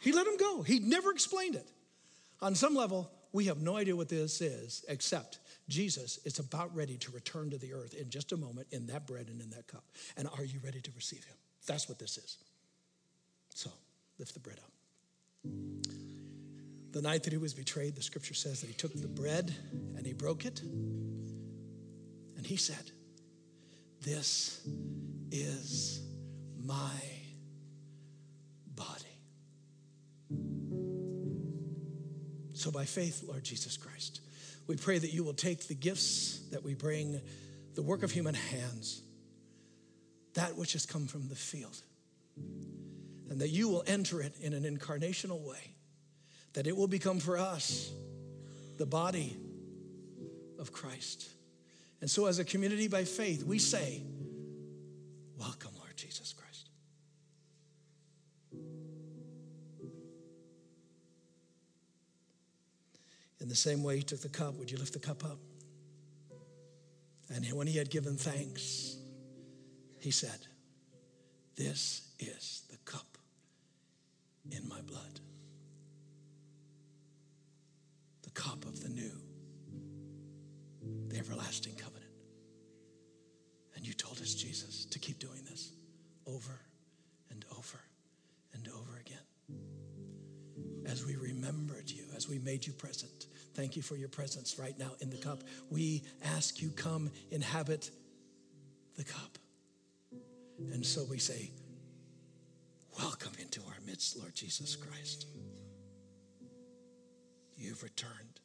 He 0.00 0.12
let 0.12 0.26
him 0.26 0.36
go. 0.36 0.62
He 0.62 0.78
never 0.78 1.10
explained 1.10 1.56
it. 1.56 1.68
On 2.40 2.54
some 2.54 2.74
level, 2.74 3.10
We 3.32 3.44
have 3.46 3.60
no 3.60 3.76
idea 3.76 3.94
what 3.94 4.08
this 4.08 4.40
is, 4.40 4.82
except 4.88 5.40
Jesus 5.68 6.18
is 6.24 6.38
about 6.38 6.74
ready 6.74 6.96
to 6.96 7.10
return 7.10 7.50
to 7.50 7.58
the 7.58 7.74
earth 7.74 7.92
in 7.92 8.08
just 8.08 8.32
a 8.32 8.36
moment 8.38 8.68
in 8.70 8.86
that 8.86 9.06
bread 9.06 9.28
and 9.28 9.42
in 9.42 9.50
that 9.50 9.66
cup. 9.66 9.84
And 10.16 10.26
are 10.38 10.44
you 10.44 10.58
ready 10.64 10.80
to 10.80 10.90
receive 10.96 11.22
him? 11.24 11.36
That's 11.66 11.86
what 11.86 11.98
this 11.98 12.16
is. 12.16 12.38
So 13.54 13.70
lift 14.18 14.32
the 14.32 14.40
bread 14.40 14.58
up. 14.58 14.70
The 16.92 17.02
night 17.02 17.24
that 17.24 17.32
he 17.32 17.36
was 17.36 17.52
betrayed, 17.52 17.94
the 17.94 18.02
scripture 18.02 18.34
says 18.34 18.62
that 18.62 18.68
he 18.68 18.72
took 18.72 18.94
the 18.94 19.08
bread 19.08 19.54
and 19.96 20.06
he 20.06 20.12
broke 20.14 20.46
it. 20.46 20.60
And 20.62 22.46
he 22.46 22.56
said, 22.56 22.90
This 24.00 24.66
is 25.30 26.00
my 26.64 27.00
body. 28.74 29.04
So, 32.54 32.70
by 32.70 32.84
faith, 32.84 33.24
Lord 33.28 33.44
Jesus 33.44 33.76
Christ, 33.76 34.20
we 34.66 34.76
pray 34.76 34.98
that 34.98 35.12
you 35.12 35.22
will 35.22 35.34
take 35.34 35.68
the 35.68 35.74
gifts 35.74 36.40
that 36.50 36.62
we 36.62 36.74
bring, 36.74 37.20
the 37.74 37.82
work 37.82 38.02
of 38.02 38.10
human 38.10 38.34
hands, 38.34 39.02
that 40.34 40.56
which 40.56 40.72
has 40.72 40.86
come 40.86 41.06
from 41.06 41.28
the 41.28 41.34
field, 41.34 41.80
and 43.30 43.40
that 43.40 43.48
you 43.48 43.68
will 43.68 43.84
enter 43.86 44.20
it 44.20 44.34
in 44.40 44.52
an 44.52 44.62
incarnational 44.62 45.40
way, 45.40 45.74
that 46.52 46.66
it 46.66 46.76
will 46.76 46.88
become 46.88 47.18
for 47.18 47.38
us 47.38 47.92
the 48.76 48.86
body 48.86 49.36
of 50.58 50.72
Christ. 50.72 51.28
And 52.00 52.10
so, 52.10 52.26
as 52.26 52.38
a 52.38 52.44
community 52.44 52.88
by 52.88 53.04
faith, 53.04 53.44
we 53.44 53.58
say, 53.58 54.02
Welcome, 55.38 55.72
Lord 55.78 55.96
Jesus 55.96 56.32
Christ. 56.32 56.70
In 63.40 63.48
the 63.48 63.54
same 63.54 63.82
way, 63.82 63.98
he 63.98 64.02
took 64.02 64.20
the 64.20 64.28
cup. 64.28 64.54
Would 64.54 64.70
you 64.70 64.78
lift 64.78 64.92
the 64.92 64.98
cup 64.98 65.24
up? 65.24 65.38
And 67.34 67.44
when 67.52 67.66
he 67.66 67.76
had 67.76 67.90
given 67.90 68.16
thanks, 68.16 68.96
he 70.00 70.10
said, 70.10 70.46
This 71.56 72.12
is 72.18 72.62
the 72.70 72.76
cup 72.78 73.15
in 74.50 74.68
my 74.68 74.80
blood, 74.82 75.20
the 78.22 78.30
cup 78.30 78.64
of 78.64 78.82
the 78.82 78.88
new, 78.88 79.12
the 81.08 81.18
everlasting 81.18 81.74
covenant. 81.74 82.04
And 83.74 83.86
you 83.86 83.92
told 83.92 84.20
us, 84.20 84.34
Jesus, 84.34 84.86
to 84.86 84.98
keep 84.98 85.18
doing 85.18 85.44
this 85.44 85.72
over 86.26 86.60
and 87.30 87.44
over 87.58 87.80
and 88.54 88.68
over 88.68 88.98
again. 88.98 89.18
As 90.86 91.04
we 91.04 91.16
remembered 91.16 91.90
you, 91.90 92.04
as 92.16 92.28
we 92.28 92.38
made 92.38 92.66
you 92.66 92.72
present. 92.72 93.26
Thank 93.54 93.76
you 93.76 93.82
for 93.82 93.96
your 93.96 94.08
presence 94.08 94.58
right 94.58 94.78
now 94.78 94.92
in 95.00 95.10
the 95.10 95.16
cup. 95.16 95.42
We 95.70 96.04
ask 96.24 96.62
you, 96.62 96.70
come 96.70 97.10
inhabit 97.30 97.90
the 98.96 99.04
cup. 99.04 99.38
And 100.72 100.84
so 100.84 101.04
we 101.04 101.18
say, 101.18 101.50
Welcome 102.98 103.32
into 103.40 103.60
our 103.60 103.76
midst, 103.86 104.18
Lord 104.18 104.34
Jesus 104.34 104.74
Christ. 104.74 105.26
You've 107.56 107.82
returned. 107.82 108.40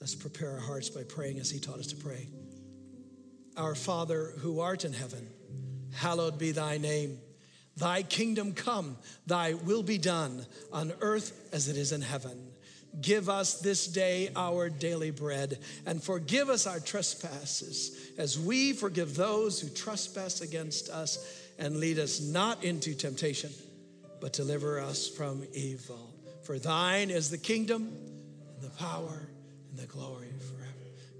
Let's 0.00 0.14
prepare 0.14 0.50
our 0.50 0.60
hearts 0.60 0.90
by 0.90 1.02
praying 1.04 1.38
as 1.38 1.50
He 1.50 1.58
taught 1.58 1.78
us 1.78 1.86
to 1.88 1.96
pray. 1.96 2.28
Our 3.56 3.74
Father 3.74 4.32
who 4.38 4.60
art 4.60 4.84
in 4.84 4.92
heaven, 4.92 5.26
hallowed 5.94 6.38
be 6.38 6.52
thy 6.52 6.76
name. 6.76 7.18
Thy 7.76 8.02
kingdom 8.02 8.52
come, 8.52 8.98
thy 9.26 9.54
will 9.54 9.82
be 9.82 9.98
done 9.98 10.44
on 10.72 10.92
earth 11.00 11.48
as 11.52 11.68
it 11.68 11.76
is 11.76 11.90
in 11.92 12.02
heaven. 12.02 12.53
Give 13.00 13.28
us 13.28 13.60
this 13.60 13.86
day 13.88 14.30
our 14.36 14.68
daily 14.70 15.10
bread, 15.10 15.58
and 15.84 16.02
forgive 16.02 16.48
us 16.48 16.66
our 16.66 16.78
trespasses, 16.78 18.12
as 18.18 18.38
we 18.38 18.72
forgive 18.72 19.16
those 19.16 19.60
who 19.60 19.68
trespass 19.68 20.40
against 20.40 20.90
us, 20.90 21.42
and 21.58 21.78
lead 21.78 21.98
us 21.98 22.20
not 22.20 22.62
into 22.62 22.94
temptation, 22.94 23.50
but 24.20 24.32
deliver 24.32 24.78
us 24.78 25.08
from 25.08 25.44
evil. 25.52 26.14
For 26.44 26.58
thine 26.58 27.10
is 27.10 27.30
the 27.30 27.38
kingdom, 27.38 27.92
and 28.54 28.62
the 28.62 28.70
power, 28.76 29.28
and 29.70 29.78
the 29.78 29.86
glory 29.86 30.32
forever. 30.38 30.72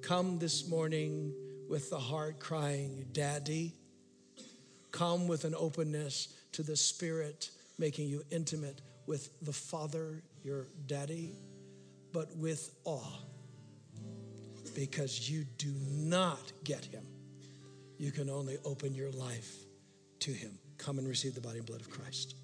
Come 0.03 0.39
this 0.39 0.69
morning 0.69 1.35
with 1.69 1.91
the 1.91 1.99
heart 1.99 2.39
crying, 2.39 3.07
Daddy. 3.13 3.73
Come 4.93 5.27
with 5.27 5.45
an 5.45 5.57
openness 5.57 6.29
to 6.53 6.63
the 6.63 6.77
Spirit, 6.77 7.51
making 7.79 8.09
you 8.09 8.23
intimate 8.31 8.81
with 9.07 9.31
the 9.43 9.53
Father, 9.53 10.23
your 10.45 10.69
daddy 10.87 11.35
but 12.15 12.35
with 12.37 12.71
awe 12.85 13.19
because 14.75 15.29
you 15.29 15.45
do 15.59 15.75
not 15.91 16.53
get 16.63 16.85
him. 16.85 17.05
You 17.99 18.13
can 18.13 18.31
only 18.31 18.57
open 18.65 18.95
your 18.95 19.11
life 19.11 19.53
to 20.21 20.31
him. 20.31 20.59
Come 20.79 20.99
and 20.99 21.09
receive 21.09 21.35
the 21.35 21.41
body 21.41 21.59
and 21.59 21.67
blood 21.67 21.81
of 21.81 21.91
Christ. 21.91 22.37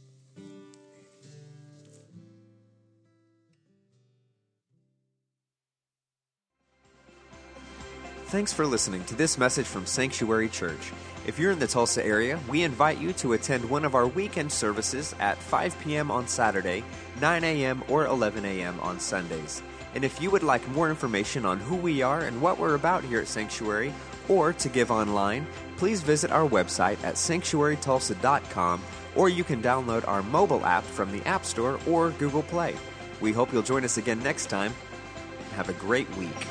Thanks 8.27 8.53
for 8.53 8.67
listening 8.67 9.05
to 9.05 9.15
this 9.15 9.39
message 9.39 9.67
from 9.67 9.87
Sanctuary 9.87 10.49
Church. 10.49 10.93
If 11.27 11.39
you're 11.39 11.53
in 11.53 11.59
the 11.59 11.67
Tulsa 11.67 12.05
area, 12.05 12.41
we 12.49 12.63
invite 12.63 12.99
you 12.99 13.13
to 13.15 13.35
attend 13.35 13.69
one 13.69 13.85
of 13.85 13.95
our 13.95 14.07
weekend 14.07 14.51
services 14.51 15.15
at 15.21 15.37
5 15.37 15.79
p.m. 15.81 16.11
on 16.11 16.27
Saturday, 16.27 16.83
9 17.21 17.45
a.m., 17.45 17.85
or 17.89 18.07
11 18.07 18.45
a.m. 18.45 18.81
on 18.81 18.99
Sundays. 18.99 19.63
And 19.95 20.03
if 20.03 20.21
you 20.21 20.31
would 20.31 20.43
like 20.43 20.67
more 20.69 20.89
information 20.89 21.45
on 21.45 21.61
who 21.61 21.77
we 21.77 22.01
are 22.01 22.21
and 22.21 22.41
what 22.41 22.59
we're 22.59 22.75
about 22.75 23.05
here 23.05 23.21
at 23.21 23.29
Sanctuary, 23.29 23.93
or 24.29 24.53
to 24.55 24.69
give 24.69 24.91
online, 24.91 25.47
please 25.77 26.01
visit 26.01 26.31
our 26.31 26.49
website 26.49 27.03
at 27.05 27.17
sanctuarytulsa.com, 27.17 28.81
or 29.15 29.29
you 29.29 29.45
can 29.45 29.63
download 29.63 30.09
our 30.09 30.23
mobile 30.23 30.65
app 30.65 30.85
from 30.85 31.13
the 31.13 31.25
App 31.27 31.45
Store 31.45 31.79
or 31.87 32.11
Google 32.13 32.45
Play. 32.45 32.77
We 33.21 33.33
hope 33.33 33.53
you'll 33.53 33.63
join 33.63 33.85
us 33.85 33.99
again 33.99 34.23
next 34.23 34.47
time. 34.47 34.73
Have 35.57 35.69
a 35.69 35.75
great 35.75 36.09
week. 36.17 36.47